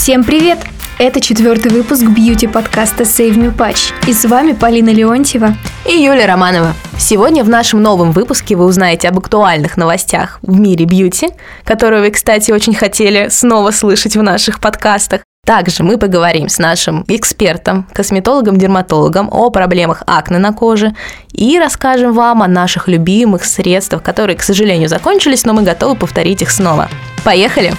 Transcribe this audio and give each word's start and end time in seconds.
Всем 0.00 0.24
привет! 0.24 0.58
Это 0.98 1.20
четвертый 1.20 1.70
выпуск 1.70 2.04
бьюти-подкаста 2.04 3.02
Save 3.02 3.34
Me 3.34 3.54
Patch. 3.54 3.92
И 4.08 4.14
с 4.14 4.24
вами 4.24 4.52
Полина 4.52 4.88
Леонтьева 4.88 5.54
и 5.86 5.92
Юлия 5.92 6.24
Романова. 6.24 6.72
Сегодня 6.96 7.44
в 7.44 7.50
нашем 7.50 7.82
новом 7.82 8.12
выпуске 8.12 8.56
вы 8.56 8.64
узнаете 8.64 9.10
об 9.10 9.18
актуальных 9.18 9.76
новостях 9.76 10.38
в 10.40 10.58
мире 10.58 10.86
бьюти, 10.86 11.28
которые 11.64 12.00
вы, 12.00 12.10
кстати, 12.12 12.50
очень 12.50 12.72
хотели 12.72 13.28
снова 13.28 13.72
слышать 13.72 14.16
в 14.16 14.22
наших 14.22 14.60
подкастах. 14.60 15.20
Также 15.44 15.82
мы 15.82 15.98
поговорим 15.98 16.48
с 16.48 16.56
нашим 16.56 17.04
экспертом, 17.06 17.86
косметологом-дерматологом 17.92 19.28
о 19.30 19.50
проблемах 19.50 20.02
акне 20.06 20.38
на 20.38 20.54
коже 20.54 20.94
и 21.30 21.58
расскажем 21.58 22.14
вам 22.14 22.42
о 22.42 22.48
наших 22.48 22.88
любимых 22.88 23.44
средствах, 23.44 24.02
которые, 24.02 24.38
к 24.38 24.42
сожалению, 24.42 24.88
закончились, 24.88 25.44
но 25.44 25.52
мы 25.52 25.62
готовы 25.62 25.94
повторить 25.94 26.40
их 26.40 26.50
снова. 26.50 26.88
Поехали! 27.22 27.74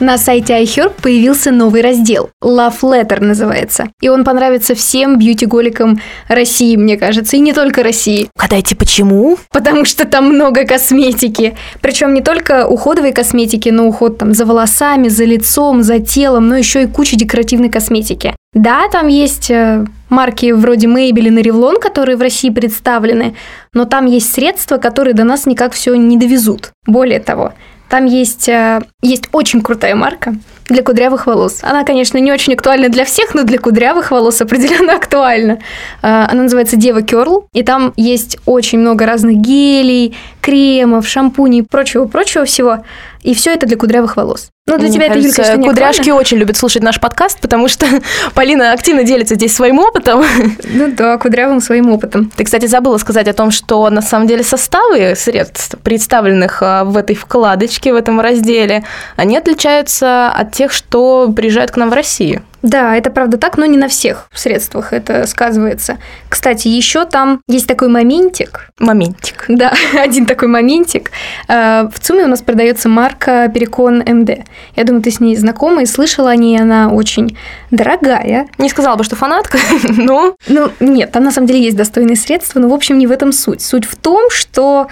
На 0.00 0.16
сайте 0.16 0.54
iHerb 0.62 0.94
появился 1.02 1.50
новый 1.50 1.82
раздел. 1.82 2.30
Love 2.42 2.80
Letter 2.80 3.22
называется. 3.22 3.88
И 4.00 4.08
он 4.08 4.24
понравится 4.24 4.74
всем 4.74 5.18
бьюти-голикам 5.18 6.00
России, 6.26 6.74
мне 6.76 6.96
кажется. 6.96 7.36
И 7.36 7.40
не 7.40 7.52
только 7.52 7.82
России. 7.82 8.30
Угадайте, 8.34 8.76
почему? 8.76 9.36
Потому 9.52 9.84
что 9.84 10.06
там 10.06 10.32
много 10.32 10.64
косметики. 10.64 11.54
Причем 11.82 12.14
не 12.14 12.22
только 12.22 12.66
уходовой 12.66 13.12
косметики, 13.12 13.68
но 13.68 13.86
уход 13.86 14.16
там 14.16 14.32
за 14.32 14.46
волосами, 14.46 15.08
за 15.08 15.26
лицом, 15.26 15.82
за 15.82 15.98
телом, 15.98 16.48
но 16.48 16.56
еще 16.56 16.84
и 16.84 16.86
куча 16.86 17.16
декоративной 17.16 17.68
косметики. 17.68 18.34
Да, 18.54 18.88
там 18.90 19.06
есть 19.06 19.50
э, 19.50 19.84
марки 20.08 20.50
вроде 20.50 20.88
Maybelline 20.88 21.40
и 21.40 21.42
Revlon, 21.42 21.78
которые 21.78 22.16
в 22.16 22.22
России 22.22 22.50
представлены, 22.50 23.36
но 23.74 23.84
там 23.84 24.06
есть 24.06 24.32
средства, 24.32 24.78
которые 24.78 25.14
до 25.14 25.24
нас 25.24 25.46
никак 25.46 25.72
все 25.72 25.94
не 25.94 26.16
довезут. 26.16 26.72
Более 26.86 27.20
того, 27.20 27.52
там 27.90 28.06
есть, 28.06 28.48
э, 28.48 28.80
есть 29.02 29.24
очень 29.32 29.60
крутая 29.60 29.96
марка 29.96 30.34
для 30.68 30.84
кудрявых 30.84 31.26
волос. 31.26 31.58
Она, 31.62 31.84
конечно, 31.84 32.18
не 32.18 32.32
очень 32.32 32.54
актуальна 32.54 32.88
для 32.88 33.04
всех, 33.04 33.34
но 33.34 33.42
для 33.42 33.58
кудрявых 33.58 34.12
волос 34.12 34.40
определенно 34.40 34.94
актуальна. 34.96 35.58
Э, 36.00 36.26
она 36.30 36.44
называется 36.44 36.76
Дева 36.76 37.02
Керл, 37.02 37.48
и 37.52 37.64
там 37.64 37.92
есть 37.96 38.38
очень 38.46 38.78
много 38.78 39.06
разных 39.06 39.38
гелей, 39.38 40.16
кремов, 40.40 41.08
шампуней, 41.08 41.64
прочего-прочего 41.64 42.44
всего. 42.44 42.84
И 43.22 43.34
все 43.34 43.52
это 43.52 43.66
для 43.66 43.76
кудрявых 43.76 44.16
волос. 44.16 44.50
Ну, 44.70 44.78
для 44.78 44.88
Мне 44.88 44.94
тебя 44.94 45.08
кажется, 45.08 45.28
это, 45.28 45.28
Юль, 45.28 45.34
конечно, 45.34 45.62
не 45.62 45.68
Кудряшки 45.68 46.00
актуально. 46.00 46.20
очень 46.20 46.36
любят 46.38 46.56
слушать 46.56 46.82
наш 46.82 47.00
подкаст, 47.00 47.40
потому 47.40 47.66
что 47.68 47.86
Полина 48.34 48.72
активно 48.72 49.02
делится 49.02 49.34
здесь 49.34 49.54
своим 49.54 49.78
опытом. 49.78 50.24
Ну 50.72 50.92
да, 50.92 51.18
кудрявым 51.18 51.60
своим 51.60 51.90
опытом. 51.90 52.30
Ты, 52.36 52.44
кстати, 52.44 52.66
забыла 52.66 52.96
сказать 52.98 53.26
о 53.28 53.32
том, 53.32 53.50
что 53.50 53.90
на 53.90 54.02
самом 54.02 54.28
деле 54.28 54.44
составы 54.44 55.14
средств, 55.16 55.76
представленных 55.82 56.62
а, 56.62 56.84
в 56.84 56.96
этой 56.96 57.16
вкладочке, 57.16 57.92
в 57.92 57.96
этом 57.96 58.20
разделе, 58.20 58.84
они 59.16 59.36
отличаются 59.36 60.28
от 60.28 60.52
тех, 60.52 60.72
что 60.72 61.32
приезжают 61.34 61.72
к 61.72 61.76
нам 61.76 61.90
в 61.90 61.92
Россию. 61.92 62.42
Да, 62.62 62.96
это 62.96 63.10
правда 63.10 63.38
так, 63.38 63.56
но 63.56 63.64
не 63.64 63.78
на 63.78 63.88
всех 63.88 64.28
средствах 64.34 64.92
это 64.92 65.26
сказывается. 65.26 65.98
Кстати, 66.28 66.68
еще 66.68 67.04
там 67.06 67.40
есть 67.48 67.66
такой 67.66 67.88
моментик. 67.88 68.70
Моментик. 68.78 69.46
Да, 69.48 69.72
один 69.98 70.26
такой 70.26 70.48
моментик. 70.48 71.10
Э, 71.48 71.88
в 71.92 71.98
ЦУМе 71.98 72.24
у 72.24 72.28
нас 72.28 72.42
продается 72.42 72.88
марка 72.88 73.50
Перекон 73.52 74.00
МД. 74.00 74.40
Я 74.76 74.84
думаю, 74.84 75.02
ты 75.02 75.10
с 75.10 75.20
ней 75.20 75.36
знакома 75.36 75.82
и 75.82 75.86
слышала 75.86 76.30
о 76.30 76.36
ней, 76.36 76.60
она 76.60 76.90
очень 76.90 77.36
дорогая. 77.70 78.48
Не 78.58 78.68
сказала 78.68 78.96
бы, 78.96 79.04
что 79.04 79.16
фанатка, 79.16 79.58
но... 79.88 80.34
Ну, 80.48 80.70
нет, 80.80 81.12
там 81.12 81.24
на 81.24 81.32
самом 81.32 81.46
деле 81.46 81.62
есть 81.62 81.76
достойные 81.76 82.16
средства, 82.16 82.60
но, 82.60 82.68
в 82.68 82.74
общем, 82.74 82.98
не 82.98 83.06
в 83.06 83.10
этом 83.10 83.32
суть. 83.32 83.62
Суть 83.62 83.86
в 83.86 83.96
том, 83.96 84.30
что 84.30 84.88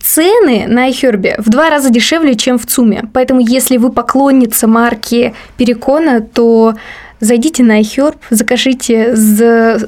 цены 0.00 0.66
на 0.68 0.88
iHerb 0.88 1.34
в 1.38 1.48
два 1.48 1.70
раза 1.70 1.90
дешевле, 1.90 2.34
чем 2.34 2.58
в 2.58 2.66
ЦУМе. 2.66 3.04
Поэтому, 3.12 3.40
если 3.40 3.76
вы 3.76 3.90
поклонница 3.90 4.66
марки 4.66 5.34
Перекона, 5.56 6.20
то 6.20 6.74
зайдите 7.20 7.62
на 7.62 7.80
iHerb, 7.80 8.16
закажите 8.30 9.16
с, 9.16 9.38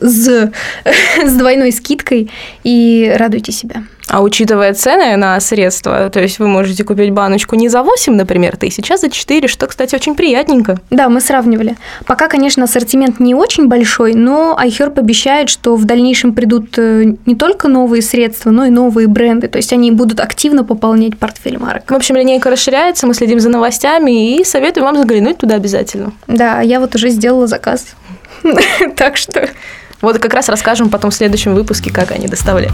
с, 0.01 0.51
с 1.27 1.33
двойной 1.33 1.73
скидкой 1.73 2.31
и 2.65 3.13
радуйте 3.17 3.53
себя. 3.53 3.83
А 4.09 4.23
учитывая 4.23 4.73
цены 4.73 5.17
на 5.17 5.39
средства, 5.41 6.09
то 6.09 6.21
есть 6.21 6.39
вы 6.39 6.49
можете 6.49 6.83
купить 6.83 7.13
баночку 7.13 7.57
не 7.57 7.69
за 7.69 7.83
8, 7.83 8.15
например, 8.15 8.57
тысяч, 8.57 8.91
а 8.91 8.97
за 8.97 9.11
4, 9.11 9.49
что, 9.49 9.67
кстати, 9.67 9.95
очень 9.95 10.15
приятненько. 10.15 10.81
Да, 10.91 11.09
мы 11.09 11.21
сравнивали. 11.21 11.77
Пока, 12.07 12.29
конечно, 12.29 12.65
ассортимент 12.65 13.21
не 13.21 13.35
очень 13.35 13.69
большой, 13.69 14.15
но 14.15 14.59
iHerb 14.61 14.99
обещает, 14.99 15.51
что 15.51 15.77
в 15.77 15.85
дальнейшем 15.85 16.35
придут 16.35 16.79
э, 16.79 17.15
не 17.27 17.35
только 17.35 17.69
новые 17.69 18.01
средства, 18.01 18.51
но 18.51 18.65
и 18.65 18.71
новые 18.71 19.09
бренды. 19.09 19.49
То 19.49 19.59
есть 19.59 19.73
они 19.73 19.91
будут 19.91 20.21
активно 20.21 20.65
пополнять 20.65 21.19
портфель 21.19 21.59
марок. 21.59 21.91
В 21.91 21.95
общем, 21.95 22.17
линейка 22.17 22.51
расширяется, 22.51 23.07
мы 23.07 23.13
следим 23.13 23.41
за 23.41 23.51
новостями 23.51 24.39
и 24.39 24.45
советую 24.45 24.85
вам 24.85 24.97
заглянуть 24.97 25.39
туда 25.39 25.57
обязательно. 25.57 26.13
Да, 26.27 26.61
я 26.63 26.81
вот 26.81 26.95
уже 26.95 27.11
сделала 27.11 27.47
заказ. 27.47 27.87
Так 28.97 29.17
что... 29.17 29.49
Вот 30.01 30.19
как 30.19 30.33
раз 30.33 30.49
расскажем 30.49 30.91
потом 30.91 31.11
в 31.11 31.15
следующем 31.15 31.55
выпуске, 31.55 31.93
как 31.93 32.13
они 32.13 32.29
доставляют. 32.29 32.73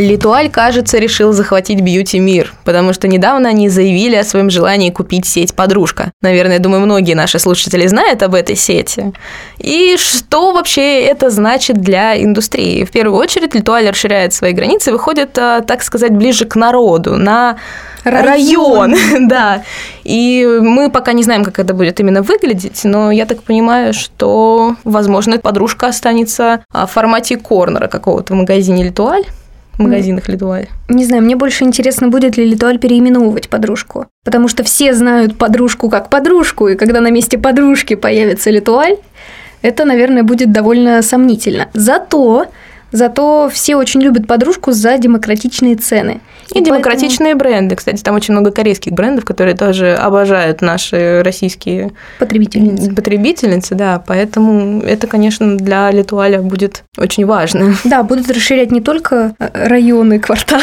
Литуаль, 0.00 0.50
кажется, 0.50 0.98
решил 0.98 1.32
захватить 1.32 1.80
бьюти-мир, 1.80 2.52
потому 2.64 2.92
что 2.92 3.08
недавно 3.08 3.48
они 3.48 3.68
заявили 3.68 4.16
о 4.16 4.24
своем 4.24 4.50
желании 4.50 4.90
купить 4.90 5.26
сеть 5.26 5.54
«Подружка». 5.54 6.12
Наверное, 6.22 6.58
думаю, 6.58 6.82
многие 6.82 7.14
наши 7.14 7.38
слушатели 7.38 7.86
знают 7.86 8.22
об 8.22 8.34
этой 8.34 8.56
сети. 8.56 9.12
И 9.58 9.96
что 9.98 10.52
вообще 10.52 11.02
это 11.02 11.30
значит 11.30 11.80
для 11.80 12.22
индустрии? 12.22 12.84
В 12.84 12.90
первую 12.90 13.18
очередь, 13.18 13.54
Литуаль 13.54 13.88
расширяет 13.88 14.32
свои 14.34 14.52
границы, 14.52 14.92
выходит, 14.92 15.36
а, 15.38 15.60
так 15.60 15.82
сказать, 15.82 16.12
ближе 16.12 16.44
к 16.44 16.56
народу, 16.56 17.16
на 17.16 17.58
район. 18.04 18.94
район. 18.94 19.28
да. 19.28 19.62
И 20.04 20.46
мы 20.60 20.90
пока 20.90 21.12
не 21.12 21.22
знаем, 21.22 21.44
как 21.44 21.58
это 21.58 21.74
будет 21.74 22.00
именно 22.00 22.22
выглядеть, 22.22 22.84
но 22.84 23.10
я 23.10 23.26
так 23.26 23.42
понимаю, 23.42 23.92
что, 23.94 24.76
возможно, 24.84 25.38
подружка 25.38 25.88
останется 25.88 26.64
в 26.72 26.86
формате 26.86 27.36
корнера 27.36 27.88
какого-то 27.88 28.32
в 28.34 28.36
магазине 28.36 28.84
Литуаль 28.84 29.24
в 29.78 29.82
магазинах 29.82 30.28
Литуаль? 30.28 30.66
Не 30.88 31.04
знаю, 31.04 31.22
мне 31.22 31.36
больше 31.36 31.64
интересно, 31.64 32.08
будет 32.08 32.36
ли 32.36 32.44
Литуаль 32.44 32.78
переименовывать 32.78 33.48
подружку. 33.48 34.06
Потому 34.24 34.48
что 34.48 34.64
все 34.64 34.92
знают 34.92 35.38
подружку 35.38 35.88
как 35.88 36.10
подружку, 36.10 36.68
и 36.68 36.74
когда 36.74 37.00
на 37.00 37.10
месте 37.10 37.38
подружки 37.38 37.94
появится 37.94 38.50
Литуаль, 38.50 38.96
это, 39.62 39.84
наверное, 39.84 40.22
будет 40.22 40.52
довольно 40.52 41.02
сомнительно. 41.02 41.68
Зато 41.74 42.46
Зато 42.92 43.50
все 43.52 43.76
очень 43.76 44.00
любят 44.00 44.26
подружку 44.26 44.72
за 44.72 44.98
демократичные 44.98 45.76
цены. 45.76 46.20
И, 46.54 46.58
и 46.58 46.64
демократичные 46.64 47.34
поэтому... 47.34 47.38
бренды. 47.38 47.76
Кстати, 47.76 48.02
там 48.02 48.14
очень 48.14 48.32
много 48.32 48.50
корейских 48.50 48.92
брендов, 48.92 49.24
которые 49.24 49.54
тоже 49.54 49.94
обожают 49.94 50.62
наши 50.62 51.22
российские 51.22 51.92
потребительницы. 52.18 52.94
Потребительницы, 52.94 53.74
да. 53.74 54.02
Поэтому 54.06 54.80
это, 54.80 55.06
конечно, 55.06 55.56
для 55.56 55.90
Литуаля 55.90 56.40
будет 56.40 56.84
очень 56.96 57.26
важно. 57.26 57.74
Да, 57.84 58.02
будут 58.02 58.30
расширять 58.30 58.70
не 58.70 58.80
только 58.80 59.34
районы, 59.38 60.18
кварталы, 60.18 60.62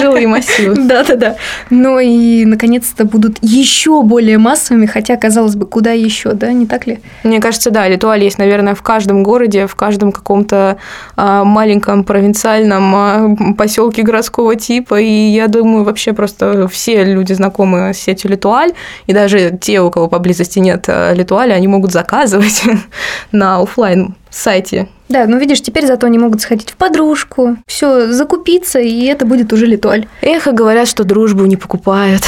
Жилые 0.00 0.26
массивы. 0.26 0.74
Да-да-да. 0.88 1.36
Но 1.70 2.00
и, 2.00 2.44
наконец-то, 2.44 3.04
будут 3.04 3.38
еще 3.42 4.02
более 4.02 4.38
массовыми, 4.38 4.86
хотя, 4.86 5.16
казалось 5.16 5.56
бы, 5.56 5.66
куда 5.66 5.92
еще, 5.92 6.32
да, 6.32 6.52
не 6.52 6.66
так 6.66 6.86
ли? 6.86 7.00
Мне 7.22 7.40
кажется, 7.40 7.70
да, 7.70 7.86
Литуаль 7.88 8.24
есть, 8.24 8.38
наверное, 8.38 8.74
в 8.74 8.82
каждом 8.82 9.22
городе, 9.22 9.66
в 9.66 9.74
каждом 9.74 10.12
каком-то 10.12 10.78
а, 11.16 11.44
маленьком 11.44 12.04
провинциальном 12.04 12.94
а, 12.94 13.36
поселке 13.56 14.02
городского 14.02 14.56
типа, 14.56 15.00
и 15.00 15.30
я 15.30 15.48
думаю, 15.48 15.84
вообще 15.84 16.12
просто 16.12 16.68
все 16.68 17.04
люди 17.04 17.32
знакомы 17.32 17.92
с 17.92 17.98
сетью 17.98 18.30
Литуаль, 18.30 18.72
и 19.06 19.12
даже 19.12 19.58
те, 19.60 19.80
у 19.80 19.90
кого 19.90 20.08
поблизости 20.08 20.58
нет 20.58 20.84
а, 20.88 21.12
Литуаля, 21.12 21.54
они 21.54 21.68
могут 21.68 21.92
заказывать 21.92 22.62
на 23.32 23.60
офлайн 23.60 24.14
сайте 24.30 24.88
да, 25.14 25.26
ну 25.28 25.38
видишь, 25.38 25.62
теперь 25.62 25.86
зато 25.86 26.08
они 26.08 26.18
могут 26.18 26.40
сходить 26.40 26.70
в 26.70 26.76
подружку, 26.76 27.56
все 27.68 28.12
закупиться, 28.12 28.80
и 28.80 29.04
это 29.04 29.24
будет 29.24 29.52
уже 29.52 29.64
литоль. 29.64 30.08
Эхо 30.22 30.50
говорят, 30.50 30.88
что 30.88 31.04
дружбу 31.04 31.46
не 31.46 31.56
покупают. 31.56 32.24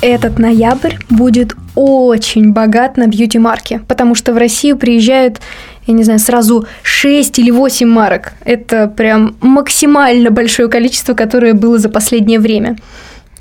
Этот 0.00 0.38
ноябрь 0.38 0.94
будет 1.10 1.56
очень 1.74 2.52
богат 2.52 2.96
на 2.96 3.08
бьюти-марки, 3.08 3.80
потому 3.88 4.14
что 4.14 4.32
в 4.32 4.36
Россию 4.36 4.76
приезжают, 4.76 5.40
я 5.88 5.94
не 5.94 6.04
знаю, 6.04 6.20
сразу 6.20 6.68
6 6.84 7.40
или 7.40 7.50
8 7.50 7.88
марок. 7.88 8.34
Это 8.44 8.86
прям 8.86 9.34
максимально 9.40 10.30
большое 10.30 10.68
количество, 10.68 11.14
которое 11.14 11.54
было 11.54 11.78
за 11.78 11.88
последнее 11.88 12.38
время. 12.38 12.76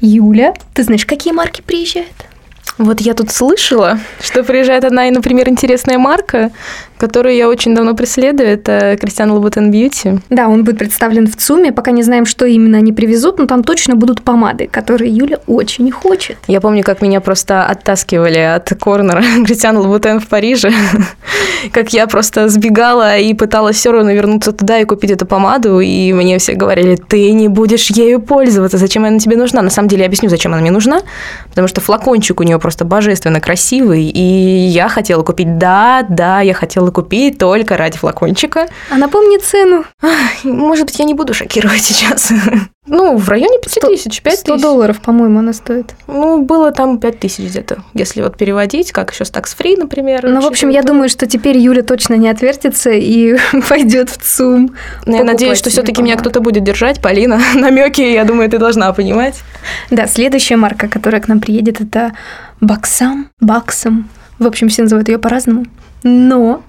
Юля, 0.01 0.55
ты 0.73 0.81
знаешь, 0.81 1.05
какие 1.05 1.31
марки 1.31 1.61
приезжают? 1.61 2.25
Вот 2.77 3.01
я 3.01 3.13
тут 3.13 3.31
слышала, 3.31 3.99
что 4.19 4.43
приезжает 4.43 4.83
одна, 4.83 5.09
например, 5.11 5.47
интересная 5.47 5.99
марка. 5.99 6.51
Который 6.97 7.37
я 7.37 7.49
очень 7.49 7.75
давно 7.75 7.95
преследую, 7.95 8.49
это 8.49 8.97
Christian 8.99 9.31
Louboutin 9.31 9.71
Beauty. 9.71 10.19
Да, 10.29 10.47
он 10.47 10.63
будет 10.63 10.77
представлен 10.77 11.27
в 11.27 11.35
ЦУМе, 11.35 11.71
пока 11.71 11.91
не 11.91 12.03
знаем, 12.03 12.25
что 12.25 12.45
именно 12.45 12.77
они 12.77 12.93
привезут, 12.93 13.39
но 13.39 13.45
там 13.45 13.63
точно 13.63 13.95
будут 13.95 14.21
помады, 14.21 14.67
которые 14.67 15.11
Юля 15.11 15.39
очень 15.47 15.91
хочет. 15.91 16.37
Я 16.47 16.61
помню, 16.61 16.83
как 16.83 17.01
меня 17.01 17.21
просто 17.21 17.63
оттаскивали 17.63 18.39
от 18.39 18.69
корнера 18.79 19.23
Christian 19.45 19.77
Louboutin 19.77 20.19
в 20.19 20.27
Париже, 20.27 20.71
как 21.71 21.93
я 21.93 22.07
просто 22.07 22.49
сбегала 22.49 23.17
и 23.17 23.33
пыталась 23.33 23.77
все 23.77 23.91
равно 23.91 24.11
вернуться 24.11 24.51
туда 24.51 24.79
и 24.79 24.85
купить 24.85 25.11
эту 25.11 25.25
помаду, 25.25 25.79
и 25.79 26.13
мне 26.13 26.37
все 26.37 26.53
говорили, 26.53 26.95
ты 26.95 27.31
не 27.31 27.47
будешь 27.47 27.89
ею 27.89 28.21
пользоваться, 28.21 28.77
зачем 28.77 29.05
она 29.05 29.19
тебе 29.19 29.37
нужна? 29.37 29.61
На 29.61 29.69
самом 29.69 29.89
деле, 29.89 30.01
я 30.01 30.07
объясню, 30.07 30.29
зачем 30.29 30.53
она 30.53 30.61
мне 30.61 30.71
нужна, 30.71 31.01
потому 31.49 31.67
что 31.67 31.81
флакончик 31.81 32.39
у 32.39 32.43
нее 32.43 32.59
просто 32.59 32.85
божественно 32.85 33.39
красивый, 33.39 34.03
и 34.03 34.21
я 34.21 34.89
хотела 34.89 35.23
купить, 35.23 35.57
да, 35.57 36.05
да, 36.07 36.41
я 36.41 36.53
хотела 36.53 36.82
купить 36.91 37.37
только 37.37 37.77
ради 37.77 37.97
флакончика. 37.97 38.67
А 38.89 38.97
напомни 38.97 39.37
цену. 39.37 39.85
Может 40.43 40.85
быть, 40.85 40.99
я 40.99 41.05
не 41.05 41.13
буду 41.13 41.33
шокировать 41.33 41.81
сейчас. 41.81 42.31
Ну, 42.85 43.15
в 43.15 43.29
районе 43.29 43.59
5 43.59 43.79
тысяч, 43.87 44.21
5 44.21 44.39
100 44.39 44.57
долларов, 44.57 45.01
по-моему, 45.01 45.39
она 45.39 45.53
стоит. 45.53 45.95
Ну, 46.07 46.41
было 46.41 46.71
там 46.71 46.99
5 46.99 47.19
тысяч 47.19 47.45
где-то, 47.45 47.81
если 47.93 48.21
вот 48.21 48.37
переводить, 48.37 48.91
как 48.91 49.13
еще 49.13 49.23
с 49.23 49.29
такс 49.29 49.55
фри, 49.55 49.77
например. 49.77 50.27
Ну, 50.27 50.41
в 50.41 50.45
общем, 50.45 50.67
я 50.67 50.83
думаю, 50.83 51.07
что 51.07 51.25
теперь 51.25 51.57
Юля 51.57 51.81
точно 51.81 52.15
не 52.15 52.27
отвертится 52.27 52.91
и 52.91 53.37
пойдет 53.69 54.09
в 54.09 54.17
ЦУМ. 54.17 54.75
Ну, 55.05 55.15
я 55.15 55.23
надеюсь, 55.23 55.57
что 55.57 55.69
все-таки 55.69 56.01
меня 56.01 56.17
кто-то 56.17 56.41
будет 56.41 56.65
держать, 56.65 57.01
Полина. 57.01 57.39
Намеки, 57.55 58.01
я 58.01 58.25
думаю, 58.25 58.49
ты 58.49 58.57
должна 58.57 58.91
понимать. 58.91 59.39
Да, 59.89 60.05
следующая 60.07 60.57
марка, 60.57 60.89
которая 60.89 61.21
к 61.21 61.29
нам 61.29 61.39
приедет, 61.39 61.79
это 61.79 62.11
Баксам, 62.59 63.29
Баксам. 63.39 64.09
В 64.39 64.47
общем, 64.47 64.67
все 64.67 64.81
называют 64.81 65.07
ее 65.07 65.19
по-разному. 65.19 65.65
Но 66.03 66.61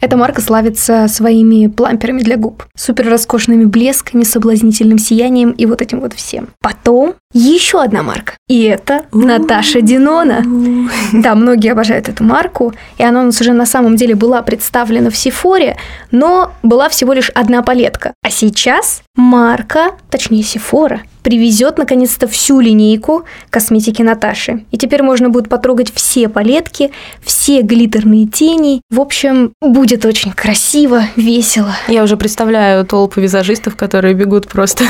эта 0.00 0.16
марка 0.16 0.40
славится 0.40 1.08
своими 1.08 1.68
пламперами 1.68 2.20
для 2.20 2.36
губ, 2.36 2.64
супер 2.76 3.08
роскошными 3.08 3.64
блесками, 3.64 4.24
соблазнительным 4.24 4.98
сиянием 4.98 5.50
и 5.50 5.66
вот 5.66 5.82
этим 5.82 6.00
вот 6.00 6.12
всем. 6.14 6.48
Потом 6.60 7.14
еще 7.32 7.82
одна 7.82 8.02
марка. 8.02 8.34
И 8.48 8.62
это 8.62 9.04
Наташа 9.12 9.80
Динона. 9.80 10.44
Да, 11.12 11.34
многие 11.34 11.72
обожают 11.72 12.08
эту 12.08 12.24
марку, 12.24 12.74
и 12.98 13.02
она 13.02 13.22
у 13.22 13.24
нас 13.26 13.40
уже 13.40 13.52
на 13.52 13.66
самом 13.66 13.96
деле 13.96 14.14
была 14.14 14.42
представлена 14.42 15.10
в 15.10 15.16
Сифоре, 15.16 15.76
но 16.10 16.52
была 16.62 16.88
всего 16.88 17.12
лишь 17.12 17.30
одна 17.30 17.62
палетка. 17.62 18.12
А 18.22 18.30
сейчас 18.30 19.02
марка, 19.16 19.92
точнее 20.10 20.42
Сифора, 20.42 21.02
привезет 21.26 21.76
наконец-то 21.76 22.28
всю 22.28 22.60
линейку 22.60 23.24
косметики 23.50 24.00
Наташи. 24.00 24.64
И 24.70 24.78
теперь 24.78 25.02
можно 25.02 25.28
будет 25.28 25.48
потрогать 25.48 25.92
все 25.92 26.28
палетки, 26.28 26.92
все 27.20 27.62
глиттерные 27.62 28.28
тени. 28.28 28.80
В 28.90 29.00
общем, 29.00 29.52
будет 29.60 30.04
очень 30.04 30.30
красиво, 30.30 31.02
весело. 31.16 31.74
Я 31.88 32.04
уже 32.04 32.16
представляю 32.16 32.86
толпы 32.86 33.20
визажистов, 33.20 33.74
которые 33.74 34.14
бегут 34.14 34.46
просто 34.46 34.84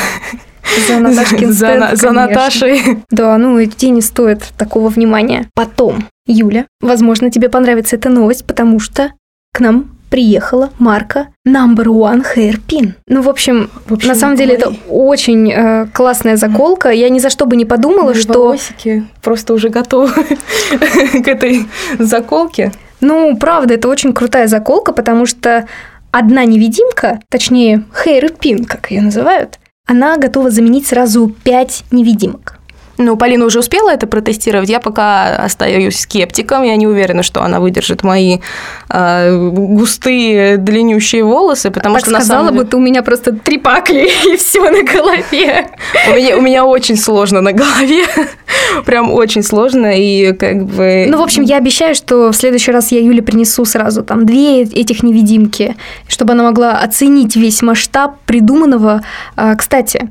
за 0.87 0.99
Наташкин 0.99 1.53
за, 1.55 1.69
стенд, 1.69 1.99
за 1.99 2.11
Наташей. 2.12 2.82
Да, 3.11 3.39
ну 3.39 3.59
эти 3.59 3.75
тени 3.75 4.00
стоят 4.00 4.43
такого 4.59 4.91
внимания. 4.91 5.49
Потом, 5.55 6.05
Юля, 6.27 6.67
возможно, 6.82 7.31
тебе 7.31 7.49
понравится 7.49 7.97
эта 7.97 8.11
новость, 8.11 8.44
потому 8.44 8.79
что 8.79 9.11
к 9.55 9.61
нам 9.61 9.95
приехала 10.11 10.70
марка 10.79 11.29
Number 11.47 11.87
One 11.87 12.25
Hairpin. 12.35 12.94
Ну, 13.08 13.23
в 13.23 13.29
общем, 13.29 13.70
в 13.87 13.94
общем 13.94 14.08
на 14.08 14.14
самом 14.14 14.37
деле 14.37 14.55
это 14.55 14.75
очень 14.88 15.50
э, 15.53 15.87
классная 15.93 16.37
заколка. 16.37 16.91
Я 16.91 17.08
ни 17.08 17.19
за 17.19 17.31
что 17.31 17.47
бы 17.47 17.56
не 17.56 17.64
подумала, 17.64 18.12
Мои 18.12 18.20
что... 18.20 18.44
волосики 18.44 19.05
просто 19.23 19.55
уже 19.55 19.69
готовы 19.69 20.12
к 21.25 21.29
этой 21.29 21.67
заколке. 21.99 22.73
Ну, 23.00 23.37
правда, 23.37 23.75
это 23.75 23.88
очень 23.88 24.12
крутая 24.12 24.47
заколка, 24.47 24.93
потому 24.93 25.26
что 25.26 25.67
одна 26.11 26.44
невидимка, 26.44 27.20
точнее, 27.29 27.85
Hairpin, 28.05 28.64
как 28.64 28.91
ее 28.91 29.03
называют, 29.03 29.58
она 29.87 30.17
готова 30.17 30.50
заменить 30.50 30.87
сразу 30.87 31.29
пять 31.44 31.85
невидимок. 31.91 32.58
Ну, 32.98 33.16
Полина 33.16 33.44
уже 33.44 33.58
успела 33.58 33.90
это 33.90 34.06
протестировать. 34.06 34.69
Я 34.69 34.81
пока 34.81 35.37
остаюсь 35.37 36.00
скептиком. 36.00 36.62
Я 36.62 36.76
не 36.76 36.87
уверена, 36.87 37.22
что 37.22 37.43
она 37.43 37.60
выдержит 37.60 38.02
мои 38.02 38.38
э, 38.88 39.37
густые, 39.37 40.56
длиннющие 40.56 41.22
волосы, 41.25 41.70
потому 41.70 41.96
а 41.96 41.98
так 41.98 42.06
что 42.06 42.16
сказала, 42.16 42.38
на 42.38 42.44
самом 42.44 42.54
деле... 42.54 42.64
будто 42.64 42.76
у 42.78 42.81
меня 42.81 43.02
просто 43.02 43.32
три 43.32 43.58
пакли 43.58 44.08
и 44.32 44.37
все 44.37 44.70
на 44.70 44.82
голове. 44.82 45.69
У 46.10 46.16
меня, 46.16 46.37
у 46.37 46.40
меня 46.40 46.64
очень 46.64 46.96
сложно 46.96 47.40
на 47.40 47.52
голове. 47.52 48.04
Прям 48.87 49.12
очень 49.12 49.43
сложно. 49.43 49.93
И 49.94 50.32
как 50.32 50.64
бы... 50.64 51.06
Ну, 51.08 51.19
в 51.19 51.22
общем, 51.22 51.43
я 51.43 51.58
обещаю, 51.58 51.94
что 51.94 52.32
в 52.32 52.37
следующий 52.37 52.72
раз 52.72 52.93
я 52.93 53.00
Юле 53.00 53.22
принесу 53.22 53.64
сразу 53.64 54.02
там 54.02 54.25
две 54.26 54.62
этих 54.62 55.02
невидимки, 55.02 55.76
чтобы 56.08 56.32
она 56.32 56.44
могла 56.44 56.78
оценить 56.78 57.37
весь 57.37 57.62
масштаб 57.62 58.16
придуманного. 58.26 59.02
А, 59.37 59.54
кстати, 59.54 60.08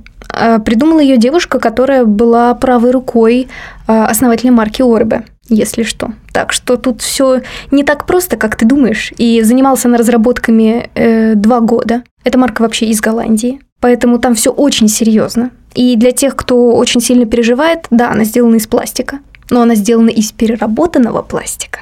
Придумала 0.65 0.99
ее 0.99 1.17
девушка, 1.17 1.59
которая 1.59 2.05
была 2.05 2.53
правой 2.55 2.91
рукой 2.91 3.47
а, 3.87 4.07
основателя 4.07 4.51
марки 4.51 4.81
Орбе, 4.81 5.25
если 5.47 5.83
что. 5.83 6.13
Так 6.33 6.51
что 6.51 6.77
тут 6.77 7.01
все 7.01 7.41
не 7.71 7.83
так 7.83 8.05
просто, 8.05 8.37
как 8.37 8.55
ты 8.55 8.65
думаешь. 8.65 9.13
И 9.17 9.41
занимался 9.41 9.87
она 9.87 9.97
разработками 9.97 10.89
э, 10.95 11.35
два 11.35 11.59
года. 11.59 12.03
Эта 12.23 12.37
марка 12.37 12.61
вообще 12.61 12.87
из 12.87 12.99
Голландии. 12.99 13.59
Поэтому 13.79 14.19
там 14.19 14.35
все 14.35 14.51
очень 14.51 14.87
серьезно. 14.87 15.51
И 15.75 15.95
для 15.95 16.11
тех, 16.11 16.35
кто 16.35 16.73
очень 16.75 17.01
сильно 17.01 17.25
переживает, 17.25 17.85
да, 17.91 18.11
она 18.11 18.23
сделана 18.23 18.55
из 18.55 18.67
пластика. 18.67 19.19
Но 19.49 19.61
она 19.61 19.75
сделана 19.75 20.09
из 20.09 20.31
переработанного 20.31 21.21
пластика. 21.21 21.81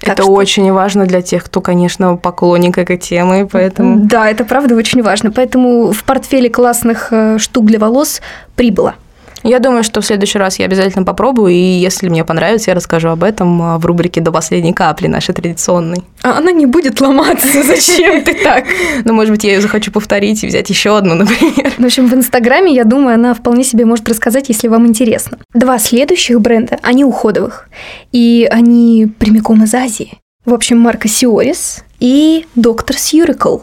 Так 0.00 0.14
это 0.14 0.22
что... 0.22 0.32
очень 0.32 0.72
важно 0.72 1.06
для 1.06 1.22
тех, 1.22 1.44
кто, 1.44 1.60
конечно, 1.60 2.16
поклонник 2.16 2.78
этой 2.78 2.96
темы, 2.96 3.48
поэтому... 3.50 4.06
Да, 4.06 4.28
это 4.28 4.44
правда 4.44 4.74
очень 4.74 5.02
важно. 5.02 5.30
Поэтому 5.30 5.92
в 5.92 6.04
портфеле 6.04 6.48
классных 6.48 7.08
э, 7.10 7.38
штук 7.38 7.66
для 7.66 7.78
волос 7.78 8.22
прибыло. 8.56 8.94
Я 9.42 9.58
думаю, 9.58 9.82
что 9.82 10.00
в 10.00 10.06
следующий 10.06 10.38
раз 10.38 10.58
я 10.58 10.66
обязательно 10.66 11.04
попробую, 11.04 11.52
и 11.52 11.58
если 11.58 12.08
мне 12.08 12.24
понравится, 12.24 12.70
я 12.70 12.74
расскажу 12.74 13.08
об 13.08 13.24
этом 13.24 13.62
а, 13.62 13.78
в 13.78 13.86
рубрике 13.86 14.20
«До 14.20 14.32
последней 14.32 14.72
капли» 14.72 15.06
нашей 15.06 15.34
традиционной. 15.34 16.02
А 16.22 16.38
она 16.38 16.52
не 16.52 16.66
будет 16.66 17.00
ломаться, 17.00 17.62
зачем 17.62 18.22
ты 18.22 18.34
так? 18.34 18.66
Ну, 19.04 19.14
может 19.14 19.32
быть, 19.32 19.44
я 19.44 19.54
ее 19.54 19.60
захочу 19.60 19.90
повторить 19.90 20.44
и 20.44 20.46
взять 20.46 20.68
еще 20.68 20.96
одну, 20.96 21.14
например. 21.16 21.72
В 21.78 21.84
общем, 21.84 22.06
в 22.06 22.14
Инстаграме, 22.14 22.74
я 22.74 22.84
думаю, 22.84 23.14
она 23.14 23.32
вполне 23.32 23.64
себе 23.64 23.84
может 23.86 24.08
рассказать, 24.08 24.48
если 24.48 24.68
вам 24.68 24.86
интересно. 24.86 25.38
Два 25.54 25.78
следующих 25.78 26.40
бренда, 26.40 26.78
они 26.82 27.04
уходовых, 27.04 27.68
и 28.12 28.46
они 28.50 29.10
прямиком 29.18 29.64
из 29.64 29.74
Азии. 29.74 30.18
В 30.44 30.52
общем, 30.52 30.78
марка 30.78 31.08
Сиорис 31.08 31.84
и 31.98 32.46
Доктор 32.54 32.96
Сьюрикл. 32.96 33.58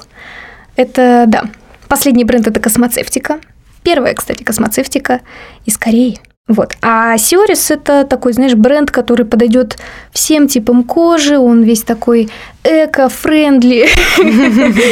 Это, 0.75 1.25
да, 1.27 1.45
последний 1.87 2.23
бренд– 2.23 2.47
это 2.47 2.59
космоцевтика. 2.59 3.39
Первая, 3.87 4.13
кстати, 4.15 4.43
космоцевтика 4.43 5.21
из 5.65 5.77
Кореи. 5.77 6.19
Вот. 6.47 6.77
А 6.81 7.17
Сиорис 7.17 7.71
это 7.71 8.05
такой, 8.05 8.31
знаешь, 8.31 8.55
бренд, 8.55 8.89
который 8.89 9.25
подойдет 9.25 9.77
всем 10.11 10.47
типам 10.47 10.83
кожи. 10.83 11.37
Он 11.37 11.63
весь 11.63 11.83
такой 11.83 12.29
эко-френдли, 12.67 13.87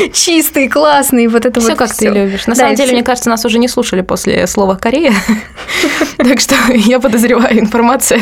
чистый, 0.13 0.67
классный. 0.69 1.27
Вот 1.27 1.45
это 1.45 1.59
все 1.59 1.69
вот 1.69 1.77
как 1.77 1.93
ты 1.93 2.07
любишь. 2.07 2.47
На 2.47 2.55
самом 2.55 2.75
деле, 2.75 2.93
мне 2.93 3.03
кажется, 3.03 3.29
нас 3.29 3.43
уже 3.45 3.59
не 3.59 3.67
слушали 3.67 4.01
после 4.01 4.47
слова 4.47 4.75
Корея. 4.75 5.13
Так 6.17 6.39
что 6.39 6.55
я 6.73 6.99
подозреваю 6.99 7.59
информация. 7.59 8.21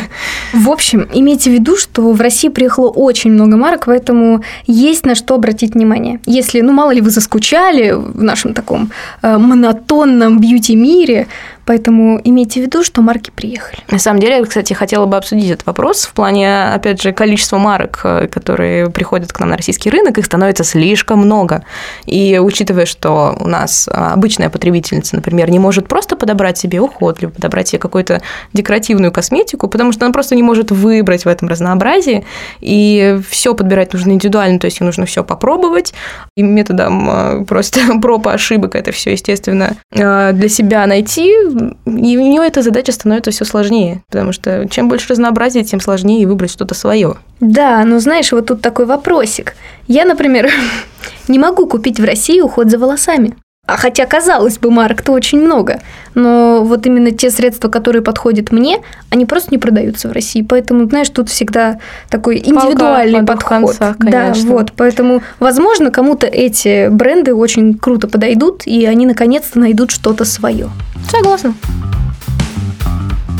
В 0.51 0.69
общем, 0.69 1.07
имейте 1.13 1.51
в 1.51 1.53
виду, 1.53 1.77
что 1.77 2.11
в 2.11 2.19
России 2.19 2.49
приехало 2.49 2.89
очень 2.89 3.31
много 3.31 3.55
марок, 3.55 3.85
поэтому 3.85 4.43
есть 4.65 5.05
на 5.05 5.15
что 5.15 5.35
обратить 5.35 5.75
внимание. 5.75 6.19
Если, 6.25 6.59
ну, 6.61 6.73
мало 6.73 6.91
ли 6.91 6.99
вы 6.99 7.11
заскучали 7.11 7.91
в 7.91 8.21
нашем 8.21 8.53
таком 8.53 8.91
э, 9.21 9.37
монотонном 9.37 10.39
бьюти-мире, 10.39 11.27
Поэтому 11.65 12.19
имейте 12.23 12.59
в 12.59 12.63
виду, 12.63 12.83
что 12.83 13.01
марки 13.01 13.31
приехали. 13.31 13.79
На 13.89 13.99
самом 13.99 14.19
деле, 14.19 14.43
кстати, 14.45 14.73
хотела 14.73 15.05
бы 15.05 15.17
обсудить 15.17 15.49
этот 15.49 15.65
вопрос 15.65 16.05
в 16.05 16.13
плане, 16.13 16.65
опять 16.73 17.01
же, 17.01 17.13
количества 17.13 17.57
марок, 17.57 18.01
э, 18.03 18.27
которые 18.27 18.89
приходят 18.89 19.31
к 19.31 19.39
нам 19.39 19.49
на 19.49 19.57
российский 19.57 19.89
рынок, 19.89 20.17
их 20.17 20.25
становится 20.25 20.63
слишком 20.63 21.19
много. 21.19 21.63
И 22.05 22.39
учитывая, 22.41 22.85
что 22.85 23.37
у 23.39 23.47
нас 23.47 23.89
обычная 23.91 24.49
потребительница, 24.49 25.15
например, 25.15 25.49
не 25.49 25.59
может 25.59 25.87
просто 25.87 26.15
подобрать 26.15 26.57
себе 26.57 26.81
уход, 26.81 27.21
либо 27.21 27.33
подобрать 27.33 27.69
себе 27.69 27.79
какую-то 27.79 28.21
декоративную 28.53 29.11
косметику, 29.11 29.67
потому 29.67 29.91
что 29.91 30.05
она 30.05 30.13
просто 30.13 30.35
не 30.35 30.43
может 30.43 30.71
выбрать 30.71 31.25
в 31.25 31.27
этом 31.27 31.47
разнообразии, 31.47 32.25
и 32.59 33.19
все 33.29 33.53
подбирать 33.55 33.93
нужно 33.93 34.11
индивидуально, 34.11 34.59
то 34.59 34.65
есть 34.65 34.79
ей 34.79 34.85
нужно 34.85 35.05
все 35.05 35.23
попробовать, 35.23 35.93
и 36.35 36.43
методом 36.43 37.09
э, 37.09 37.45
просто 37.45 37.79
проб 38.01 38.27
и 38.27 38.31
ошибок 38.31 38.75
это 38.75 38.91
все, 38.91 39.11
естественно, 39.11 39.75
э, 39.91 40.31
для 40.33 40.49
себя 40.49 40.85
найти, 40.87 41.31
и 41.53 42.17
у 42.17 42.21
нее 42.21 42.45
эта 42.45 42.61
задача 42.61 42.91
становится 42.91 43.31
все 43.31 43.45
сложнее, 43.45 44.03
потому 44.09 44.31
что 44.31 44.67
чем 44.69 44.89
больше 44.89 45.09
разнообразия, 45.09 45.63
тем 45.63 45.79
сложнее 45.79 46.27
выбрать 46.27 46.51
что-то 46.51 46.73
свое. 46.75 47.15
Да, 47.39 47.83
ну 47.85 47.99
знаешь, 47.99 48.31
вот 48.31 48.47
тут 48.47 48.61
такой 48.61 48.85
вопросик. 48.85 49.55
Я, 49.87 50.05
например, 50.05 50.49
не 51.27 51.39
могу 51.39 51.67
купить 51.67 51.99
в 51.99 52.03
России 52.05 52.41
уход 52.41 52.69
за 52.69 52.77
волосами. 52.77 53.35
А 53.65 53.77
хотя, 53.77 54.05
казалось 54.05 54.57
бы, 54.57 54.69
марок-то 54.71 55.13
очень 55.13 55.39
много. 55.39 55.79
Но 56.15 56.65
вот 56.65 56.85
именно 56.85 57.11
те 57.11 57.31
средства, 57.31 57.69
которые 57.69 58.01
подходят 58.01 58.51
мне, 58.51 58.79
они 59.09 59.25
просто 59.25 59.51
не 59.51 59.57
продаются 59.57 60.09
в 60.09 60.11
России. 60.11 60.41
Поэтому, 60.41 60.89
знаешь, 60.89 61.07
тут 61.07 61.29
всегда 61.29 61.79
такой 62.09 62.39
индивидуальный 62.39 63.23
Палка 63.23 63.33
подход. 63.33 63.67
концах, 63.77 63.95
да, 63.99 64.23
конечно. 64.23 64.51
вот. 64.51 64.73
Поэтому, 64.75 65.23
возможно, 65.39 65.91
кому-то 65.91 66.27
эти 66.27 66.89
бренды 66.89 67.33
очень 67.33 67.77
круто 67.77 68.09
подойдут, 68.09 68.67
и 68.67 68.85
они 68.85 69.05
наконец-то 69.05 69.57
найдут 69.59 69.91
что-то 69.91 70.25
свое. 70.25 70.69
Согласна. 71.09 71.53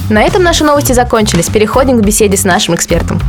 На 0.09 0.23
этом 0.23 0.41
наши 0.41 0.63
новости 0.63 0.93
закончились. 0.93 1.49
Переходим 1.49 1.97
к 1.97 2.05
беседе 2.05 2.37
с 2.37 2.45
нашим 2.45 2.75
экспертом. 2.75 3.19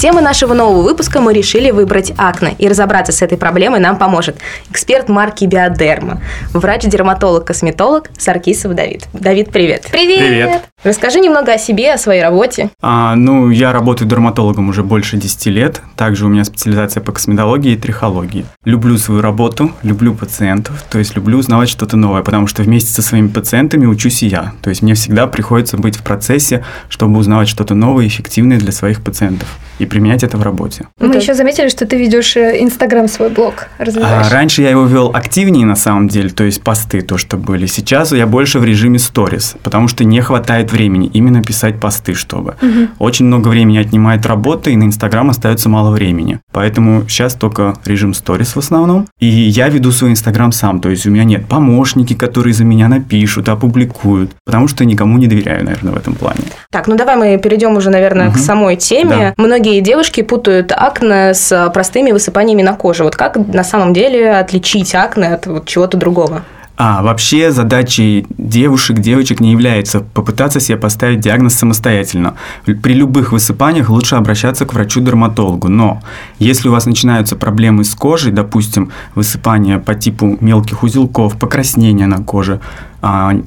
Темой 0.00 0.22
нашего 0.22 0.54
нового 0.54 0.80
выпуска 0.80 1.20
мы 1.20 1.34
решили 1.34 1.70
выбрать 1.70 2.14
акне, 2.16 2.54
и 2.58 2.66
разобраться 2.68 3.12
с 3.12 3.20
этой 3.20 3.36
проблемой 3.36 3.80
нам 3.80 3.98
поможет 3.98 4.38
эксперт 4.70 5.10
марки 5.10 5.44
Биодерма, 5.44 6.22
врач-дерматолог-косметолог 6.54 8.08
Саркисов 8.16 8.74
Давид. 8.74 9.06
Давид, 9.12 9.52
привет. 9.52 9.88
Привет! 9.92 10.18
Привет. 10.20 10.62
Расскажи 10.82 11.20
немного 11.20 11.52
о 11.52 11.58
себе, 11.58 11.92
о 11.92 11.98
своей 11.98 12.22
работе. 12.22 12.70
А, 12.80 13.14
ну, 13.14 13.50
я 13.50 13.70
работаю 13.72 14.08
дерматологом 14.08 14.70
уже 14.70 14.82
больше 14.82 15.18
10 15.18 15.46
лет. 15.48 15.82
Также 15.96 16.24
у 16.24 16.30
меня 16.30 16.44
специализация 16.44 17.02
по 17.02 17.12
косметологии 17.12 17.72
и 17.72 17.76
трихологии. 17.76 18.46
Люблю 18.64 18.96
свою 18.96 19.20
работу, 19.20 19.72
люблю 19.82 20.14
пациентов, 20.14 20.82
то 20.88 20.98
есть 20.98 21.14
люблю 21.14 21.36
узнавать 21.36 21.68
что-то 21.68 21.98
новое, 21.98 22.22
потому 22.22 22.46
что 22.46 22.62
вместе 22.62 22.90
со 22.90 23.02
своими 23.02 23.28
пациентами 23.28 23.84
учусь 23.84 24.22
и 24.22 24.28
я. 24.28 24.54
То 24.62 24.70
есть 24.70 24.80
мне 24.80 24.94
всегда 24.94 25.26
приходится 25.26 25.76
быть 25.76 25.96
в 25.96 26.02
процессе, 26.02 26.64
чтобы 26.88 27.18
узнавать 27.18 27.48
что-то 27.48 27.74
новое 27.74 28.06
и 28.06 28.08
эффективное 28.08 28.56
для 28.56 28.72
своих 28.72 29.02
пациентов 29.02 29.58
и 29.80 29.86
применять 29.90 30.22
это 30.22 30.36
в 30.38 30.42
работе. 30.42 30.86
Мы 30.98 31.08
Это- 31.08 31.18
еще 31.18 31.34
заметили, 31.34 31.68
что 31.68 31.84
ты 31.86 31.96
ведешь 31.98 32.36
э, 32.36 32.62
Инстаграм 32.62 33.08
свой 33.08 33.28
блог, 33.28 33.66
развиваешь. 33.78 34.26
А, 34.26 34.30
раньше 34.32 34.62
я 34.62 34.70
его 34.70 34.84
вел 34.86 35.10
активнее 35.14 35.66
на 35.66 35.76
самом 35.76 36.08
деле, 36.08 36.30
то 36.30 36.44
есть 36.44 36.62
посты, 36.62 37.02
то, 37.02 37.18
что 37.18 37.36
были. 37.36 37.66
Сейчас 37.66 38.12
я 38.12 38.26
больше 38.26 38.58
в 38.58 38.64
режиме 38.64 38.98
сторис, 38.98 39.56
потому 39.62 39.88
что 39.88 40.04
не 40.04 40.20
хватает 40.20 40.72
времени 40.72 41.10
именно 41.12 41.42
писать 41.42 41.78
посты, 41.80 42.14
чтобы. 42.14 42.54
Очень 42.98 43.26
много 43.26 43.48
времени 43.48 43.78
отнимает 43.78 44.24
работа, 44.26 44.70
и 44.70 44.76
на 44.76 44.84
Инстаграм 44.84 45.28
остается 45.30 45.68
мало 45.68 45.90
времени. 45.90 46.40
Поэтому 46.52 47.02
сейчас 47.08 47.34
только 47.34 47.74
режим 47.84 48.14
сторис 48.14 48.54
в 48.54 48.58
основном. 48.58 49.06
И 49.18 49.26
я 49.26 49.68
веду 49.68 49.90
свой 49.92 50.10
Инстаграм 50.12 50.52
сам, 50.52 50.80
то 50.80 50.88
есть 50.88 51.06
у 51.06 51.10
меня 51.10 51.24
нет 51.24 51.46
помощники, 51.46 52.14
которые 52.14 52.54
за 52.54 52.64
меня 52.64 52.88
напишут, 52.88 53.48
опубликуют, 53.48 54.30
потому 54.44 54.68
что 54.68 54.84
никому 54.84 55.18
не 55.18 55.26
доверяю, 55.26 55.64
наверное, 55.64 55.92
в 55.92 55.96
этом 55.96 56.14
плане. 56.14 56.40
Так, 56.70 56.86
ну 56.88 56.96
давай 56.96 57.16
мы 57.16 57.38
перейдем 57.38 57.76
уже, 57.76 57.90
наверное, 57.90 58.28
к 58.28 58.34
Мгм. 58.36 58.38
самой 58.40 58.76
теме. 58.76 59.34
Многие 59.36 59.69
девушки 59.78 60.22
путают 60.22 60.72
акне 60.72 61.34
с 61.34 61.52
а, 61.52 61.70
простыми 61.70 62.10
высыпаниями 62.10 62.62
на 62.62 62.74
коже. 62.74 63.04
Вот 63.04 63.14
как 63.14 63.36
на 63.36 63.62
самом 63.62 63.94
деле 63.94 64.32
отличить 64.32 64.92
акне 64.94 65.28
от 65.28 65.46
вот 65.46 65.66
чего-то 65.66 65.96
другого? 65.96 66.42
А 66.82 67.02
вообще 67.02 67.50
задачей 67.50 68.26
девушек, 68.38 69.00
девочек 69.00 69.40
не 69.40 69.52
является 69.52 70.00
попытаться 70.00 70.60
себе 70.60 70.78
поставить 70.78 71.20
диагноз 71.20 71.52
самостоятельно. 71.52 72.36
При 72.64 72.94
любых 72.94 73.32
высыпаниях 73.32 73.90
лучше 73.90 74.14
обращаться 74.16 74.64
к 74.64 74.72
врачу-дерматологу. 74.72 75.68
Но 75.68 76.00
если 76.38 76.68
у 76.68 76.72
вас 76.72 76.86
начинаются 76.86 77.36
проблемы 77.36 77.84
с 77.84 77.94
кожей, 77.94 78.32
допустим, 78.32 78.92
высыпания 79.14 79.78
по 79.78 79.94
типу 79.94 80.38
мелких 80.40 80.82
узелков, 80.82 81.38
покраснения 81.38 82.06
на 82.06 82.24
коже, 82.24 82.60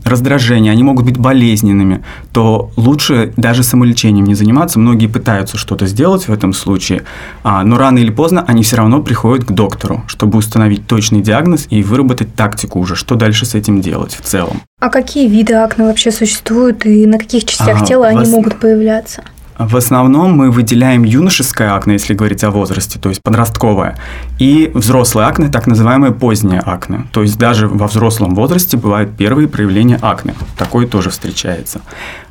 раздражения, 0.04 0.72
они 0.72 0.84
могут 0.84 1.06
быть 1.06 1.18
болезненными, 1.18 2.04
то 2.32 2.72
лучше 2.76 3.34
даже 3.38 3.64
самолечением 3.64 4.26
не 4.26 4.36
заниматься. 4.36 4.80
Многие 4.80 5.08
пытаются 5.08 5.58
что-то 5.58 5.88
сделать 5.88 6.28
в 6.28 6.34
этом 6.34 6.54
случае, 6.54 7.04
а, 7.44 7.64
но 7.64 7.78
рано 7.78 8.00
или 8.00 8.12
поздно 8.12 8.44
они 8.48 8.64
все 8.64 8.78
равно 8.78 9.02
приходят 9.02 9.46
к 9.46 9.52
доктору, 9.52 10.04
чтобы 10.08 10.38
установить 10.38 10.88
точный 10.88 11.22
диагноз 11.22 11.68
и 11.70 11.84
выработать 11.84 12.34
тактику 12.36 12.80
уже, 12.80 12.96
что 12.96 13.16
дальше 13.16 13.46
с 13.46 13.56
этим 13.56 13.82
делать 13.82 14.14
в 14.16 14.22
целом. 14.22 14.62
А 14.80 14.90
какие 14.90 15.28
виды 15.28 15.54
акне 15.54 15.86
вообще 15.86 16.12
существуют 16.12 16.86
и 16.86 17.06
на 17.06 17.18
каких 17.18 17.46
частях 17.46 17.78
Ага, 17.78 17.86
тела 17.86 18.08
они 18.08 18.20
вас- 18.20 18.30
могут 18.30 18.60
появляться? 18.60 19.24
В 19.58 19.78
основном 19.78 20.34
мы 20.34 20.50
выделяем 20.50 21.04
юношеское 21.04 21.76
акне, 21.76 21.94
если 21.94 22.14
говорить 22.14 22.44
о 22.44 22.50
возрасте, 22.50 23.00
то 23.00 23.10
есть 23.10 23.22
подростковое, 23.22 23.98
и 24.40 24.72
взрослое 24.74 25.28
акне, 25.28 25.50
так 25.50 25.68
называемое 25.68 26.12
позднее 26.12 26.60
акне. 26.60 27.06
То 27.12 27.22
есть 27.22 27.38
даже 27.38 27.68
во 27.68 27.88
взрослом 27.88 28.34
возрасте 28.34 28.78
бывают 28.78 29.16
первые 29.16 29.48
проявления 29.48 30.00
акне. 30.02 30.34
Такое 30.58 30.88
тоже 30.88 31.12
встречается. 31.12 31.82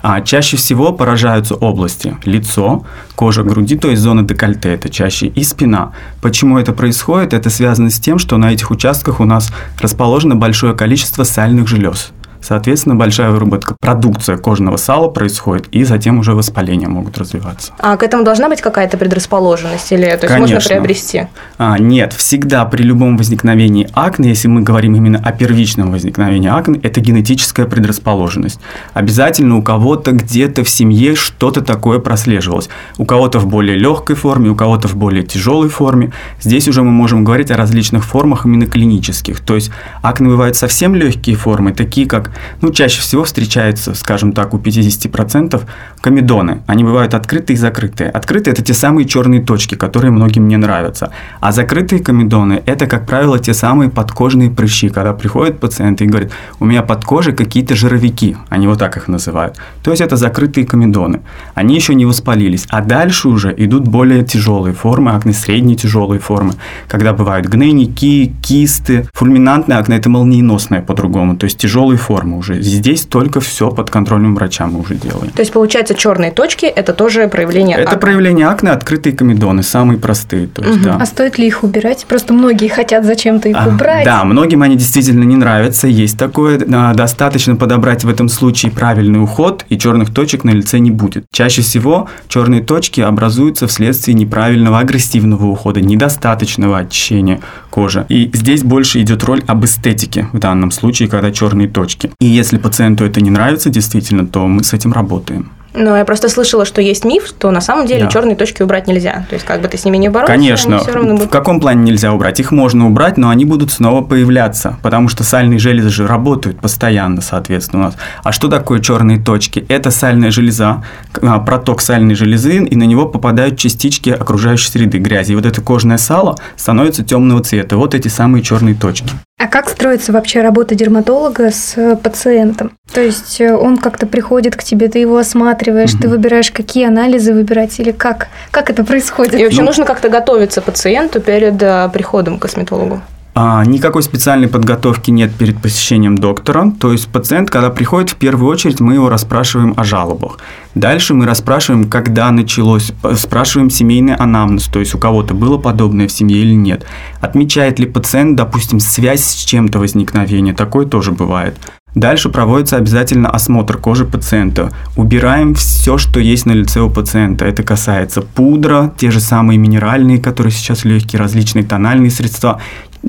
А 0.03 0.21
чаще 0.21 0.57
всего 0.57 0.93
поражаются 0.93 1.55
области 1.55 2.17
лицо, 2.25 2.85
кожа 3.15 3.45
груди, 3.45 3.77
то 3.77 3.89
есть 3.89 4.03
зона 4.03 4.23
декольте, 4.23 4.75
это 4.75 4.89
чаще, 4.89 5.27
и 5.27 5.45
спина. 5.45 5.93
Почему 6.21 6.59
это 6.59 6.73
происходит? 6.73 7.35
Это 7.35 7.51
связано 7.51 7.91
с 7.91 8.01
тем, 8.01 8.19
что 8.19 8.37
на 8.37 8.53
этих 8.53 8.71
участках 8.71 9.21
у 9.21 9.25
нас 9.25 9.53
расположено 9.81 10.35
большое 10.35 10.75
количество 10.75 11.23
сальных 11.23 11.69
желез. 11.69 12.13
Соответственно, 12.43 12.97
большая 12.97 13.31
выработка 13.31 13.77
продукция 13.81 14.37
кожного 14.37 14.77
сала 14.77 15.09
происходит, 15.09 15.69
и 15.71 15.85
затем 15.85 16.19
уже 16.19 16.35
воспаления 16.35 16.89
могут 16.89 17.17
развиваться. 17.17 17.73
А 17.79 17.97
к 17.97 18.03
этому 18.03 18.25
должна 18.25 18.49
быть 18.49 18.61
какая-то 18.61 18.99
предрасположенность 18.99 19.93
или 19.93 20.05
то 20.05 20.27
есть 20.27 20.39
можно 20.39 20.47
Конечно. 20.47 20.69
приобрести? 20.69 21.29
А, 21.59 21.79
нет, 21.79 22.13
всегда 22.13 22.65
при 22.65 22.83
любом 22.83 23.17
возникновении 23.17 23.89
акне, 23.93 24.31
если 24.31 24.49
мы 24.49 24.63
говорим 24.63 24.97
именно 24.97 25.21
о 25.23 25.33
первичном 25.33 25.93
возникновении 25.93 26.51
акне, 26.51 26.81
это 26.83 27.01
генетическая 27.01 27.67
предрасположенность. 27.67 28.61
Обязательно 28.93 29.57
у 29.57 29.63
кого-то 29.63 30.13
где-то 30.13 30.65
в 30.65 30.69
семье 30.69 31.15
что-то 31.15 31.63
такое 31.63 32.01
прослеживалось. 32.01 32.69
У 32.99 33.05
кого-то 33.05 33.39
в 33.39 33.47
более 33.47 33.77
легкой 33.77 34.17
форме, 34.17 34.51
у 34.51 34.55
кого-то 34.57 34.89
в 34.89 34.97
более 34.97 35.23
тяжелой 35.23 35.69
форме. 35.69 36.13
Здесь 36.41 36.67
уже 36.69 36.83
мы 36.83 36.91
можем 36.91 37.25
говорить 37.25 37.51
о 37.51 37.57
различных 37.57 38.05
формах 38.05 38.47
именно 38.47 38.67
клинических. 38.67 39.41
То 39.41 39.55
есть 39.55 39.71
акне 40.03 40.29
бывают 40.29 40.57
совсем 40.57 40.95
легкие 40.95 41.37
формы, 41.37 41.73
такие 41.73 42.07
как, 42.07 42.32
ну, 42.61 42.73
чаще 42.73 43.01
всего 43.01 43.25
встречаются, 43.25 43.95
скажем 43.95 44.33
так, 44.33 44.55
у 44.55 44.59
50% 44.59 45.63
комедоны. 46.01 46.63
Они 46.67 46.85
бывают 46.85 47.15
открытые 47.15 47.55
и 47.55 47.59
закрытые. 47.59 48.11
Открытые– 48.11 48.53
это 48.55 48.63
те 48.63 48.75
самые 48.75 49.07
черные 49.07 49.43
точки, 49.43 49.75
которые 49.75 50.11
многим 50.11 50.49
не 50.49 50.57
нравятся. 50.57 51.11
А 51.41 51.53
закрытые 51.53 52.03
комедоны– 52.03 52.63
это, 52.67 52.87
как 52.87 53.07
правило, 53.07 53.39
те 53.39 53.55
самые 53.55 53.91
подкожные 53.91 54.51
прыщи, 54.51 54.89
когда 54.89 55.13
приходят 55.13 55.61
пациенты 55.61 56.05
и 56.05 56.09
говорят, 56.09 56.33
у 56.61 56.65
меня 56.65 56.83
под 56.83 57.05
кожей 57.05 57.35
какие-то 57.35 57.75
жировики, 57.75 58.37
они 58.49 58.67
вот 58.67 58.79
так 58.79 58.97
их 58.97 59.09
называют. 59.09 59.59
То 59.83 59.91
есть 59.91 60.03
это 60.03 60.17
закрытые 60.17 60.67
комедоны. 60.67 61.21
Они 61.55 61.75
еще 61.75 61.95
не 61.95 62.07
воспалились. 62.07 62.67
А 62.69 62.81
дальше 62.81 63.29
уже 63.29 63.55
идут 63.57 63.89
более 63.89 64.25
тяжелые 64.25 64.75
формы, 64.75 65.13
акне 65.13 65.33
средние 65.33 65.77
тяжелые 65.77 66.21
формы, 66.21 66.55
когда 66.89 67.13
бывают 67.13 67.47
гнойники, 67.47 68.35
кисты. 68.43 69.09
Фульминантное 69.15 69.79
акне– 69.79 69.97
это 69.99 70.09
молниеносное 70.09 70.83
по-другому, 70.83 71.37
то 71.37 71.45
есть 71.45 71.59
тяжелые 71.59 71.99
формы 71.99 72.22
уже. 72.33 72.61
Здесь 72.63 73.03
только 73.03 73.41
все 73.41 73.71
под 73.71 73.91
контролем 73.91 74.35
врача 74.35 74.67
мы 74.67 74.81
уже 74.81 74.95
делаем. 74.95 75.31
То 75.31 75.41
есть, 75.41 75.53
получается, 75.53 75.95
черные 75.95 76.31
точки– 76.31 76.67
это 76.67 76.93
тоже 76.93 77.29
проявление 77.29 77.77
Это 77.77 77.91
акне. 77.91 78.01
проявление 78.01 78.47
акне, 78.47 78.71
открытые 78.71 79.15
комедоны, 79.15 79.63
самые 79.63 79.99
простые. 79.99 80.47
То 80.47 80.65
есть, 80.65 80.83
да. 80.83 80.99
А 81.01 81.07
стоит 81.07 81.39
ли 81.39 81.47
их 81.47 81.63
убирать? 81.65 82.05
Просто 82.09 82.33
многие 82.33 82.69
хотят 82.69 83.05
зачем-то 83.05 83.49
их 83.49 83.57
А, 83.59 83.69
убрать. 83.69 84.05
Да, 84.05 84.25
многим 84.25 84.63
они 84.63 84.77
действительно 84.77 85.25
не 85.25 85.37
нравятся, 85.37 85.87
есть 85.89 86.19
такое. 86.19 86.59
Достаточно 86.59 87.57
подобрать 87.57 88.05
в 88.05 88.09
этом 88.09 88.29
случае 88.29 88.71
правильный 88.73 89.23
уход, 89.23 89.65
и 89.69 89.79
черных 89.79 90.13
точек 90.13 90.45
на 90.45 90.51
лице 90.51 90.79
не 90.79 90.91
будет. 90.91 91.25
Чаще 91.33 91.63
всего 91.63 92.09
черные 92.29 92.63
точки 92.63 93.01
образуются 93.01 93.67
вследствие 93.67 94.15
неправильного 94.15 94.79
агрессивного 94.79 95.47
ухода, 95.47 95.81
недостаточного 95.81 96.79
очищения 96.79 97.41
кожи. 97.71 98.05
И 98.09 98.31
здесь 98.35 98.63
больше 98.63 99.01
идет 99.01 99.25
роль 99.25 99.43
об 99.47 99.65
эстетике 99.65 100.29
в 100.33 100.39
данном 100.39 100.71
случае, 100.71 101.09
когда 101.09 101.31
черные 101.33 101.69
точки. 101.69 102.12
И 102.21 102.27
если 102.27 102.59
пациенту 102.59 103.05
это 103.05 103.21
не 103.21 103.31
нравится 103.31 103.71
действительно, 103.71 104.27
то 104.27 104.47
мы 104.47 104.65
с 104.65 104.73
этим 104.73 104.93
работаем. 104.93 105.51
Но 105.75 105.97
я 105.97 106.05
просто 106.05 106.29
слышала, 106.29 106.65
что 106.65 106.81
есть 106.83 107.05
миф, 107.05 107.27
что 107.27 107.51
на 107.51 107.61
самом 107.61 107.87
деле 107.87 108.05
Да. 108.05 108.11
черные 108.11 108.37
точки 108.37 108.63
убрать 108.63 108.87
нельзя. 108.87 109.25
То 109.31 109.35
есть, 109.35 109.45
как 109.47 109.61
бы 109.63 109.69
ты 109.69 109.79
с 109.79 109.85
ними 109.85 109.97
не 109.97 110.09
боролся, 110.11 110.33
Конечно. 110.33 110.77
они 110.77 110.85
все 110.85 110.93
равно 110.93 111.11
В 111.15 111.19
будут. 111.19 111.33
каком 111.33 111.61
плане 111.61 111.83
нельзя 111.83 112.13
убрать? 112.13 112.41
Их 112.41 112.51
можно 112.53 112.87
убрать, 112.87 113.17
но 113.17 113.31
они 113.31 113.45
будут 113.45 113.73
снова 113.73 114.03
появляться, 114.03 114.77
потому 114.83 115.09
что 115.09 115.25
сальные 115.25 115.59
железы 115.59 115.89
же 115.89 116.07
работают 116.07 116.61
постоянно, 116.61 117.21
соответственно, 117.23 117.83
у 117.83 117.85
нас. 117.87 117.95
А 118.23 118.33
что 118.33 118.49
такое 118.49 118.81
черные 118.81 119.19
точки? 119.19 119.65
Это 119.69 119.91
сальная 119.91 120.31
железа, 120.31 120.85
а, 121.21 121.39
проток 121.39 121.81
сальной 121.81 122.15
железы, 122.15 122.59
и 122.65 122.77
на 122.77 122.85
него 122.85 123.07
попадают 123.07 123.57
частички 123.59 124.11
окружающей 124.11 124.69
среды, 124.71 124.99
грязи. 124.99 125.33
И 125.33 125.35
вот 125.35 125.47
это 125.47 125.61
кожное 125.63 125.99
сало 125.99 126.37
становится 126.57 127.03
темного 127.05 127.43
цвета. 127.43 127.77
Вот 127.77 127.95
эти 127.95 128.09
самые 128.09 128.43
черные 128.43 128.75
точки. 128.75 129.09
А 129.39 129.49
как 129.49 129.69
строится 129.69 130.13
вообще 130.13 130.41
работа 130.41 130.75
дерматолога 130.77 131.51
с 131.51 131.77
э, 131.77 131.97
пациентом? 131.97 132.73
То 132.93 133.01
есть 133.01 133.41
э, 133.41 133.53
он 133.57 133.77
как-то 133.77 134.07
приходит 134.07 134.55
к 134.55 134.63
тебе, 134.63 134.87
ты 134.89 135.01
его 135.01 135.17
осматриваешь, 135.19 135.62
ты 135.65 136.09
Мгм. 136.09 136.11
выбираешь, 136.11 136.51
какие 136.51 136.87
анализы 136.87 137.33
выбирать 137.33 137.79
или 137.81 137.93
как? 137.93 138.29
Как 138.51 138.71
это 138.71 138.85
происходит? 138.85 139.35
И 139.35 139.45
вообще 139.45 139.61
Ну- 139.61 139.67
нужно 139.67 139.85
как-то 139.85 140.09
готовиться 140.09 140.61
пациенту 140.61 141.21
перед 141.21 141.63
э, 141.63 141.89
приходом 141.93 142.39
к 142.39 142.43
косметологу. 142.43 143.01
А, 143.35 143.65
никакой 143.65 144.03
специальной 144.03 144.47
подготовки 144.47 145.11
нет 145.11 145.33
перед 145.35 145.57
посещением 145.57 146.19
доктора. 146.19 146.71
То 146.79 146.93
есть 146.93 147.09
пациент, 147.09 147.51
когда 147.51 147.71
приходит, 147.71 148.11
в 148.11 148.17
первую 148.17 148.51
очередь 148.51 148.79
мы 148.79 148.93
его 148.95 149.09
расспрашиваем 149.09 149.73
о 149.79 149.85
жалобах. 149.85 150.39
Дальше 150.75 151.15
мы 151.15 151.25
расспрашиваем, 151.25 151.89
когда 151.89 152.31
началось, 152.31 152.93
спрашиваем 153.17 153.71
семейный 153.71 154.17
анамнез, 154.17 154.65
то 154.67 154.81
есть 154.81 154.95
у 154.95 154.99
кого-то 154.99 155.33
было 155.33 155.57
подобное 155.57 156.09
в 156.09 156.13
семье 156.13 156.43
или 156.43 156.53
нет. 156.55 156.85
Отмечает 157.23 157.79
ли 157.79 157.87
пациент, 157.87 158.37
допустим, 158.37 158.81
связь 158.81 159.25
с 159.25 159.45
чем-то 159.45 159.79
возникновения, 159.79 160.53
такое 160.53 160.85
тоже 160.85 161.13
бывает. 161.13 161.55
Дальше 161.95 162.31
проводится 162.31 162.77
обязательно 162.77 163.29
осмотр 163.29 163.77
кожи 163.77 164.07
пациента. 164.07 164.71
Убираем 164.97 165.55
все, 165.55 165.99
что 165.99 166.21
есть 166.21 166.47
на 166.47 166.53
лице 166.53 166.81
у 166.81 166.89
пациента. 166.89 167.45
Это 167.45 167.63
касается 167.63 168.23
пудра, 168.23 168.93
те 168.97 169.11
же 169.11 169.21
самые 169.21 169.59
минеральные, 169.59 170.19
которые 170.19 170.53
сейчас 170.53 170.85
легкие, 170.85 171.21
различные 171.21 171.65
тональные 171.65 172.11
средства 172.11 172.61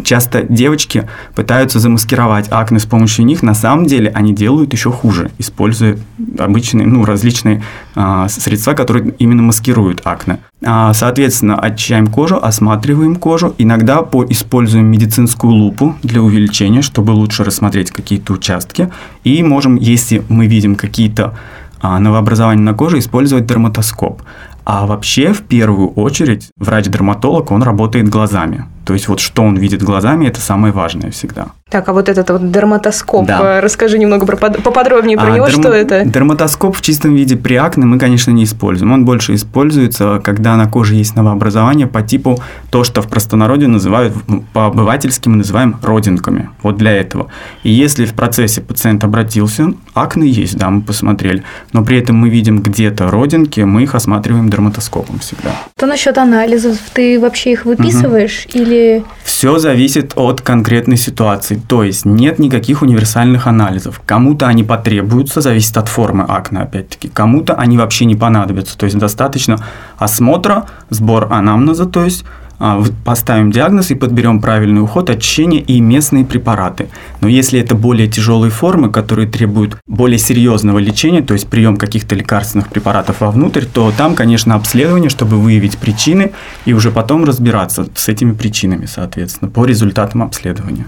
часто 0.04 0.44
девочки 0.44 1.08
пытаются 1.36 1.80
замаскировать 1.80 2.48
акне 2.50 2.80
с 2.80 2.86
помощью 2.86 3.26
них, 3.26 3.44
на 3.44 3.54
самом 3.54 3.86
деле 3.86 4.10
они 4.14 4.34
делают 4.34 4.74
еще 4.74 4.92
хуже, 4.92 5.32
используя 5.38 5.98
обычные, 6.40 6.88
ну, 6.88 7.06
различные 7.06 7.64
а, 7.96 8.28
средства, 8.28 8.74
которые 8.74 9.14
именно 9.20 9.44
маскируют 9.44 10.02
акне. 10.06 10.40
А, 10.66 10.94
соответственно, 10.94 11.60
очищаем 11.60 12.08
кожу, 12.08 12.38
осматриваем 12.42 13.16
кожу, 13.16 13.54
иногда 13.58 14.02
по 14.02 14.26
используем 14.26 14.86
медицинскую 14.86 15.54
лупу 15.54 15.96
для 16.04 16.22
увеличения, 16.22 16.82
чтобы 16.82 17.12
лучше 17.12 17.44
рассмотреть 17.44 17.92
какие-то 17.92 18.34
участки, 18.34 18.90
и 19.24 19.44
можем, 19.44 19.76
если 19.76 20.24
мы 20.30 20.48
видим 20.48 20.76
какие-то 20.76 21.36
а, 21.82 22.00
новообразования 22.00 22.64
на 22.64 22.74
коже, 22.74 23.00
использовать 23.00 23.46
дерматоскоп. 23.46 24.22
А 24.66 24.86
вообще, 24.86 25.34
в 25.34 25.42
первую 25.42 25.90
очередь, 25.90 26.50
врач-дерматолог, 26.58 27.52
он 27.52 27.64
работает 27.64 28.08
глазами. 28.08 28.66
То 28.86 28.94
есть 28.94 29.08
вот 29.08 29.20
что 29.20 29.44
он 29.44 29.58
видит 29.58 29.84
глазами, 29.84 30.28
это 30.28 30.40
самое 30.40 30.74
важное 30.74 31.12
всегда. 31.12 31.48
Так, 31.74 31.90
а 31.90 31.94
вот 31.94 32.08
этот 32.08 32.30
вот 32.30 32.52
дерматоскоп, 32.52 33.26
да. 33.26 33.60
расскажи 33.60 33.98
немного 33.98 34.28
про, 34.28 34.38
поподробнее 34.38 35.18
про 35.18 35.34
а, 35.34 35.36
него, 35.36 35.48
дерма, 35.48 35.64
что 35.64 35.74
это? 35.74 36.06
Дерматоскоп 36.06 36.78
в 36.78 36.82
чистом 36.82 37.16
виде 37.16 37.36
при 37.36 37.56
акне 37.56 37.86
мы, 37.86 37.98
конечно, 37.98 38.32
не 38.32 38.44
используем. 38.44 38.94
Он 38.94 39.06
больше 39.06 39.34
используется, 39.34 40.22
когда 40.24 40.56
на 40.56 40.68
коже 40.68 40.94
есть 40.94 41.16
новообразование 41.16 41.88
по 41.88 42.04
типу 42.04 42.40
то, 42.70 42.84
что 42.84 43.02
в 43.02 43.08
простонародье 43.08 43.68
называют, 43.68 44.14
по-обывательски 44.54 45.30
мы 45.30 45.38
называем 45.38 45.76
родинками. 45.82 46.50
Вот 46.62 46.78
для 46.78 46.92
этого. 46.92 47.28
И 47.64 47.72
если 47.72 48.06
в 48.06 48.14
процессе 48.14 48.62
пациент 48.62 49.04
обратился, 49.04 49.74
акне 49.96 50.30
есть, 50.30 50.58
да, 50.58 50.70
мы 50.70 50.82
посмотрели, 50.82 51.44
но 51.74 51.84
при 51.84 51.98
этом 51.98 52.18
мы 52.18 52.30
видим 52.30 52.62
где-то 52.62 53.10
родинки, 53.10 53.62
мы 53.62 53.82
их 53.82 53.96
осматриваем 53.96 54.50
дерматоскопом 54.50 55.18
всегда. 55.20 55.56
То 55.78 55.88
насчет 55.88 56.18
анализов, 56.20 56.78
ты 56.94 57.20
вообще 57.20 57.54
их 57.54 57.66
выписываешь 57.66 58.46
угу. 58.46 58.60
или 58.60 58.74
или... 58.84 59.04
Все 59.24 59.58
зависит 59.58 60.14
от 60.16 60.42
конкретной 60.42 60.98
ситуации, 60.98 61.62
то 61.68 61.84
есть 61.84 62.06
нет 62.06 62.40
никаких 62.40 62.82
универсальных 62.82 63.48
анализов. 63.48 64.02
Кому-то 64.06 64.48
они 64.48 64.64
потребуются, 64.64 65.42
зависит 65.42 65.78
от 65.78 65.88
формы 65.88 66.24
акне, 66.28 66.60
опять-таки. 66.60 67.10
Кому-то 67.10 67.54
они 67.56 67.78
вообще 67.78 68.06
не 68.06 68.16
понадобятся, 68.16 68.78
то 68.78 68.86
есть 68.86 68.98
достаточно 68.98 69.58
осмотра, 69.98 70.66
сбор 70.90 71.28
анамнеза, 71.32 71.86
то 71.86 72.04
есть 72.04 72.26
а, 72.60 72.82
поставим 73.04 73.52
диагноз 73.52 73.92
и 73.92 73.96
подберем 73.96 74.40
правильный 74.40 74.82
уход, 74.82 75.10
очищение 75.10 75.62
и 75.62 75.82
местные 75.82 76.24
препараты. 76.24 76.88
Но 77.20 77.28
если 77.28 77.60
это 77.60 77.76
более 77.76 78.08
тяжелые 78.08 78.52
формы, 78.52 78.90
которые 78.90 79.28
требуют 79.28 79.78
более 79.86 80.18
серьезного 80.18 80.80
лечения, 80.80 81.22
то 81.22 81.34
есть 81.34 81.50
прием 81.50 81.76
каких-то 81.76 82.16
лекарственных 82.16 82.70
препаратов 82.70 83.22
вовнутрь, 83.22 83.66
то 83.66 83.92
там, 83.98 84.16
конечно, 84.16 84.56
обследование, 84.56 85.10
чтобы 85.10 85.38
выявить 85.38 85.78
причины 85.78 86.32
и 86.66 86.74
уже 86.74 86.92
потом 86.92 87.26
разбираться 87.26 87.86
с 87.96 88.08
этими 88.08 88.32
причинами, 88.34 88.86
соответственно, 88.86 89.52
по 89.52 89.66
результатам 89.66 90.24
обследования. 90.24 90.86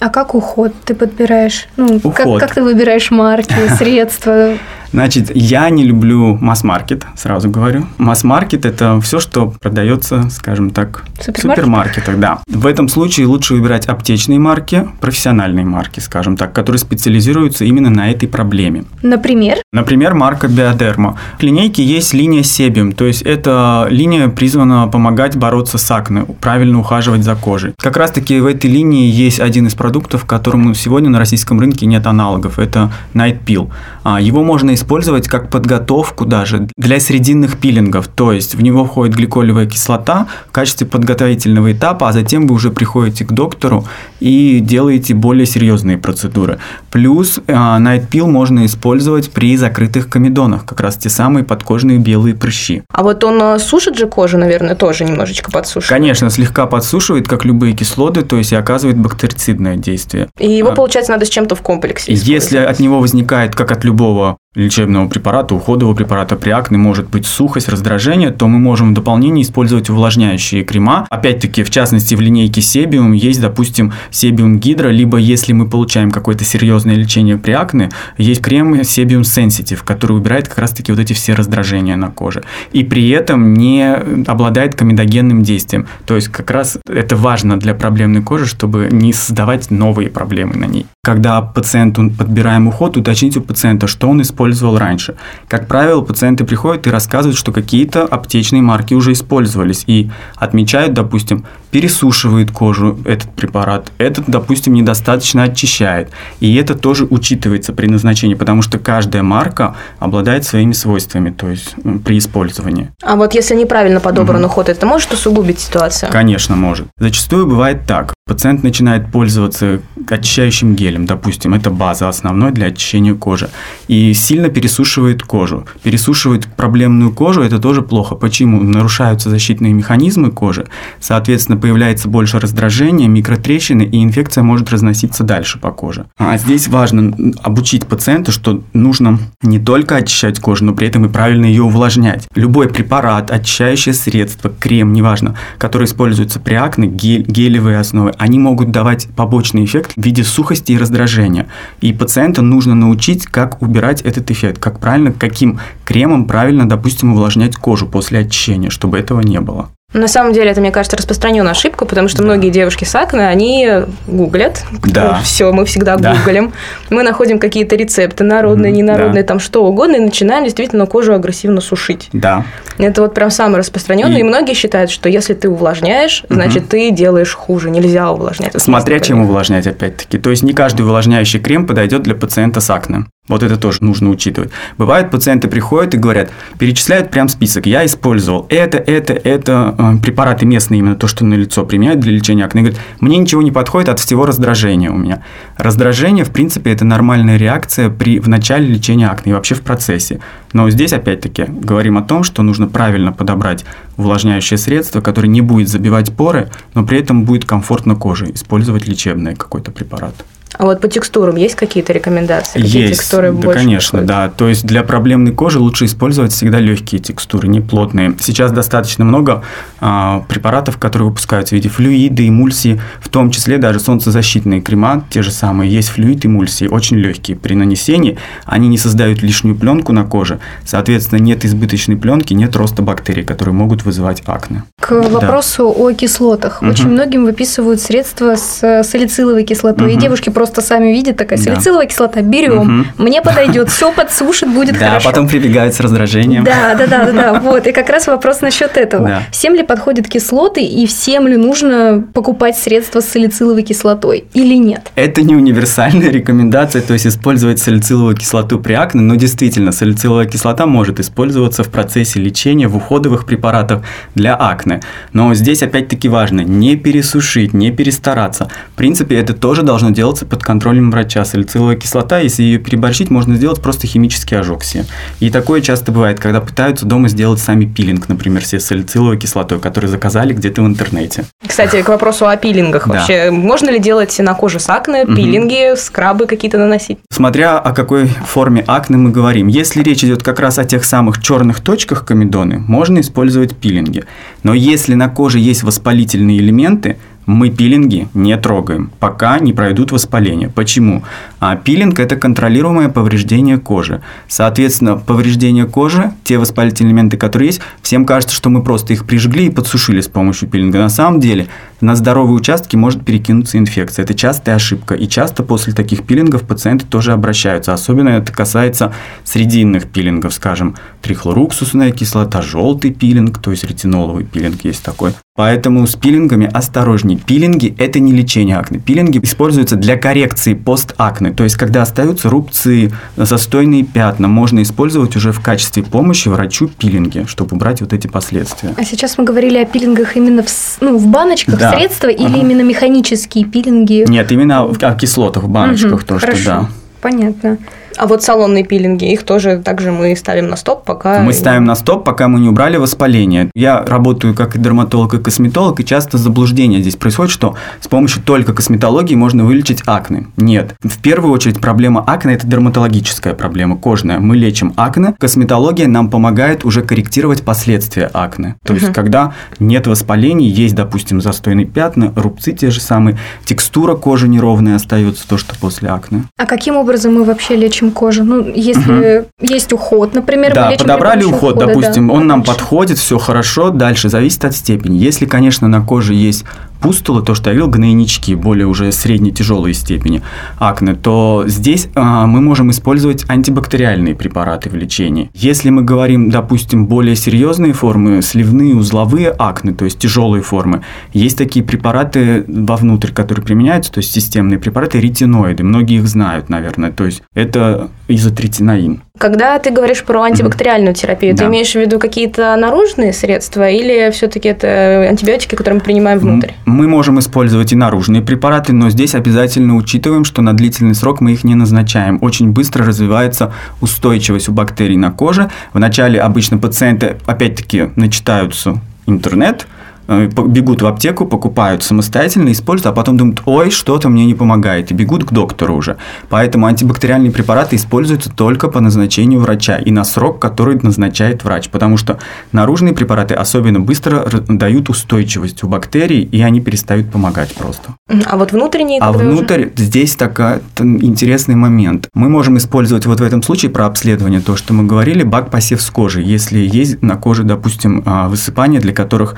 А 0.00 0.08
как 0.10 0.34
уход 0.34 0.72
ты 0.84 0.94
подбираешь? 0.94 1.66
Ну, 1.76 1.96
уход. 1.96 2.14
Как, 2.14 2.38
как 2.38 2.54
ты 2.54 2.62
выбираешь 2.62 3.10
марки, 3.10 3.54
средства? 3.78 4.54
Значит, 4.92 5.30
я 5.34 5.68
не 5.70 5.84
люблю 5.84 6.36
масс-маркет, 6.36 7.04
сразу 7.14 7.50
говорю. 7.50 7.86
Масс-маркет– 7.98 8.64
это 8.66 9.00
все, 9.00 9.20
что 9.20 9.52
продается, 9.60 10.30
скажем 10.30 10.70
так, 10.70 11.04
в 11.18 11.24
супермаркетах. 11.24 12.18
Да. 12.18 12.38
В 12.46 12.66
этом 12.66 12.88
случае 12.88 13.26
лучше 13.26 13.54
выбирать 13.54 13.86
аптечные 13.86 14.38
марки, 14.38 14.88
профессиональные 15.00 15.66
марки, 15.66 16.00
скажем 16.00 16.36
так, 16.36 16.52
которые 16.52 16.80
специализируются 16.80 17.64
именно 17.64 17.90
на 17.90 18.10
этой 18.10 18.28
проблеме. 18.28 18.84
Например? 19.02 19.58
Например, 19.72 20.14
марка 20.14 20.48
Биодерма. 20.48 21.18
В 21.38 21.42
линейке 21.42 21.84
есть 21.84 22.14
линия 22.14 22.42
Себиум, 22.42 22.92
то 22.92 23.04
есть 23.04 23.22
эта 23.22 23.86
линия 23.90 24.28
призвана 24.28 24.88
помогать 24.88 25.36
бороться 25.36 25.76
с 25.76 25.90
акне, 25.90 26.24
правильно 26.40 26.80
ухаживать 26.80 27.24
за 27.24 27.34
кожей. 27.34 27.74
Как 27.78 27.96
раз-таки 27.96 28.40
в 28.40 28.46
этой 28.46 28.70
линии 28.70 29.10
есть 29.10 29.40
один 29.40 29.66
из 29.66 29.74
продуктов, 29.74 29.87
которому 30.26 30.74
сегодня 30.74 31.10
на 31.10 31.18
российском 31.18 31.60
рынке 31.60 31.86
нет 31.86 32.06
аналогов. 32.06 32.58
Это 32.58 32.92
Night 33.14 33.38
Peel. 33.44 33.70
А, 34.04 34.20
его 34.20 34.42
можно 34.42 34.74
использовать 34.74 35.28
как 35.28 35.50
подготовку 35.50 36.24
даже 36.24 36.68
для 36.76 37.00
срединных 37.00 37.58
пилингов, 37.58 38.08
то 38.08 38.32
есть 38.32 38.54
в 38.54 38.62
него 38.62 38.84
входит 38.84 39.14
гликолевая 39.14 39.66
кислота 39.66 40.28
в 40.48 40.52
качестве 40.52 40.86
подготовительного 40.86 41.72
этапа, 41.72 42.08
а 42.08 42.12
затем 42.12 42.46
вы 42.46 42.54
уже 42.54 42.70
приходите 42.70 43.24
к 43.24 43.32
доктору 43.32 43.84
и 44.20 44.60
делаете 44.60 45.14
более 45.14 45.46
серьезные 45.46 45.98
процедуры. 45.98 46.58
Плюс 46.90 47.40
э, 47.46 47.52
Night 47.52 48.08
Peel 48.08 48.26
можно 48.26 48.66
использовать 48.66 49.30
при 49.30 49.56
закрытых 49.56 50.08
комедонах, 50.08 50.64
как 50.64 50.80
раз 50.80 50.96
те 50.96 51.08
самые 51.08 51.44
подкожные 51.44 51.98
белые 51.98 52.34
прыщи. 52.34 52.82
А 52.92 53.02
вот 53.02 53.24
он 53.24 53.40
э, 53.42 53.58
сушит 53.58 53.96
же 53.96 54.06
кожу, 54.06 54.38
наверное, 54.38 54.74
тоже 54.74 55.04
немножечко 55.04 55.50
подсушивает? 55.50 55.88
Конечно, 55.88 56.30
слегка 56.30 56.66
подсушивает, 56.66 57.28
как 57.28 57.44
любые 57.44 57.74
кислоты, 57.74 58.22
то 58.22 58.36
есть 58.36 58.52
и 58.52 58.56
оказывает 58.56 58.98
бактерицидное 58.98 59.76
действие. 59.78 60.28
И 60.38 60.50
его, 60.50 60.70
а, 60.70 60.74
получается, 60.74 61.12
надо 61.12 61.24
с 61.24 61.28
чем-то 61.28 61.54
в 61.54 61.62
комплексе 61.62 62.12
Если 62.12 62.58
от 62.58 62.80
него 62.80 63.00
возникает, 63.00 63.54
как 63.54 63.72
от 63.72 63.84
любого 63.84 64.38
лечебного 64.58 65.08
препарата, 65.08 65.54
уходового 65.54 65.94
препарата 65.94 66.36
при 66.36 66.50
акне 66.50 66.78
может 66.78 67.08
быть 67.08 67.26
сухость, 67.26 67.68
раздражение, 67.68 68.30
то 68.30 68.48
мы 68.48 68.58
можем 68.58 68.90
в 68.90 68.94
дополнение 68.94 69.44
использовать 69.44 69.88
увлажняющие 69.88 70.64
крема. 70.64 71.06
Опять-таки, 71.10 71.62
в 71.62 71.70
частности, 71.70 72.16
в 72.16 72.20
линейке 72.20 72.60
Себиум 72.60 73.12
есть, 73.12 73.40
допустим, 73.40 73.92
Себиум 74.10 74.58
Гидро, 74.58 74.88
либо 74.88 75.16
если 75.16 75.52
мы 75.52 75.68
получаем 75.68 76.10
какое-то 76.10 76.44
серьезное 76.44 76.96
лечение 76.96 77.38
при 77.38 77.52
акне, 77.52 77.90
есть 78.16 78.42
крем 78.42 78.82
Себиум 78.82 79.22
Sensitive, 79.22 79.80
который 79.84 80.16
убирает 80.16 80.48
как 80.48 80.58
раз-таки 80.58 80.90
вот 80.90 81.00
эти 81.00 81.12
все 81.12 81.34
раздражения 81.34 81.96
на 81.96 82.10
коже. 82.10 82.42
И 82.72 82.82
при 82.82 83.08
этом 83.10 83.54
не 83.54 83.94
обладает 84.26 84.74
комедогенным 84.74 85.44
действием. 85.44 85.86
То 86.04 86.16
есть 86.16 86.28
как 86.28 86.50
раз 86.50 86.78
это 86.88 87.14
важно 87.14 87.60
для 87.60 87.74
проблемной 87.74 88.22
кожи, 88.22 88.46
чтобы 88.46 88.88
не 88.90 89.12
создавать 89.12 89.70
новые 89.70 90.10
проблемы 90.10 90.56
на 90.56 90.64
ней. 90.64 90.86
Когда 91.04 91.40
пациенту 91.40 92.10
подбираем 92.10 92.66
уход, 92.66 92.96
уточните 92.96 93.38
у 93.38 93.42
пациента, 93.42 93.86
что 93.86 94.08
он 94.08 94.20
использует 94.20 94.47
использовал 94.48 94.78
раньше. 94.78 95.14
Как 95.48 95.68
правило, 95.68 96.00
пациенты 96.00 96.44
приходят 96.44 96.86
и 96.86 96.90
рассказывают, 96.90 97.38
что 97.38 97.52
какие-то 97.52 98.04
аптечные 98.04 98.62
марки 98.62 98.94
уже 98.94 99.12
использовались 99.12 99.84
и 99.86 100.10
отмечают, 100.36 100.94
допустим, 100.94 101.44
пересушивает 101.70 102.50
кожу 102.50 102.98
этот 103.04 103.30
препарат, 103.34 103.92
этот, 103.98 104.24
допустим, 104.26 104.74
недостаточно 104.74 105.44
очищает. 105.44 106.10
И 106.40 106.54
это 106.56 106.74
тоже 106.74 107.06
учитывается 107.08 107.72
при 107.72 107.86
назначении, 107.86 108.34
потому 108.34 108.62
что 108.62 108.78
каждая 108.78 109.22
марка 109.22 109.76
обладает 109.98 110.44
своими 110.44 110.72
свойствами, 110.72 111.30
то 111.30 111.48
есть 111.48 111.74
при 112.04 112.18
использовании. 112.18 112.90
А 113.02 113.16
вот 113.16 113.34
если 113.34 113.54
неправильно 113.54 114.00
подобран 114.00 114.44
угу. 114.44 114.52
уход, 114.52 114.68
это 114.68 114.86
может 114.86 115.12
усугубить 115.12 115.60
ситуацию? 115.60 116.10
Конечно, 116.10 116.56
может. 116.56 116.86
Зачастую 116.98 117.46
бывает 117.46 117.86
так. 117.86 118.14
Пациент 118.26 118.62
начинает 118.62 119.10
пользоваться 119.10 119.80
очищающим 120.08 120.74
гелем, 120.74 121.06
допустим, 121.06 121.54
это 121.54 121.70
база 121.70 122.08
основной 122.08 122.52
для 122.52 122.66
очищения 122.66 123.14
кожи, 123.14 123.48
и 123.88 124.12
сильно 124.12 124.48
пересушивает 124.48 125.22
кожу. 125.22 125.66
Пересушивает 125.82 126.46
проблемную 126.46 127.12
кожу, 127.12 127.42
это 127.42 127.58
тоже 127.58 127.82
плохо. 127.82 128.14
Почему? 128.14 128.62
Нарушаются 128.62 129.30
защитные 129.30 129.72
механизмы 129.72 130.30
кожи, 130.30 130.66
соответственно, 131.00 131.57
появляется 131.58 132.08
больше 132.08 132.38
раздражения, 132.38 133.08
микротрещины, 133.08 133.82
и 133.82 134.02
инфекция 134.02 134.42
может 134.42 134.70
разноситься 134.70 135.24
дальше 135.24 135.58
по 135.58 135.70
коже. 135.70 136.06
А 136.18 136.38
здесь 136.38 136.68
важно 136.68 137.14
обучить 137.42 137.86
пациента, 137.86 138.32
что 138.32 138.62
нужно 138.72 139.18
не 139.42 139.58
только 139.58 139.96
очищать 139.96 140.38
кожу, 140.40 140.64
но 140.64 140.74
при 140.74 140.88
этом 140.88 141.04
и 141.06 141.08
правильно 141.08 141.46
ее 141.46 141.62
увлажнять. 141.62 142.26
Любой 142.34 142.68
препарат, 142.68 143.30
очищающее 143.30 143.94
средство, 143.94 144.50
крем, 144.50 144.92
неважно, 144.92 145.36
который 145.58 145.84
используется 145.84 146.40
при 146.40 146.54
акне, 146.54 146.88
гель, 146.88 147.22
гелевые 147.22 147.78
основы, 147.78 148.12
они 148.18 148.38
могут 148.38 148.70
давать 148.70 149.08
побочный 149.16 149.64
эффект 149.64 149.92
в 149.96 150.02
виде 150.02 150.24
сухости 150.24 150.72
и 150.72 150.78
раздражения. 150.78 151.46
И 151.80 151.92
пациента 151.92 152.42
нужно 152.42 152.74
научить, 152.74 153.26
как 153.26 153.60
убирать 153.62 154.02
этот 154.02 154.30
эффект, 154.30 154.58
как 154.58 154.80
правильно, 154.80 155.12
каким 155.12 155.60
кремом 155.84 156.26
правильно, 156.26 156.68
допустим, 156.68 157.12
увлажнять 157.12 157.56
кожу 157.56 157.86
после 157.86 158.20
очищения, 158.20 158.70
чтобы 158.70 158.98
этого 158.98 159.20
не 159.20 159.40
было. 159.40 159.70
На 159.94 160.06
самом 160.06 160.34
деле, 160.34 160.50
это, 160.50 160.60
мне 160.60 160.70
кажется, 160.70 160.98
распространенная 160.98 161.52
ошибка, 161.52 161.86
потому 161.86 162.08
что 162.08 162.18
да. 162.18 162.24
многие 162.24 162.50
девушки 162.50 162.84
с 162.84 162.94
акне, 162.94 163.26
они 163.26 163.70
гуглят. 164.06 164.62
Да. 164.84 165.20
Все, 165.24 165.50
мы 165.50 165.64
всегда 165.64 165.96
да. 165.96 166.14
гуглим. 166.14 166.52
Мы 166.90 167.02
находим 167.02 167.38
какие-то 167.38 167.74
рецепты, 167.74 168.22
народные, 168.22 168.70
ненародные, 168.70 169.22
да. 169.22 169.28
там 169.28 169.40
что 169.40 169.64
угодно, 169.64 169.96
и 169.96 170.00
начинаем 170.00 170.44
действительно 170.44 170.84
кожу 170.84 171.14
агрессивно 171.14 171.62
сушить. 171.62 172.10
Да. 172.12 172.44
Это 172.76 173.00
вот 173.00 173.14
прям 173.14 173.30
самое 173.30 173.60
распространенное. 173.60 174.18
И, 174.18 174.20
и 174.20 174.24
многие 174.24 174.52
считают, 174.52 174.90
что 174.90 175.08
если 175.08 175.32
ты 175.32 175.48
увлажняешь, 175.48 176.22
значит, 176.28 176.64
угу. 176.64 176.70
ты 176.72 176.90
делаешь 176.90 177.34
хуже. 177.34 177.70
Нельзя 177.70 178.12
увлажнять. 178.12 178.60
Смотря 178.60 179.00
чем 179.00 179.22
увлажнять, 179.22 179.66
опять-таки. 179.66 180.18
То 180.18 180.28
есть 180.28 180.42
не 180.42 180.52
каждый 180.52 180.82
увлажняющий 180.82 181.40
крем 181.40 181.66
подойдет 181.66 182.02
для 182.02 182.14
пациента 182.14 182.60
с 182.60 182.68
акне. 182.68 183.06
Вот 183.28 183.42
это 183.42 183.56
тоже 183.56 183.78
нужно 183.80 184.10
учитывать. 184.10 184.50
Бывает, 184.78 185.10
пациенты 185.10 185.48
приходят 185.48 185.94
и 185.94 185.98
говорят, 185.98 186.30
перечисляют 186.58 187.10
прям 187.10 187.28
список. 187.28 187.66
Я 187.66 187.84
использовал 187.84 188.46
это, 188.48 188.78
это, 188.78 189.12
это, 189.12 189.74
э, 189.78 190.02
препараты 190.02 190.46
местные, 190.46 190.80
именно 190.80 190.96
то, 190.96 191.06
что 191.06 191.24
на 191.24 191.34
лицо 191.34 191.64
применяют 191.64 192.00
для 192.00 192.12
лечения 192.12 192.44
акне. 192.44 192.62
Говорят, 192.62 192.80
мне 193.00 193.18
ничего 193.18 193.42
не 193.42 193.52
подходит, 193.52 193.88
от 193.88 194.00
всего 194.00 194.24
раздражения 194.26 194.90
у 194.90 194.96
меня. 194.96 195.22
Раздражение, 195.56 196.24
в 196.24 196.30
принципе, 196.30 196.72
это 196.72 196.84
нормальная 196.84 197.36
реакция 197.36 197.90
при, 197.90 198.18
в 198.18 198.28
начале 198.28 198.66
лечения 198.66 199.08
акне 199.08 199.32
и 199.32 199.34
вообще 199.34 199.54
в 199.54 199.62
процессе. 199.62 200.20
Но 200.52 200.70
здесь, 200.70 200.92
опять-таки, 200.92 201.44
говорим 201.48 201.98
о 201.98 202.02
том, 202.02 202.22
что 202.22 202.42
нужно 202.42 202.66
правильно 202.68 203.12
подобрать 203.12 203.64
увлажняющее 203.98 204.56
средство, 204.56 205.00
которое 205.00 205.28
не 205.28 205.42
будет 205.42 205.68
забивать 205.68 206.12
поры, 206.12 206.50
но 206.74 206.84
при 206.84 206.98
этом 206.98 207.24
будет 207.24 207.44
комфортно 207.44 207.94
коже, 207.96 208.32
использовать 208.32 208.88
лечебный 208.88 209.34
какой-то 209.34 209.70
препарат. 209.70 210.14
А 210.58 210.64
вот 210.64 210.80
по 210.80 210.88
текстурам 210.88 211.36
есть 211.36 211.54
какие-то 211.54 211.92
рекомендации? 211.92 212.60
Какие 212.60 212.88
есть, 212.88 213.00
текстуры 213.00 213.32
да, 213.32 213.52
конечно, 213.52 214.00
подходят? 214.00 214.06
да. 214.06 214.28
То 214.36 214.48
есть 214.48 214.66
для 214.66 214.82
проблемной 214.82 215.32
кожи 215.32 215.60
лучше 215.60 215.84
использовать 215.84 216.32
всегда 216.32 216.58
легкие 216.58 217.00
текстуры, 217.00 217.46
не 217.46 217.60
плотные. 217.60 218.16
Сейчас 218.20 218.50
достаточно 218.50 219.04
много 219.04 219.44
а, 219.80 220.24
препаратов, 220.28 220.76
которые 220.78 221.10
выпускаются 221.10 221.54
в 221.54 221.58
виде 221.58 221.68
флюида, 221.68 222.26
эмульсии, 222.26 222.80
в 223.00 223.08
том 223.08 223.30
числе 223.30 223.58
даже 223.58 223.78
солнцезащитные 223.78 224.60
крема, 224.60 225.04
те 225.10 225.22
же 225.22 225.30
самые, 225.30 225.70
есть 225.70 225.90
флюид, 225.90 226.26
эмульсии, 226.26 226.66
очень 226.66 226.96
легкие. 226.96 227.36
При 227.36 227.54
нанесении 227.54 228.18
они 228.44 228.66
не 228.68 228.78
создают 228.78 229.22
лишнюю 229.22 229.54
пленку 229.54 229.92
на 229.92 230.04
коже, 230.04 230.40
соответственно, 230.64 231.20
нет 231.20 231.44
избыточной 231.44 231.96
пленки, 231.96 232.34
нет 232.34 232.56
роста 232.56 232.82
бактерий, 232.82 233.24
которые 233.24 233.54
могут 233.54 233.84
вызывать 233.84 234.22
акне. 234.26 234.64
К 234.80 234.90
вопросу 235.08 235.72
да. 235.76 235.84
о 235.84 235.92
кислотах. 235.92 236.62
Угу. 236.62 236.70
Очень 236.70 236.88
многим 236.88 237.24
выписывают 237.24 237.80
средства 237.80 238.34
с 238.34 238.82
салициловой 238.82 239.44
кислотой, 239.44 239.86
угу. 239.86 239.96
и 239.96 240.00
девушки 240.00 240.30
просто 240.30 240.47
сами 240.60 240.88
видят, 240.92 241.16
такая 241.16 241.38
салициловая 241.38 241.86
да. 241.86 241.90
кислота, 241.90 242.22
берем, 242.22 242.80
угу. 242.80 243.04
мне 243.04 243.22
подойдет, 243.22 243.68
все 243.70 243.92
подсушит, 243.92 244.48
будет 244.48 244.78
да, 244.78 244.88
хорошо. 244.88 245.08
Потом 245.08 245.28
прибегают 245.28 245.74
с 245.74 245.80
раздражением. 245.80 246.44
Да, 246.44 246.74
да, 246.74 246.86
да, 246.86 247.04
да, 247.04 247.12
да, 247.12 247.40
вот. 247.40 247.66
И 247.66 247.72
как 247.72 247.88
раз 247.88 248.06
вопрос 248.06 248.40
насчет 248.40 248.76
этого. 248.76 249.08
Да. 249.08 249.22
Всем 249.30 249.54
ли 249.54 249.62
подходят 249.62 250.08
кислоты 250.08 250.62
и 250.62 250.86
всем 250.86 251.26
ли 251.26 251.36
нужно 251.36 252.04
покупать 252.12 252.56
средства 252.56 253.00
с 253.00 253.06
салициловой 253.06 253.62
кислотой 253.62 254.24
или 254.34 254.54
нет? 254.54 254.90
Это 254.94 255.22
не 255.22 255.34
универсальная 255.34 256.10
рекомендация, 256.10 256.82
то 256.82 256.92
есть 256.92 257.06
использовать 257.06 257.58
салициловую 257.58 258.16
кислоту 258.16 258.58
при 258.58 258.74
акне, 258.74 259.02
но 259.02 259.14
действительно 259.14 259.72
салициловая 259.72 260.26
кислота 260.26 260.66
может 260.66 261.00
использоваться 261.00 261.62
в 261.62 261.68
процессе 261.68 262.20
лечения 262.20 262.68
в 262.68 262.76
уходовых 262.76 263.26
препаратах 263.26 263.82
для 264.14 264.34
акне. 264.34 264.80
Но 265.12 265.34
здесь 265.34 265.62
опять-таки 265.62 266.08
важно 266.08 266.40
не 266.40 266.76
пересушить, 266.76 267.52
не 267.52 267.70
перестараться. 267.70 268.48
В 268.72 268.76
принципе, 268.76 269.16
это 269.16 269.34
тоже 269.34 269.62
должно 269.62 269.90
делаться 269.90 270.26
под 270.38 270.44
контролем 270.44 270.92
врача. 270.92 271.24
Салициловая 271.24 271.74
кислота, 271.74 272.20
если 272.20 272.44
ее 272.44 272.58
переборщить, 272.58 273.10
можно 273.10 273.34
сделать 273.34 273.60
просто 273.60 273.88
химический 273.88 274.38
ожог 274.38 274.62
себе. 274.62 274.84
И 275.18 275.30
такое 275.30 275.60
часто 275.60 275.90
бывает, 275.90 276.20
когда 276.20 276.40
пытаются 276.40 276.86
дома 276.86 277.08
сделать 277.08 277.40
сами 277.40 277.64
пилинг, 277.64 278.08
например, 278.08 278.44
себе 278.44 278.60
салициловой 278.60 279.18
кислотой, 279.18 279.58
который 279.58 279.86
заказали 279.86 280.32
где-то 280.32 280.62
в 280.62 280.66
интернете. 280.66 281.24
Кстати, 281.44 281.82
к 281.82 281.88
вопросу 281.88 282.28
о 282.28 282.36
пилингах 282.36 282.86
да. 282.86 282.94
вообще. 282.94 283.30
Можно 283.32 283.70
ли 283.70 283.80
делать 283.80 284.16
на 284.20 284.34
коже 284.34 284.60
с 284.60 284.68
акне 284.68 285.06
пилинги, 285.06 285.72
угу. 285.72 285.80
скрабы 285.80 286.26
какие-то 286.26 286.58
наносить? 286.58 286.98
Смотря 287.10 287.58
о 287.58 287.72
какой 287.72 288.06
форме 288.06 288.62
акне 288.64 288.96
мы 288.96 289.10
говорим. 289.10 289.48
Если 289.48 289.82
речь 289.82 290.04
идет 290.04 290.22
как 290.22 290.38
раз 290.38 290.60
о 290.60 290.64
тех 290.64 290.84
самых 290.84 291.20
черных 291.20 291.58
точках 291.60 292.04
комедоны, 292.04 292.58
можно 292.60 293.00
использовать 293.00 293.56
пилинги. 293.56 294.04
Но 294.44 294.54
если 294.54 294.94
на 294.94 295.08
коже 295.08 295.40
есть 295.40 295.64
воспалительные 295.64 296.38
элементы, 296.38 296.96
мы 297.28 297.50
пилинги 297.50 298.08
не 298.14 298.34
трогаем, 298.38 298.90
пока 299.00 299.38
не 299.38 299.52
пройдут 299.52 299.92
воспаление. 299.92 300.48
Почему? 300.48 301.04
А 301.40 301.56
пилинг– 301.56 302.00
это 302.00 302.16
контролируемое 302.16 302.88
повреждение 302.88 303.58
кожи. 303.58 304.00
Соответственно, 304.28 304.96
повреждение 304.96 305.66
кожи, 305.66 306.10
те 306.24 306.38
воспалительные 306.38 306.92
элементы, 306.92 307.18
которые 307.18 307.48
есть, 307.48 307.60
всем 307.82 308.06
кажется, 308.06 308.34
что 308.34 308.48
мы 308.48 308.62
просто 308.62 308.94
их 308.94 309.04
прижгли 309.04 309.44
и 309.44 309.50
подсушили 309.50 310.00
с 310.00 310.08
помощью 310.08 310.48
пилинга. 310.48 310.78
На 310.78 310.88
самом 310.88 311.20
деле, 311.20 311.48
на 311.80 311.94
здоровые 311.96 312.34
участки 312.34 312.76
может 312.76 313.04
перекинуться 313.04 313.58
инфекция. 313.58 314.04
Это 314.04 314.14
частая 314.14 314.56
ошибка. 314.56 314.94
И 314.94 315.06
часто 315.08 315.42
после 315.42 315.72
таких 315.72 316.04
пилингов 316.04 316.42
пациенты 316.42 316.86
тоже 316.86 317.12
обращаются. 317.12 317.72
Особенно 317.72 318.10
это 318.10 318.32
касается 318.32 318.92
срединных 319.24 319.88
пилингов, 319.88 320.34
скажем, 320.34 320.76
трихлоруксусная 321.02 321.92
кислота, 321.92 322.42
желтый 322.42 322.92
пилинг, 322.92 323.38
то 323.38 323.50
есть 323.50 323.64
ретиноловый 323.64 324.24
пилинг 324.24 324.64
есть 324.64 324.82
такой. 324.82 325.12
Поэтому 325.38 325.86
с 325.86 325.94
пилингами 325.94 326.50
осторожней. 326.52 327.16
Пилинги– 327.16 327.72
это 327.78 328.00
не 328.00 328.12
лечение 328.12 328.56
акне. 328.56 328.80
Пилинги 328.80 329.20
используются 329.22 329.76
для 329.76 329.96
коррекции 329.96 330.54
постакне. 330.54 331.30
То 331.30 331.44
есть, 331.44 331.54
когда 331.54 331.82
остаются 331.82 332.28
рубцы, 332.28 332.90
застойные 333.16 333.84
пятна, 333.84 334.26
можно 334.26 334.60
использовать 334.62 335.14
уже 335.14 335.30
в 335.30 335.40
качестве 335.40 335.84
помощи 335.84 336.26
врачу 336.26 336.66
пилинги, 336.66 337.24
чтобы 337.28 337.54
убрать 337.54 337.80
вот 337.80 337.92
эти 337.92 338.08
последствия. 338.08 338.74
А 338.76 338.82
сейчас 338.82 339.16
мы 339.16 339.22
говорили 339.22 339.58
о 339.58 339.64
пилингах 339.64 340.16
именно 340.16 340.42
в, 340.42 340.48
ну, 340.80 340.98
в 340.98 341.06
баночках 341.06 341.56
да. 341.56 341.67
Средства 341.72 342.08
или 342.08 342.26
ага. 342.26 342.38
именно 342.38 342.62
механические 342.62 343.44
пилинги? 343.44 344.04
Нет, 344.08 344.30
именно 344.32 344.62
о 344.62 344.94
кислотах 344.94 345.44
в 345.44 345.48
баночках, 345.48 346.00
угу, 346.00 346.02
то, 346.02 346.18
хорошо. 346.18 346.44
да. 346.44 346.68
Понятно. 347.00 347.58
А 347.98 348.06
вот 348.06 348.22
салонные 348.22 348.64
пилинги, 348.64 349.10
их 349.12 349.24
тоже 349.24 349.58
также 349.58 349.90
мы 349.90 350.14
ставим 350.14 350.48
на 350.48 350.56
стоп, 350.56 350.84
пока... 350.84 351.20
Мы 351.20 351.32
ставим 351.32 351.64
на 351.64 351.74
стоп, 351.74 352.04
пока 352.04 352.28
мы 352.28 352.38
не 352.38 352.48
убрали 352.48 352.76
воспаление. 352.76 353.50
Я 353.54 353.84
работаю 353.84 354.34
как 354.34 354.54
и 354.54 354.58
дерматолог, 354.58 355.14
и 355.14 355.18
косметолог, 355.18 355.80
и 355.80 355.84
часто 355.84 356.16
заблуждение 356.16 356.80
здесь 356.80 356.94
происходит, 356.94 357.32
что 357.32 357.56
с 357.80 357.88
помощью 357.88 358.22
только 358.22 358.54
косметологии 358.54 359.16
можно 359.16 359.44
вылечить 359.44 359.82
акне. 359.86 360.28
Нет. 360.36 360.76
В 360.80 360.98
первую 361.02 361.32
очередь 361.32 361.60
проблема 361.60 362.04
акне– 362.06 362.34
это 362.34 362.46
дерматологическая 362.46 363.34
проблема, 363.34 363.76
кожная. 363.76 364.20
Мы 364.20 364.36
лечим 364.36 364.74
акне, 364.76 365.14
косметология 365.18 365.88
нам 365.88 366.08
помогает 366.08 366.64
уже 366.64 366.82
корректировать 366.82 367.42
последствия 367.42 368.10
акне. 368.14 368.54
То 368.64 368.74
угу. 368.74 368.80
есть, 368.80 368.92
когда 368.92 369.34
нет 369.58 369.88
воспалений, 369.88 370.48
есть, 370.48 370.76
допустим, 370.76 371.20
застойные 371.20 371.66
пятна, 371.66 372.12
рубцы 372.14 372.52
те 372.52 372.70
же 372.70 372.80
самые, 372.80 373.18
текстура 373.44 373.96
кожи 373.96 374.28
неровная 374.28 374.76
остается, 374.76 375.26
то, 375.26 375.36
что 375.36 375.56
после 375.56 375.88
акне. 375.88 376.22
А 376.36 376.46
каким 376.46 376.76
образом 376.76 377.14
мы 377.14 377.24
вообще 377.24 377.56
лечим 377.56 377.87
лечим 377.88 377.92
кожу? 377.92 378.24
Ну, 378.24 378.46
если 378.54 379.18
угу. 379.18 379.28
есть 379.40 379.72
уход, 379.72 380.14
например, 380.14 380.54
да, 380.54 380.66
мы 380.66 380.72
лечим 380.72 380.86
подобрали 380.86 381.24
уход, 381.24 381.56
ухода, 381.56 381.66
допустим, 381.66 382.08
да, 382.08 382.14
он 382.14 382.26
нам 382.26 382.42
подходит, 382.42 382.98
все 382.98 383.18
хорошо, 383.18 383.70
дальше 383.70 384.08
зависит 384.08 384.44
от 384.44 384.54
степени. 384.54 384.98
Если, 384.98 385.26
конечно, 385.26 385.68
на 385.68 385.80
коже 385.80 386.14
есть 386.14 386.44
пустулы, 386.80 387.22
то, 387.22 387.34
что 387.34 387.50
я 387.50 387.56
говорил, 387.56 387.70
гнойнички, 387.70 388.34
более 388.34 388.66
уже 388.66 388.92
средней 388.92 389.32
тяжелой 389.32 389.74
степени 389.74 390.22
акне, 390.58 390.94
то 390.94 391.44
здесь 391.46 391.88
а, 391.94 392.26
мы 392.26 392.40
можем 392.40 392.70
использовать 392.70 393.24
антибактериальные 393.28 394.14
препараты 394.14 394.70
в 394.70 394.74
лечении. 394.74 395.30
Если 395.34 395.70
мы 395.70 395.82
говорим, 395.82 396.30
допустим, 396.30 396.86
более 396.86 397.16
серьезные 397.16 397.72
формы, 397.72 398.22
сливные, 398.22 398.74
узловые 398.74 399.30
акне, 399.30 399.72
то 399.72 399.84
есть 399.84 399.98
тяжелые 399.98 400.42
формы, 400.42 400.82
есть 401.12 401.38
такие 401.38 401.64
препараты 401.64 402.44
вовнутрь, 402.46 403.12
которые 403.12 403.44
применяются, 403.44 403.92
то 403.92 403.98
есть 403.98 404.12
системные 404.12 404.58
препараты, 404.58 405.00
ретиноиды, 405.00 405.64
многие 405.64 405.98
их 405.98 406.08
знают, 406.08 406.48
наверное, 406.48 406.92
то 406.92 407.04
есть 407.04 407.22
это 407.34 407.90
изотретинаин. 408.08 409.02
Когда 409.18 409.58
ты 409.58 409.70
говоришь 409.70 410.04
про 410.04 410.22
антибактериальную 410.22 410.94
терапию, 410.94 411.34
да. 411.34 411.44
ты 411.44 411.50
имеешь 411.50 411.72
в 411.72 411.74
виду 411.74 411.98
какие-то 411.98 412.54
наружные 412.56 413.12
средства 413.12 413.68
или 413.68 414.10
все-таки 414.12 414.48
это 414.48 415.06
антибиотики, 415.08 415.56
которые 415.56 415.78
мы 415.78 415.84
принимаем 415.84 416.18
внутрь? 416.18 416.52
Мы 416.68 416.86
можем 416.86 417.18
использовать 417.18 417.72
и 417.72 417.76
наружные 417.76 418.20
препараты, 418.20 418.74
но 418.74 418.90
здесь 418.90 419.14
обязательно 419.14 419.74
учитываем, 419.74 420.24
что 420.24 420.42
на 420.42 420.52
длительный 420.52 420.94
срок 420.94 421.22
мы 421.22 421.32
их 421.32 421.42
не 421.42 421.54
назначаем. 421.54 422.18
Очень 422.20 422.52
быстро 422.52 422.84
развивается 422.84 423.54
устойчивость 423.80 424.50
у 424.50 424.52
бактерий 424.52 424.98
на 424.98 425.10
коже. 425.10 425.50
Вначале 425.72 426.20
обычно 426.20 426.58
пациенты, 426.58 427.16
опять-таки, 427.24 427.88
начитаются 427.96 428.82
интернет, 429.06 429.66
бегут 430.08 430.82
в 430.82 430.86
аптеку, 430.86 431.26
покупают 431.26 431.82
самостоятельно, 431.82 432.50
используют, 432.50 432.86
а 432.86 432.92
потом 432.92 433.16
думают, 433.16 433.42
ой, 433.44 433.70
что-то 433.70 434.08
мне 434.08 434.24
не 434.24 434.34
помогает, 434.34 434.90
и 434.90 434.94
бегут 434.94 435.24
к 435.24 435.32
доктору 435.32 435.76
уже. 435.76 435.98
Поэтому 436.30 436.66
антибактериальные 436.66 437.30
препараты 437.30 437.76
используются 437.76 438.30
только 438.30 438.68
по 438.68 438.80
назначению 438.80 439.40
врача 439.40 439.76
и 439.76 439.90
на 439.90 440.04
срок, 440.04 440.40
который 440.40 440.78
назначает 440.82 441.44
врач, 441.44 441.68
потому 441.68 441.98
что 441.98 442.18
наружные 442.52 442.94
препараты 442.94 443.34
особенно 443.34 443.80
быстро 443.80 444.26
дают 444.48 444.88
устойчивость 444.88 445.62
у 445.62 445.68
бактерий, 445.68 446.22
и 446.22 446.40
они 446.40 446.60
перестают 446.60 447.10
помогать 447.10 447.54
просто. 447.54 447.94
А 448.26 448.36
вот 448.36 448.52
внутренние... 448.52 449.00
А 449.00 449.12
внутрь 449.12 449.66
уже... 449.66 449.72
здесь 449.76 450.16
такой 450.16 450.60
интересный 450.78 451.54
момент. 451.54 452.08
Мы 452.14 452.28
можем 452.28 452.56
использовать 452.56 453.04
вот 453.06 453.20
в 453.20 453.22
этом 453.22 453.42
случае 453.42 453.70
про 453.70 453.86
обследование 453.86 454.40
то, 454.40 454.56
что 454.56 454.72
мы 454.72 454.84
говорили, 454.84 455.22
бак 455.22 455.50
посев 455.50 455.82
с 455.82 455.90
кожи. 455.90 456.22
Если 456.22 456.58
есть 456.58 457.02
на 457.02 457.16
коже, 457.16 457.42
допустим, 457.42 458.02
а, 458.06 458.28
высыпания, 458.28 458.80
для 458.80 458.92
которых 458.92 459.36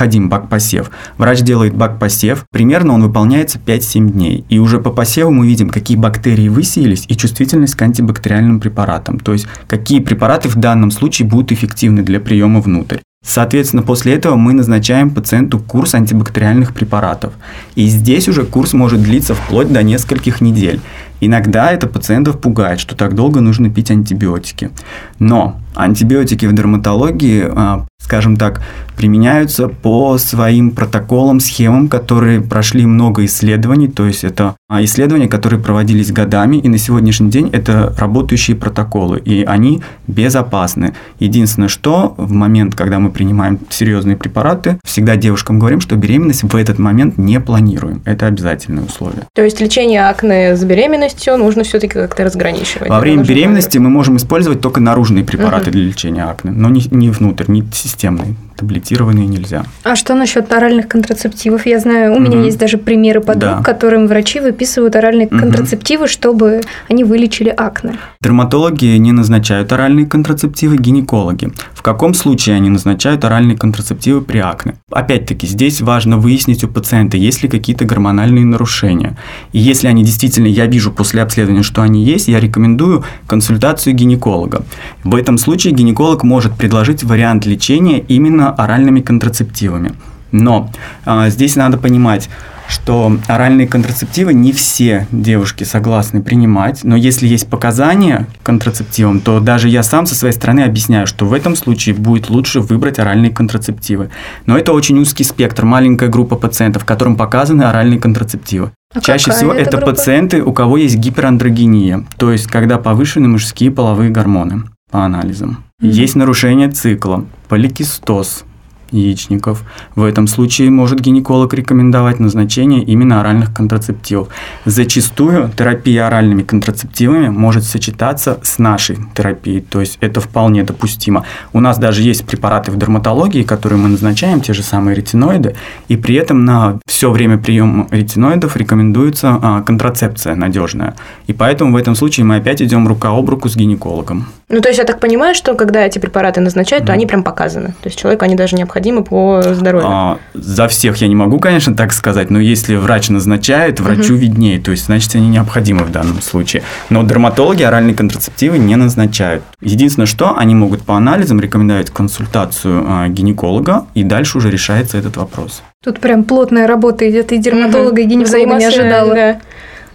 необходим 0.00 0.28
бак 0.28 0.48
посев. 0.48 0.90
Врач 1.18 1.42
делает 1.42 1.74
бак 1.74 1.98
посев, 1.98 2.46
примерно 2.50 2.94
он 2.94 3.02
выполняется 3.02 3.58
5-7 3.58 4.10
дней. 4.10 4.44
И 4.48 4.58
уже 4.58 4.78
по 4.78 4.90
посеву 4.90 5.30
мы 5.30 5.46
видим, 5.46 5.68
какие 5.68 5.96
бактерии 5.96 6.48
высеялись 6.48 7.04
и 7.08 7.16
чувствительность 7.16 7.74
к 7.74 7.82
антибактериальным 7.82 8.60
препаратам. 8.60 9.18
То 9.18 9.32
есть, 9.32 9.46
какие 9.66 10.00
препараты 10.00 10.48
в 10.48 10.56
данном 10.56 10.90
случае 10.90 11.28
будут 11.28 11.52
эффективны 11.52 12.02
для 12.02 12.18
приема 12.18 12.60
внутрь. 12.60 12.98
Соответственно, 13.22 13.82
после 13.82 14.14
этого 14.14 14.36
мы 14.36 14.54
назначаем 14.54 15.10
пациенту 15.10 15.58
курс 15.58 15.94
антибактериальных 15.94 16.72
препаратов. 16.72 17.34
И 17.74 17.86
здесь 17.86 18.28
уже 18.28 18.44
курс 18.44 18.72
может 18.72 19.02
длиться 19.02 19.34
вплоть 19.34 19.70
до 19.70 19.82
нескольких 19.82 20.40
недель. 20.40 20.80
Иногда 21.20 21.70
это 21.70 21.86
пациентов 21.86 22.40
пугает, 22.40 22.80
что 22.80 22.96
так 22.96 23.14
долго 23.14 23.42
нужно 23.42 23.68
пить 23.68 23.90
антибиотики. 23.90 24.70
Но 25.18 25.60
антибиотики 25.74 26.46
в 26.46 26.52
дерматологии, 26.52 27.44
а, 27.48 27.86
скажем 27.98 28.36
так, 28.36 28.60
применяются 28.96 29.68
по 29.68 30.18
своим 30.18 30.72
протоколам, 30.72 31.40
схемам, 31.40 31.88
которые 31.88 32.40
прошли 32.40 32.84
много 32.84 33.24
исследований, 33.24 33.88
то 33.88 34.06
есть 34.06 34.24
это 34.24 34.56
а, 34.68 34.82
исследования, 34.84 35.28
которые 35.28 35.60
проводились 35.60 36.12
годами, 36.12 36.56
и 36.56 36.68
на 36.68 36.76
сегодняшний 36.76 37.30
день 37.30 37.48
это 37.52 37.94
работающие 37.96 38.56
протоколы, 38.56 39.18
и 39.18 39.44
они 39.44 39.82
безопасны. 40.06 40.94
Единственное, 41.18 41.68
что 41.68 42.14
в 42.16 42.32
момент, 42.32 42.74
когда 42.74 42.98
мы 42.98 43.10
принимаем 43.10 43.58
серьезные 43.70 44.16
препараты, 44.16 44.78
всегда 44.84 45.16
девушкам 45.16 45.58
говорим, 45.58 45.80
что 45.80 45.96
беременность 45.96 46.42
в 46.42 46.56
этот 46.56 46.78
момент 46.78 47.16
не 47.16 47.40
планируем. 47.40 48.02
Это 48.04 48.26
обязательное 48.26 48.84
условие. 48.84 49.22
То 49.34 49.42
есть 49.42 49.60
лечение 49.60 50.08
акне 50.08 50.56
с 50.56 50.64
беременностью 50.64 51.36
нужно 51.36 51.62
все-таки 51.62 51.94
как-то 51.94 52.24
разграничивать. 52.24 52.88
Во 52.88 53.00
время 53.00 53.24
беременности 53.24 53.78
мы 53.78 53.88
можем 53.88 54.16
использовать 54.16 54.60
только 54.60 54.80
наружные 54.80 55.24
препараты 55.24 55.59
угу. 55.62 55.70
для 55.72 55.82
лечения 55.82 56.24
акне, 56.24 56.50
но 56.50 56.68
не, 56.68 56.86
не 56.90 57.10
внутрь, 57.10 57.44
не 57.48 57.64
системные 57.72 58.34
таблетированные 58.60 59.26
нельзя. 59.26 59.64
А 59.82 59.96
что 59.96 60.14
насчет 60.14 60.52
оральных 60.52 60.86
контрацептивов? 60.86 61.66
Я 61.66 61.78
знаю, 61.78 62.12
у 62.12 62.16
угу. 62.16 62.22
меня 62.22 62.44
есть 62.44 62.58
даже 62.58 62.76
примеры 62.76 63.20
подруг, 63.20 63.56
да. 63.58 63.62
которым 63.62 64.06
врачи 64.06 64.40
выписывают 64.40 64.94
оральные 64.96 65.26
угу. 65.26 65.38
контрацептивы, 65.38 66.06
чтобы 66.06 66.60
они 66.88 67.04
вылечили 67.04 67.48
акне. 67.48 67.94
Дерматологи 68.22 68.84
не 68.98 69.12
назначают 69.12 69.72
оральные 69.72 70.06
контрацептивы, 70.06 70.76
гинекологи. 70.76 71.52
В 71.72 71.82
каком 71.82 72.12
случае 72.12 72.56
они 72.56 72.68
назначают 72.68 73.24
оральные 73.24 73.56
контрацептивы 73.56 74.20
при 74.20 74.38
акне? 74.38 74.74
Опять-таки, 74.92 75.46
здесь 75.46 75.80
важно 75.80 76.18
выяснить 76.18 76.62
у 76.62 76.68
пациента, 76.68 77.16
есть 77.16 77.42
ли 77.42 77.48
какие-то 77.48 77.86
гормональные 77.86 78.44
нарушения. 78.44 79.16
И 79.52 79.58
если 79.58 79.88
они 79.88 80.04
действительно, 80.04 80.46
я 80.46 80.66
вижу 80.66 80.92
после 80.92 81.22
обследования, 81.22 81.62
что 81.62 81.80
они 81.80 82.04
есть, 82.04 82.28
я 82.28 82.40
рекомендую 82.40 83.04
консультацию 83.26 83.94
гинеколога. 83.94 84.62
В 85.02 85.14
этом 85.14 85.38
случае 85.38 85.72
гинеколог 85.72 86.22
может 86.24 86.54
предложить 86.54 87.02
вариант 87.04 87.46
лечения 87.46 88.00
именно 88.00 88.49
оральными 88.50 89.00
контрацептивами. 89.00 89.92
Но 90.32 90.70
а, 91.04 91.28
здесь 91.28 91.56
надо 91.56 91.76
понимать, 91.76 92.28
что 92.70 93.18
оральные 93.26 93.66
контрацептивы 93.66 94.32
не 94.32 94.52
все 94.52 95.06
девушки 95.10 95.64
согласны 95.64 96.22
принимать, 96.22 96.84
но 96.84 96.96
если 96.96 97.26
есть 97.26 97.48
показания 97.48 98.26
контрацептивам, 98.42 99.20
то 99.20 99.40
даже 99.40 99.68
я 99.68 99.82
сам 99.82 100.06
со 100.06 100.14
своей 100.14 100.32
стороны 100.32 100.60
объясняю, 100.60 101.06
что 101.06 101.26
в 101.26 101.32
этом 101.32 101.56
случае 101.56 101.96
будет 101.96 102.30
лучше 102.30 102.60
выбрать 102.60 102.98
оральные 102.98 103.32
контрацептивы. 103.32 104.10
Но 104.46 104.56
это 104.56 104.72
очень 104.72 104.98
узкий 104.98 105.24
спектр, 105.24 105.64
маленькая 105.64 106.08
группа 106.08 106.36
пациентов, 106.36 106.84
которым 106.84 107.16
показаны 107.16 107.64
оральные 107.64 107.98
контрацептивы. 107.98 108.70
А 108.94 109.00
Чаще 109.00 109.32
всего 109.32 109.52
это, 109.52 109.76
это 109.76 109.86
пациенты, 109.86 110.42
у 110.42 110.52
кого 110.52 110.76
есть 110.76 110.96
гиперандрогения, 110.96 112.04
то 112.16 112.32
есть 112.32 112.46
когда 112.46 112.78
повышены 112.78 113.28
мужские 113.28 113.70
половые 113.70 114.10
гормоны 114.10 114.62
по 114.90 115.04
анализам. 115.04 115.64
Есть 115.80 116.14
нарушение 116.14 116.70
цикла, 116.70 117.24
поликистоз, 117.48 118.44
яичников. 118.90 119.62
В 119.94 120.04
этом 120.04 120.26
случае 120.26 120.70
может 120.70 121.00
гинеколог 121.00 121.54
рекомендовать 121.54 122.20
назначение 122.20 122.82
именно 122.82 123.20
оральных 123.20 123.54
контрацептивов. 123.54 124.28
Зачастую 124.64 125.50
терапия 125.56 126.06
оральными 126.06 126.42
контрацептивами 126.42 127.28
может 127.28 127.64
сочетаться 127.64 128.38
с 128.42 128.58
нашей 128.58 128.98
терапией, 129.14 129.60
то 129.60 129.80
есть 129.80 129.98
это 130.00 130.20
вполне 130.20 130.64
допустимо. 130.64 131.24
У 131.52 131.60
нас 131.60 131.78
даже 131.78 132.02
есть 132.02 132.26
препараты 132.26 132.70
в 132.70 132.76
дерматологии, 132.76 133.42
которые 133.42 133.78
мы 133.78 133.88
назначаем, 133.88 134.40
те 134.40 134.52
же 134.52 134.62
самые 134.62 134.94
ретиноиды, 134.94 135.54
и 135.88 135.96
при 135.96 136.14
этом 136.16 136.44
на 136.44 136.78
все 136.86 137.10
время 137.10 137.38
приема 137.38 137.86
ретиноидов 137.90 138.56
рекомендуется 138.56 139.38
а, 139.42 139.62
контрацепция 139.62 140.34
надежная. 140.34 140.94
И 141.26 141.32
поэтому 141.32 141.72
в 141.72 141.76
этом 141.76 141.94
случае 141.94 142.26
мы 142.26 142.36
опять 142.36 142.62
идем 142.62 142.88
рука 142.88 143.10
об 143.10 143.28
руку 143.30 143.48
с 143.48 143.56
гинекологом. 143.56 144.26
Ну, 144.48 144.60
то 144.60 144.68
есть 144.68 144.78
я 144.78 144.84
так 144.84 144.98
понимаю, 145.00 145.34
что 145.34 145.54
когда 145.54 145.86
эти 145.86 145.98
препараты 145.98 146.40
назначают, 146.40 146.86
то 146.86 146.92
mm. 146.92 146.94
они 146.96 147.06
прям 147.06 147.22
показаны. 147.22 147.68
То 147.82 147.88
есть 147.88 147.98
человеку 147.98 148.24
они 148.24 148.34
даже 148.34 148.56
необходимы 148.56 148.79
необходимы 148.80 149.04
по 149.04 149.42
здоровью? 149.54 149.88
А, 149.88 150.18
за 150.34 150.68
всех 150.68 150.96
я 150.96 151.08
не 151.08 151.14
могу, 151.14 151.38
конечно, 151.38 151.74
так 151.74 151.92
сказать, 151.92 152.30
но 152.30 152.40
если 152.40 152.76
врач 152.76 153.08
назначает, 153.08 153.80
врачу 153.80 154.14
угу. 154.14 154.22
виднее, 154.22 154.60
то 154.60 154.70
есть, 154.70 154.86
значит, 154.86 155.14
они 155.14 155.28
необходимы 155.28 155.84
в 155.84 155.92
данном 155.92 156.20
случае. 156.22 156.62
Но 156.88 157.02
дерматологи 157.02 157.62
оральные 157.62 157.94
контрацептивы 157.94 158.58
не 158.58 158.76
назначают. 158.76 159.42
Единственное, 159.60 160.06
что 160.06 160.36
они 160.36 160.54
могут 160.54 160.82
по 160.82 160.96
анализам 160.96 161.40
рекомендовать 161.40 161.90
консультацию 161.90 162.84
а, 162.86 163.08
гинеколога, 163.08 163.86
и 163.94 164.02
дальше 164.02 164.38
уже 164.38 164.50
решается 164.50 164.98
этот 164.98 165.16
вопрос. 165.16 165.62
Тут 165.82 166.00
прям 166.00 166.24
плотная 166.24 166.66
работа 166.66 167.08
идет 167.10 167.32
и 167.32 167.38
дерматолога, 167.38 168.00
угу. 168.00 168.00
и 168.00 168.04
гинеколога 168.04 168.56
не 168.56 168.64
ожидала. 168.64 169.14
Да. 169.14 169.40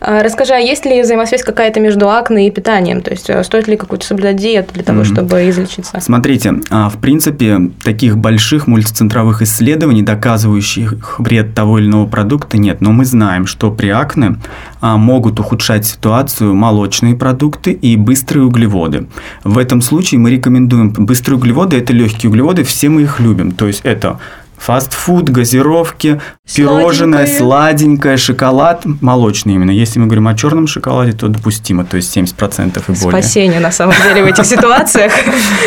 А, 0.07 0.21
расскажи, 0.21 0.53
а 0.53 0.57
есть 0.57 0.85
ли 0.85 1.01
взаимосвязь 1.01 1.41
какая-то 1.41 1.79
между 1.79 2.07
акне 2.09 2.47
и 2.47 2.51
питанием? 2.51 3.01
То 3.01 3.09
есть 3.09 3.27
э, 3.27 3.43
стоит 3.43 3.67
ли 3.67 3.75
какую-то 3.75 4.05
соблюдать 4.05 4.35
диету 4.35 4.71
для 4.75 4.83
того, 4.83 5.01
mm-hmm. 5.01 5.13
чтобы 5.13 5.49
излечиться? 5.49 5.99
Смотрите, 5.99 6.53
а, 6.69 6.89
в 6.89 6.97
принципе, 6.97 7.71
таких 7.83 8.15
больших 8.15 8.67
мультицентровых 8.67 9.41
исследований, 9.41 10.03
доказывающих 10.03 11.19
вред 11.19 11.55
того 11.55 11.79
или 11.79 11.87
иного 11.87 12.05
продукта, 12.05 12.59
нет. 12.59 12.81
Но 12.81 12.91
мы 12.91 13.03
знаем, 13.03 13.47
что 13.47 13.71
при 13.71 13.89
акне 13.89 14.35
а, 14.79 14.97
могут 14.97 15.39
ухудшать 15.39 15.87
ситуацию 15.87 16.53
молочные 16.53 17.15
продукты 17.15 17.71
и 17.71 17.97
быстрые 17.97 18.45
углеводы. 18.45 19.07
В 19.43 19.57
этом 19.57 19.81
случае 19.81 20.19
мы 20.19 20.29
рекомендуем 20.29 20.93
быстрые 20.93 21.39
углеводы, 21.39 21.77
это 21.77 21.93
легкие 21.93 22.29
углеводы, 22.29 22.63
все 22.63 22.89
мы 22.89 23.01
их 23.01 23.19
любим. 23.19 23.53
То 23.53 23.65
есть 23.65 23.81
это 23.83 24.19
Фастфуд, 24.57 25.29
газировки, 25.29 26.21
пирожное, 26.53 27.27
сладенькое, 27.27 28.17
шоколад, 28.17 28.83
молочный 29.01 29.55
именно. 29.55 29.71
Если 29.71 29.99
мы 29.99 30.05
говорим 30.05 30.27
о 30.27 30.35
черном 30.35 30.67
шоколаде, 30.67 31.13
то 31.13 31.27
допустимо, 31.27 31.85
то 31.85 31.97
есть 31.97 32.15
70% 32.15 32.77
и 32.77 33.01
более. 33.01 33.21
Спасение, 33.21 33.59
на 33.59 33.71
самом 33.71 33.95
деле, 34.03 34.23
в 34.23 34.27
этих 34.27 34.45
ситуациях. 34.55 35.11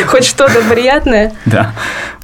Хоть 0.07 0.25
что-то 0.25 0.61
приятное. 0.69 1.33
Да, 1.47 1.73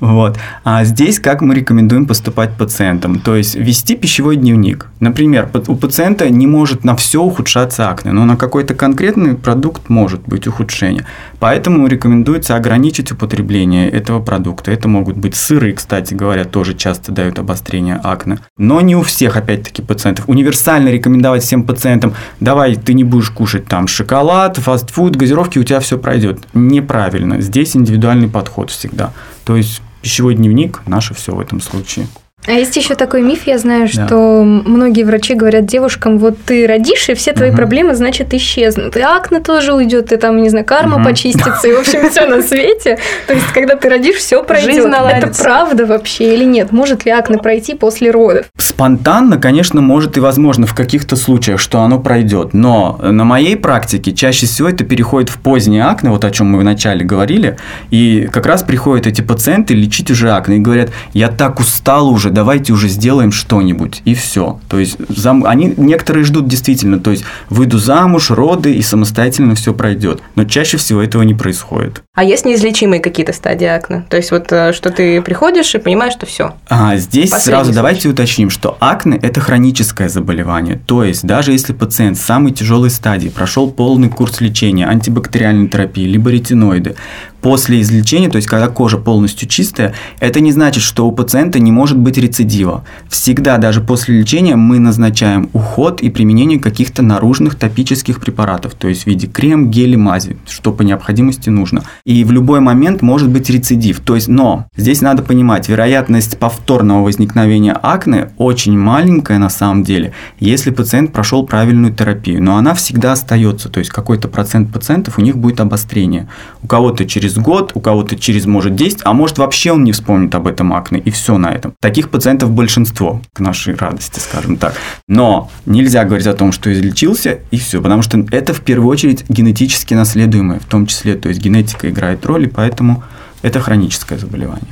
вот. 0.05 0.39
А 0.65 0.85
здесь 0.85 1.19
как 1.19 1.41
мы 1.41 1.55
рекомендуем 1.55 2.05
поступать 2.05 2.59
пациентам? 2.59 3.21
То 3.21 3.37
есть 3.37 3.55
вести 3.55 3.97
пищевой 3.97 4.37
дневник. 4.37 4.89
Например, 5.01 5.49
у 5.67 5.77
пациента 5.77 6.29
не 6.29 6.47
может 6.47 6.85
на 6.85 6.95
все 6.95 7.23
ухудшаться 7.23 7.89
акне, 7.89 8.13
но 8.13 8.27
на 8.27 8.37
какой-то 8.37 8.75
конкретный 8.75 9.35
продукт 9.35 9.89
может 9.89 10.21
быть 10.27 10.47
ухудшение. 10.47 11.07
Поэтому 11.39 11.87
рекомендуется 11.87 12.55
ограничить 12.55 13.13
употребление 13.13 13.89
этого 13.89 14.21
продукта. 14.21 14.73
Это 14.73 14.89
могут 14.89 15.17
быть 15.17 15.37
сыры, 15.37 15.73
кстати 15.73 16.13
говоря, 16.13 16.45
тоже 16.45 16.75
часто 16.75 17.11
дают 17.11 17.39
обострение 17.39 17.99
акне. 18.05 18.41
Но 18.59 18.83
не 18.83 18.97
у 18.97 19.03
всех, 19.03 19.39
опять-таки, 19.39 19.81
пациентов. 19.81 20.29
Универсально 20.29 20.91
рекомендовать 20.91 21.43
всем 21.43 21.63
пациентам, 21.63 22.13
давай, 22.41 22.77
ты 22.77 22.93
не 22.93 23.05
будешь 23.05 23.31
кушать 23.31 23.65
там 23.65 23.87
шоколад, 23.87 24.59
фастфуд, 24.59 25.17
газировки, 25.17 25.59
у 25.59 25.65
тебя 25.65 25.81
все 25.81 25.99
пройдет. 25.99 26.41
Неправильно. 26.53 27.41
Здесь 27.41 27.75
индивидуальный 27.75 28.29
подход 28.29 28.71
всегда. 28.71 29.15
То 29.47 29.57
есть 29.57 29.81
пищевой 30.05 30.35
дневник– 30.35 30.83
наше 30.87 31.15
все 31.15 31.35
в 31.35 31.41
этом 31.41 31.63
случае. 31.63 32.07
А 32.47 32.53
есть 32.53 32.77
еще 32.77 32.95
такой 32.95 33.23
миф, 33.23 33.47
я 33.47 33.57
знаю, 33.59 33.89
что 33.89 34.43
многие 34.45 35.03
врачи 35.03 35.35
говорят 35.35 35.65
девушкам, 35.65 36.19
вот 36.19 36.37
ты 36.45 36.67
родишь, 36.67 37.09
и 37.09 37.15
все 37.15 37.33
твои 37.33 37.49
Мгм. 37.49 37.57
проблемы, 37.57 37.95
значит, 37.95 38.35
исчезнут. 38.35 38.97
И 38.97 39.01
акне 39.01 39.41
тоже 39.41 39.73
уйдет, 39.73 40.13
и 40.13 40.17
там, 40.17 40.43
не 40.43 40.51
знаю, 40.51 40.67
карма 40.67 40.97
Мгм. 40.99 41.05
почистится, 41.05 41.69
и, 41.69 41.73
в 41.73 41.81
общем, 41.81 42.11
все 42.11 42.27
на 42.27 42.43
свете. 42.43 42.99
То 43.27 43.33
есть, 43.33 43.47
когда 43.55 43.77
ты 43.77 43.89
родишь, 43.89 44.17
все 44.17 44.43
пройдет. 44.45 44.85
Это 44.87 45.33
правда 45.43 45.87
вообще 45.87 46.35
или 46.35 46.45
нет? 46.45 46.71
Может 46.71 47.07
ли 47.07 47.13
акне 47.13 47.39
пройти 47.39 47.75
после 47.75 48.11
родов? 48.11 48.47
Спонтанно, 48.59 49.39
конечно, 49.39 49.81
может 49.81 50.17
и 50.19 50.21
возможно 50.21 50.67
в 50.67 50.75
каких-то 50.75 51.17
случаях, 51.17 51.61
что 51.61 51.81
оно 51.81 51.99
пройдет. 51.99 52.53
Но 52.53 52.99
на 53.03 53.25
моей 53.25 53.57
практике 53.57 54.13
чаще 54.13 54.45
всего 54.47 54.69
это 54.69 54.85
переходит 54.85 55.31
в 55.31 55.39
позднее 55.39 55.85
акне, 55.85 56.11
вот 56.11 56.25
о 56.25 56.31
чем 56.31 56.49
мы 56.49 56.59
вначале 56.59 57.05
говорили. 57.05 57.57
И 57.91 58.29
как 58.31 58.45
раз 58.45 58.63
приходят 58.63 59.07
эти 59.07 59.23
пациенты 59.23 59.73
лечить 59.75 60.11
уже 60.11 60.31
акне 60.33 60.57
и 60.57 60.61
говорят, 60.61 60.91
я 61.15 61.29
так 61.29 61.59
устал 61.61 62.09
уже, 62.11 62.34
давайте 62.35 62.73
уже 62.73 62.89
сделаем 62.89 63.33
что-нибудь. 63.33 64.03
И 64.05 64.15
все. 64.15 64.61
То 64.69 64.79
есть 64.79 64.99
зам- 65.09 65.47
они 65.47 65.73
некоторые 65.77 66.25
ждут 66.25 66.49
действительно, 66.49 66.99
то 66.99 67.11
есть 67.11 67.25
выйду 67.49 67.79
замуж, 67.79 68.31
роды 68.31 68.75
и 68.75 68.83
самостоятельно 68.83 69.55
все 69.55 69.73
пройдет. 69.73 70.21
Но 70.35 70.45
чаще 70.45 70.77
всего 70.77 71.01
этого 71.03 71.23
не 71.23 71.35
происходит. 71.35 72.03
А 72.15 72.23
есть 72.25 72.45
неизлечимые 72.45 73.01
какие-то 73.01 73.33
стадии 73.33 73.67
акне? 73.67 74.05
То 74.09 74.17
есть 74.17 74.31
вот 74.31 74.51
э, 74.53 74.73
что 74.73 74.91
ты 74.91 75.21
приходишь 75.23 75.75
и 75.75 75.79
понимаешь, 75.79 76.13
что 76.13 76.27
все. 76.27 76.55
А, 76.69 76.97
здесь 76.97 77.31
Последний 77.31 77.51
сразу 77.51 77.65
случай. 77.67 77.77
давайте 77.77 78.09
уточним, 78.09 78.51
что 78.51 78.77
акне– 78.81 79.19
это 79.23 79.41
хроническое 79.41 80.09
заболевание. 80.09 80.81
То 80.87 81.05
есть 81.05 81.25
даже 81.25 81.53
если 81.53 81.73
пациент 81.73 82.19
в 82.19 82.21
самой 82.23 82.53
тяжелой 82.53 82.91
стадии 82.91 83.29
прошел 83.29 83.71
полный 83.71 84.09
курс 84.09 84.41
лечения, 84.41 84.87
антибактериальной 84.87 85.69
терапии, 85.69 86.05
либо 86.05 86.31
ретиноиды, 86.31 86.97
после 87.45 87.83
излечения, 87.83 88.31
то 88.31 88.37
есть 88.37 88.49
когда 88.49 88.69
кожа 88.69 88.97
полностью 88.97 89.47
чистая, 89.47 89.93
это 90.19 90.41
не 90.41 90.51
значит, 90.51 90.83
что 90.83 91.07
у 91.07 91.13
пациента 91.13 91.61
не 91.61 91.73
может 91.73 91.99
быть 91.99 92.17
рецидива. 92.17 92.85
Всегда, 93.11 93.59
даже 93.59 93.83
после 93.83 94.19
лечения, 94.19 94.57
мы 94.57 94.79
назначаем 94.79 95.51
уход 95.53 96.01
и 96.01 96.09
применение 96.09 96.59
каких-то 96.59 97.03
наружных 97.03 97.57
топических 97.57 98.19
препаратов, 98.19 98.73
то 98.73 98.89
есть 98.89 99.03
в 99.03 99.09
виде 99.09 99.27
крем, 99.27 99.71
гели, 99.71 99.95
мази, 99.95 100.39
что 100.49 100.73
по 100.73 100.81
необходимости 100.81 101.51
нужно. 101.51 101.83
И 102.07 102.25
в 102.25 102.33
любой 102.33 102.61
момент 102.61 103.03
может 103.03 103.29
быть 103.29 103.51
рецидив. 103.51 104.01
То 104.01 104.15
есть, 104.15 104.29
но 104.29 104.67
здесь 104.75 105.03
надо 105.03 105.23
понимать, 105.23 105.69
вероятность 105.69 106.39
повторного 106.39 107.05
возникновения 107.05 107.73
акне 107.75 108.31
очень 108.39 108.79
маленькая 108.79 109.39
на 109.39 109.51
самом 109.51 109.83
деле, 109.83 110.15
если 110.41 110.71
пациент 110.71 111.13
прошел 111.13 111.45
правильную 111.45 111.93
терапию. 111.93 112.43
Но 112.43 112.57
она 112.57 112.73
всегда 112.73 113.13
остается, 113.13 113.69
то 113.69 113.81
есть 113.81 113.91
какой-то 113.91 114.29
процент 114.29 114.73
пациентов 114.73 115.19
у 115.19 115.21
них 115.21 115.37
будет 115.37 115.61
обострение. 115.61 116.27
У 116.63 116.67
кого-то 116.67 117.05
через 117.05 117.34
год, 117.39 117.73
у 117.75 117.81
кого-то 117.81 118.17
через, 118.17 118.47
может, 118.47 118.75
10, 118.75 119.01
а 119.05 119.13
может 119.13 119.39
вообще 119.39 119.73
он 119.73 119.85
не 119.85 119.93
вспомнит 119.93 120.35
об 120.35 120.47
этом 120.47 120.73
акне, 120.73 121.01
и 121.01 121.11
все 121.11 121.39
на 121.39 121.53
этом. 121.53 121.75
Таких 121.81 122.11
пациентов 122.11 122.51
большинство, 122.51 123.21
к 123.33 123.41
нашей 123.41 123.75
радости, 123.75 124.19
скажем 124.19 124.57
так. 124.57 124.75
Но 125.09 125.51
нельзя 125.67 126.05
говорить 126.05 126.27
о 126.27 126.35
том, 126.35 126.53
что 126.53 126.73
излечился, 126.73 127.39
и 127.51 127.59
все, 127.59 127.81
потому 127.81 128.03
что 128.03 128.25
это 128.31 128.55
в 128.55 128.61
первую 128.61 128.89
очередь 128.89 129.25
генетически 129.29 129.95
наследуемое, 129.95 130.61
в 130.61 130.67
том 130.67 130.87
числе, 130.87 131.15
то 131.15 131.29
есть 131.29 131.41
генетика 131.41 131.89
играет 131.91 132.25
роль, 132.27 132.45
и 132.45 132.49
поэтому 132.49 133.03
это 133.43 133.61
хроническое 133.61 134.19
заболевание. 134.19 134.69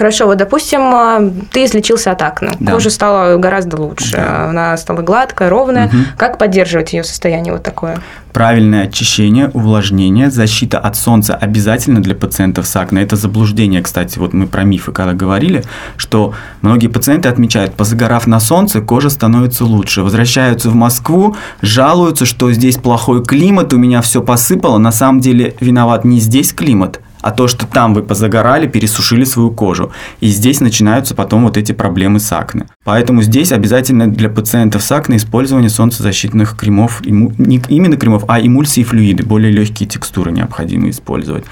Хорошо, 0.00 0.24
вот, 0.24 0.38
допустим, 0.38 0.80
а, 0.94 1.20
ты 1.52 1.66
излечился 1.66 2.10
от 2.12 2.22
акне. 2.22 2.52
Да. 2.58 2.72
Кожа 2.72 2.88
стала 2.88 3.36
гораздо 3.36 3.76
лучше. 3.76 4.12
Да. 4.12 4.48
Она 4.48 4.74
стала 4.78 5.02
гладкая, 5.02 5.50
ровная. 5.50 5.88
Мгм. 5.88 6.06
Как 6.16 6.38
поддерживать 6.38 6.94
ее 6.94 7.04
состояние 7.04 7.52
вот 7.52 7.62
такое? 7.62 7.98
Правильное 8.32 8.84
очищение, 8.84 9.50
увлажнение, 9.52 10.30
защита 10.30 10.78
от 10.78 10.96
солнца 10.96 11.34
обязательно 11.34 12.00
для 12.00 12.14
пациентов 12.14 12.66
с 12.66 12.74
акне. 12.76 13.02
Это 13.02 13.16
заблуждение, 13.16 13.82
кстати, 13.82 14.18
вот 14.18 14.32
мы 14.32 14.46
про 14.46 14.62
мифы 14.62 14.90
когда 14.90 15.12
говорили, 15.12 15.64
что 15.98 16.32
многие 16.62 16.86
пациенты 16.86 17.28
отмечают, 17.28 17.74
позагорав 17.74 18.26
на 18.26 18.40
солнце, 18.40 18.80
кожа 18.80 19.10
становится 19.10 19.66
лучше. 19.66 20.00
Возвращаются 20.00 20.70
в 20.70 20.74
Москву, 20.74 21.36
жалуются, 21.60 22.24
что 22.24 22.50
здесь 22.52 22.78
плохой 22.78 23.22
климат, 23.22 23.74
у 23.74 23.76
меня 23.76 24.00
все 24.00 24.22
посыпало. 24.22 24.78
На 24.78 24.92
самом 24.92 25.20
деле 25.20 25.56
виноват 25.60 26.06
не 26.06 26.20
здесь 26.20 26.54
климат, 26.54 27.00
а 27.20 27.30
то, 27.30 27.48
что 27.48 27.66
там 27.66 27.94
вы 27.94 28.02
позагорали, 28.02 28.66
пересушили 28.66 29.24
свою 29.24 29.50
кожу. 29.50 29.92
И 30.20 30.28
здесь 30.28 30.60
начинаются 30.60 31.14
потом 31.14 31.44
вот 31.44 31.56
эти 31.56 31.72
проблемы 31.72 32.20
с 32.20 32.32
акне. 32.32 32.66
Поэтому 32.84 33.22
здесь 33.22 33.52
обязательно 33.52 34.10
для 34.10 34.28
пациентов 34.28 34.82
с 34.82 34.92
акне 34.92 35.16
использование 35.16 35.70
солнцезащитных 35.70 36.56
кремов, 36.56 37.02
не 37.04 37.62
именно 37.68 37.96
кремов, 37.96 38.24
а 38.28 38.40
эмульсии 38.40 38.80
и 38.80 38.84
флюиды, 38.84 39.24
более 39.24 39.52
легкие 39.52 39.88
текстуры 39.88 40.32
необходимо 40.32 40.90
использовать. 40.90 41.44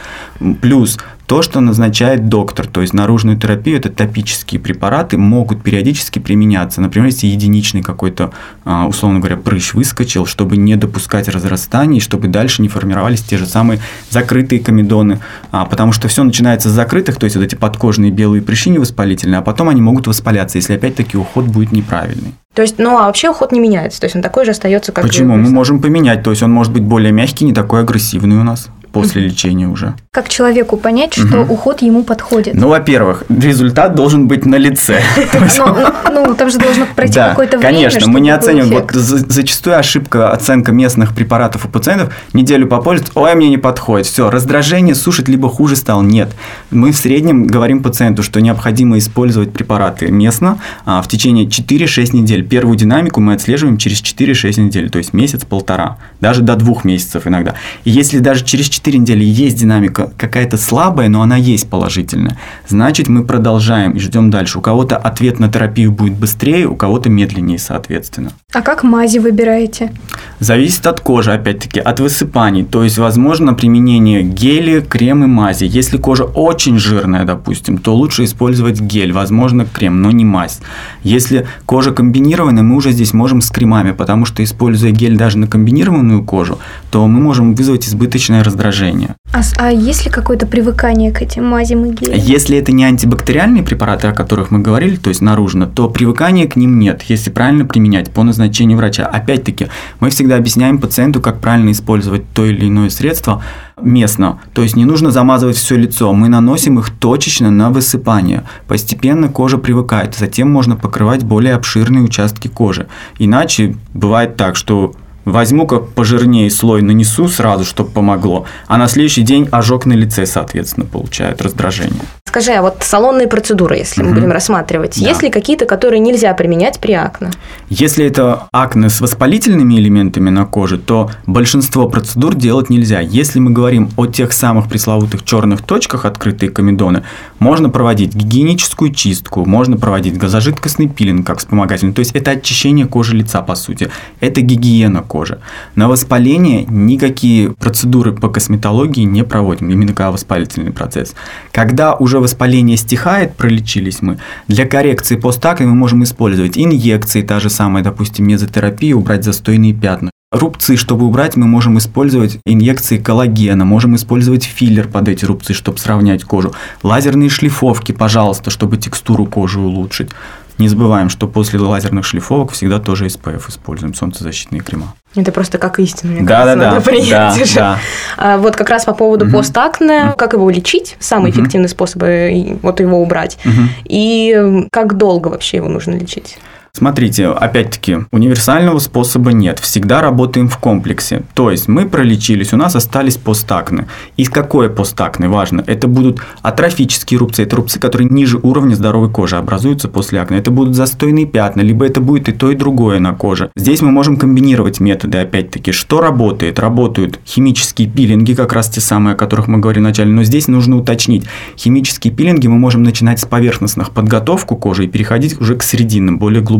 Плюс 0.61 0.99
то, 1.29 1.43
что 1.43 1.61
назначает 1.61 2.31
доктор, 2.31 2.67
то 2.67 2.81
есть 2.81 2.95
наружную 2.95 3.37
терапию, 3.37 3.77
это 3.77 3.91
топические 3.91 4.59
препараты, 4.59 5.19
могут 5.19 5.62
периодически 5.62 6.19
применяться. 6.19 6.81
Например, 6.81 7.09
если 7.09 7.27
единичный 7.27 7.83
какой-то, 7.83 8.33
а, 8.64 8.87
условно 8.87 9.19
говоря, 9.19 9.37
прыщ 9.37 9.75
выскочил, 9.75 10.25
чтобы 10.25 10.57
не 10.57 10.75
допускать 10.77 11.29
разрастаний, 11.29 12.01
чтобы 12.01 12.29
дальше 12.29 12.62
не 12.62 12.69
формировались 12.69 13.21
те 13.21 13.37
же 13.37 13.45
самые 13.45 13.79
закрытые 14.09 14.61
комедоны, 14.61 15.21
А, 15.51 15.67
потому 15.67 15.93
что 15.93 16.09
все 16.09 16.25
начинается 16.25 16.71
с 16.71 16.73
закрытых, 16.73 17.17
то 17.17 17.25
есть 17.25 17.37
вот 17.37 17.43
эти 17.45 17.55
подкожные 17.55 18.11
белые 18.11 18.41
прыщи 18.41 18.71
невоспалительные, 18.71 19.38
а 19.38 19.43
потом 19.43 19.69
они 19.69 19.83
могут 19.83 20.07
воспаляться, 20.07 20.57
если 20.57 20.75
опять-таки 20.75 21.19
уход 21.19 21.45
будет 21.45 21.73
неправильный. 21.73 22.35
То 22.55 22.62
есть, 22.62 22.79
ну, 22.79 22.97
а 22.97 23.07
вообще 23.07 23.29
уход 23.29 23.53
не 23.53 23.61
меняется. 23.61 24.01
То 24.01 24.07
есть, 24.07 24.17
он 24.17 24.23
такой 24.23 24.47
же 24.47 24.53
остается, 24.53 24.93
как 24.93 25.05
Почему? 25.05 25.37
Мы 25.37 25.51
можем 25.51 25.81
поменять, 25.81 26.23
то 26.23 26.31
есть 26.31 26.43
он 26.43 26.53
может 26.53 26.73
быть 26.73 26.83
более 26.83 27.12
мягкий, 27.12 27.45
не 27.45 27.53
такой 27.53 27.81
агрессивный 27.81 28.37
у 28.37 28.45
нас 28.45 28.71
после 29.03 29.23
лечения 29.23 29.69
уже. 29.69 29.95
Как 30.11 30.29
человеку 30.29 30.77
понять, 30.77 31.15
что 31.15 31.39
Мгм. 31.39 31.51
уход 31.51 31.83
ему 31.83 32.03
подходит? 32.03 32.55
Ну, 32.55 32.69
во-первых, 32.69 33.25
результат 33.29 33.95
должен 33.95 34.29
быть 34.29 34.45
на 34.47 34.57
лице. 34.57 35.01
Ну, 35.59 35.77
ну, 36.11 36.27
ну, 36.27 36.35
там 36.35 36.51
же 36.51 36.59
должно 36.59 36.87
пройти 36.95 37.15
какое-то 37.15 37.59
время, 37.59 37.75
конечно, 37.75 38.09
мы 38.11 38.21
не 38.21 38.31
был 38.31 38.39
оцениваем. 38.39 38.73
Вот 38.73 38.93
зачастую 38.93 39.79
ошибка 39.79 40.31
оценка 40.33 40.73
местных 40.73 41.15
препаратов 41.15 41.65
у 41.65 41.69
пациентов. 41.69 42.15
Неделю 42.33 42.67
попользоваться, 42.67 43.19
ой, 43.19 43.35
мне 43.35 43.49
не 43.49 43.59
подходит. 43.59 44.07
Все, 44.07 44.31
раздражение, 44.31 44.95
сушит, 44.95 45.29
либо 45.29 45.49
хуже 45.49 45.77
стал. 45.77 46.03
Нет. 46.03 46.31
Мы 46.71 46.93
в 46.93 46.97
среднем 46.97 47.47
говорим 47.47 47.83
пациенту, 47.83 48.23
что 48.23 48.41
необходимо 48.41 48.99
использовать 48.99 49.53
препараты 49.53 50.11
местно 50.11 50.59
а, 50.85 51.03
в 51.03 51.09
течение 51.09 51.47
4-6 51.47 52.15
недель. 52.17 52.47
Первую 52.47 52.77
динамику 52.77 53.21
мы 53.21 53.35
отслеживаем 53.35 53.79
через 53.79 54.03
4-6 54.03 54.61
недель, 54.61 54.91
то 54.91 54.99
есть 54.99 55.13
месяц-полтора, 55.13 55.99
даже 56.21 56.43
до 56.43 56.57
двух 56.57 56.85
месяцев 56.85 57.27
иногда. 57.27 57.55
И 57.85 57.91
если 57.91 58.19
даже 58.19 58.45
через 58.45 58.69
4 58.69 58.88
недели 58.96 59.24
есть 59.24 59.59
динамика 59.59 60.11
какая-то 60.16 60.57
слабая, 60.57 61.09
но 61.09 61.20
она 61.20 61.37
есть 61.37 61.68
положительная, 61.68 62.38
значит 62.66 63.09
мы 63.09 63.24
продолжаем 63.24 63.92
и 63.92 63.98
ждем 63.98 64.31
дальше. 64.31 64.59
У 64.59 64.62
кого-то 64.62 64.96
ответ 64.96 65.38
на 65.38 65.51
терапию 65.51 65.92
будет 65.92 66.14
быстрее, 66.14 66.66
у 66.66 66.77
кого-то 66.77 67.11
медленнее, 67.11 67.59
соответственно. 67.59 68.33
А 68.55 68.63
как 68.63 68.83
мази 68.83 69.19
выбираете? 69.19 69.93
Зависит 70.41 70.87
от 70.87 71.03
кожи, 71.03 71.33
опять-таки, 71.33 71.81
от 71.81 72.01
высыпаний. 72.01 72.65
То 72.65 72.83
есть, 72.83 72.97
возможно, 72.97 73.53
применение 73.53 74.23
геля, 74.23 74.81
крем 74.81 75.23
и 75.25 75.27
мази. 75.27 75.65
Если 75.65 75.99
кожа 75.99 76.25
очень 76.25 76.79
жирная, 76.79 77.25
допустим, 77.25 77.77
то 77.77 77.95
лучше 77.95 78.25
использовать 78.25 78.81
гель, 78.81 79.13
возможно, 79.13 79.67
крем, 79.67 80.01
но 80.01 80.11
не 80.13 80.25
мазь. 80.25 80.61
Если 81.03 81.47
кожа 81.67 81.93
комбинированная, 81.93 82.63
мы 82.63 82.77
уже 82.77 82.93
здесь 82.93 83.13
можем 83.13 83.43
с 83.43 83.51
кремами, 83.51 83.93
потому 83.93 84.25
что, 84.25 84.43
используя 84.43 84.93
гель 84.93 85.19
даже 85.19 85.37
на 85.37 85.47
комбинированную 85.47 86.25
кожу, 86.25 86.59
то 86.91 87.07
мы 87.07 87.21
можем 87.21 87.55
вызвать 87.55 87.87
избыточное 87.87 88.43
раздражение. 88.43 89.15
А, 89.33 89.43
а 89.59 89.71
есть 89.71 90.07
ли 90.07 90.11
какое-то 90.11 90.47
привыкание 90.47 91.12
к 91.12 91.21
этим 91.21 91.45
мазям 91.45 91.85
и 91.85 91.93
гелям? 91.93 92.19
Если 92.19 92.57
это 92.57 92.73
не 92.73 92.85
антибактериальные 92.85 93.62
препараты, 93.62 94.09
о 94.09 94.12
которых 94.12 94.51
мы 94.51 94.61
говорили, 94.61 94.97
то 94.97 95.09
есть 95.09 95.21
наружно, 95.21 95.67
то 95.67 95.88
привыкания 95.88 96.49
к 96.49 96.57
ним 96.57 96.79
нет, 96.79 97.03
если 97.03 97.31
правильно 97.31 97.67
применять 97.67 98.11
по 98.11 98.23
назначению 98.23 98.79
врача. 98.79 99.07
Опять-таки, 99.07 99.69
мы 100.01 100.09
всегда 100.09 100.37
объясняем 100.37 100.79
пациенту, 100.79 101.21
как 101.21 101.41
правильно 101.41 101.73
использовать 101.73 102.23
то 102.33 102.47
или 102.47 102.69
иное 102.69 102.88
средство 102.88 103.43
местно. 103.81 104.41
То 104.55 104.62
есть 104.62 104.77
не 104.77 104.87
нужно 104.87 105.11
замазывать 105.11 105.57
все 105.57 105.77
лицо, 105.77 106.12
мы 106.14 106.29
наносим 106.29 106.79
их 106.79 106.91
точечно 106.91 107.51
на 107.51 107.71
высыпание. 107.71 108.45
Постепенно 108.67 109.29
кожа 109.29 109.59
привыкает, 109.59 110.17
затем 110.17 110.51
можно 110.51 110.75
покрывать 110.75 111.23
более 111.23 111.55
обширные 111.55 112.03
участки 112.03 112.49
кожи. 112.49 112.88
Иначе 113.19 113.77
бывает 113.93 114.37
так, 114.37 114.57
что 114.57 114.95
Возьму-ка 115.33 115.79
пожирнее 115.79 116.51
слой, 116.51 116.81
нанесу 116.83 117.29
сразу, 117.29 117.64
чтобы 117.64 117.91
помогло, 117.91 118.47
а 118.67 118.79
на 118.79 118.88
следующий 118.88 119.23
день 119.23 119.47
ожог 119.53 119.85
на 119.85 119.93
лице, 119.93 120.25
соответственно, 120.25 120.87
получает 120.87 121.43
раздражение. 121.43 122.01
Скажи, 122.25 122.53
а 122.53 122.62
вот 122.62 122.79
салонные 122.81 123.27
процедуры, 123.27 123.77
если 123.77 124.03
мы 124.03 124.09
Мгм. 124.11 124.17
будем 124.21 124.33
рассматривать, 124.33 124.99
Да. 125.01 125.09
есть 125.09 125.23
ли 125.23 125.31
какие-то, 125.31 125.67
которые 125.67 126.01
нельзя 126.01 126.33
применять 126.35 126.79
при 126.79 126.93
акне? 126.93 127.31
Если 127.69 128.05
это 128.07 128.45
акне 128.53 128.88
с 128.88 129.01
воспалительными 129.01 129.75
элементами 129.79 130.31
на 130.31 130.45
коже, 130.47 130.79
то 130.79 131.11
большинство 131.27 131.88
процедур 131.88 132.35
делать 132.35 132.71
нельзя. 132.71 133.01
Если 133.01 133.38
мы 133.38 133.51
говорим 133.51 133.91
о 133.97 134.07
тех 134.07 134.33
самых 134.33 134.69
пресловутых 134.69 135.25
черных 135.25 135.62
точках, 135.62 136.05
открытые 136.07 136.51
комедоны, 136.51 137.03
можно 137.38 137.69
проводить 137.71 138.14
гигиеническую 138.14 138.93
чистку, 138.95 139.45
можно 139.45 139.77
проводить 139.77 140.17
газожидкостный 140.17 140.88
пилинг 140.88 141.27
как 141.27 141.38
вспомогательный. 141.38 141.93
То 141.93 142.01
есть 142.01 142.12
это 142.14 142.31
очищение 142.33 142.87
кожи 142.87 143.14
лица, 143.14 143.43
по 143.43 143.55
сути. 143.55 143.91
Это 144.21 144.41
гигиена 144.41 145.03
кожи. 145.03 145.18
Коже. 145.19 145.41
На 145.75 145.89
воспаление 145.89 146.65
никакие 146.69 147.51
процедуры 147.51 148.13
по 148.13 148.29
косметологии 148.29 149.03
не 149.03 149.25
проводим, 149.25 149.71
именно 149.71 149.93
как 149.93 150.13
воспалительный 150.13 150.71
процесс. 150.71 151.15
Когда 151.51 151.95
уже 151.95 152.21
воспаление 152.21 152.77
стихает, 152.77 153.35
пролечились 153.35 154.01
мы, 154.01 154.19
для 154.47 154.65
коррекции 154.65 155.17
постакне 155.17 155.67
мы 155.67 155.75
можем 155.75 156.05
использовать 156.05 156.57
инъекции, 156.57 157.23
та 157.23 157.41
же 157.41 157.51
самая, 157.51 157.83
допустим, 157.83 158.29
мезотерапия, 158.29 158.95
убрать 158.95 159.25
застойные 159.25 159.75
пятна. 159.75 160.11
Рубцы, 160.31 160.77
чтобы 160.77 161.07
убрать, 161.07 161.37
мы 161.37 161.47
можем 161.47 161.79
использовать 161.79 162.39
инъекции 162.45 162.99
коллагена, 162.99 163.65
можем 163.65 163.97
использовать 163.97 164.45
филлер 164.45 164.87
под 164.87 165.09
эти 165.09 165.25
рубцы, 165.25 165.53
чтобы 165.53 165.79
сравнять 165.79 166.23
кожу. 166.23 166.53
Лазерные 166.83 167.31
шлифовки, 167.31 167.93
пожалуйста, 167.93 168.51
чтобы 168.51 168.77
текстуру 168.77 169.27
кожи 169.27 169.59
улучшить. 169.59 170.11
Не 170.59 170.66
забываем, 170.68 171.09
что 171.09 171.29
после 171.29 171.61
лазерных 171.61 172.05
шлифовок 172.05 172.51
всегда 172.51 172.81
тоже 172.81 173.07
SPF 173.07 173.49
используем, 173.49 173.94
солнцезащитные 173.94 174.61
крема. 174.61 174.94
Это 175.14 175.31
просто 175.31 175.57
как 175.59 175.79
истина, 175.79 176.12
мне 176.12 176.23
да, 176.23 176.38
кажется, 176.42 176.57
да, 176.59 176.64
надо 176.73 176.77
да, 176.85 176.90
принять 176.90 177.11
да, 177.37 177.42
уже. 177.42 177.55
да. 177.55 177.79
А, 178.16 178.38
вот 178.38 178.57
как 178.57 178.68
раз 178.68 178.85
по 178.85 178.92
поводу 178.92 179.25
Мгм. 179.25 179.35
постакне, 179.35 180.14
как 180.18 180.33
его 180.33 180.51
лечить, 180.51 180.97
самый 180.99 181.31
Мгм. 181.31 181.40
эффективный 181.42 181.68
способ 181.68 182.03
э, 182.03 182.57
вот 182.62 182.81
его 182.81 183.01
убрать, 183.01 183.38
Мгм. 183.44 183.68
и 183.85 184.66
как 184.73 184.97
долго 184.97 185.29
вообще 185.29 185.59
его 185.59 185.68
нужно 185.68 185.94
лечить? 185.94 186.38
Смотрите, 186.73 187.27
опять-таки, 187.27 187.99
универсального 188.13 188.79
способа 188.79 189.33
нет. 189.33 189.59
Всегда 189.59 190.01
работаем 190.01 190.49
в 190.49 190.59
комплексе. 190.59 191.23
То 191.35 191.51
есть 191.51 191.67
мы 191.69 191.89
пролечились, 191.89 192.53
у 192.53 192.57
нас 192.57 192.77
остались 192.77 193.17
постакны. 193.17 193.87
И 194.17 194.25
какое 194.25 194.69
постакне 194.69 195.29
важно? 195.29 195.65
Это 195.67 195.89
будут 195.89 196.21
атрофические 196.43 197.19
рубцы, 197.19 197.43
это 197.43 197.57
рубцы, 197.57 197.81
которые 197.81 198.09
ниже 198.09 198.39
уровня 198.39 198.75
здоровой 198.75 199.11
кожи 199.11 199.37
образуются 199.37 199.89
после 199.89 200.21
акне. 200.21 200.39
Это 200.39 200.51
будут 200.51 200.77
застойные 200.77 201.27
пятна, 201.27 201.63
либо 201.63 201.85
это 201.85 202.01
будет 202.01 202.29
и 202.29 202.33
то, 202.33 202.51
и 202.51 202.55
другое 202.55 203.01
на 203.01 203.13
коже. 203.13 203.51
Здесь 203.57 203.83
мы 203.83 203.91
можем 203.91 204.17
комбинировать 204.17 204.79
методы, 204.79 205.19
опять-таки. 205.19 205.73
Что 205.73 206.01
работает? 206.01 206.59
Работают 206.59 207.19
химические 207.27 207.89
пилинги, 207.89 208.35
как 208.35 208.53
раз 208.53 208.69
те 208.69 208.81
самые, 208.81 209.15
о 209.15 209.17
которых 209.17 209.49
мы 209.49 209.59
говорили 209.59 209.83
вначале. 209.83 210.11
Но 210.11 210.23
здесь 210.23 210.49
нужно 210.49 210.77
уточнить. 210.77 211.25
Химические 211.57 212.13
пилинги 212.13 212.47
мы 212.47 212.59
можем 212.59 212.83
начинать 212.83 213.19
с 213.21 213.25
поверхностных 213.25 213.91
подготовку 213.91 214.57
кожи 214.57 214.85
и 214.85 214.89
переходить 214.89 215.41
уже 215.41 215.57
к 215.57 215.63
срединным, 215.63 216.19
более 216.19 216.43
глубоким. 216.43 216.58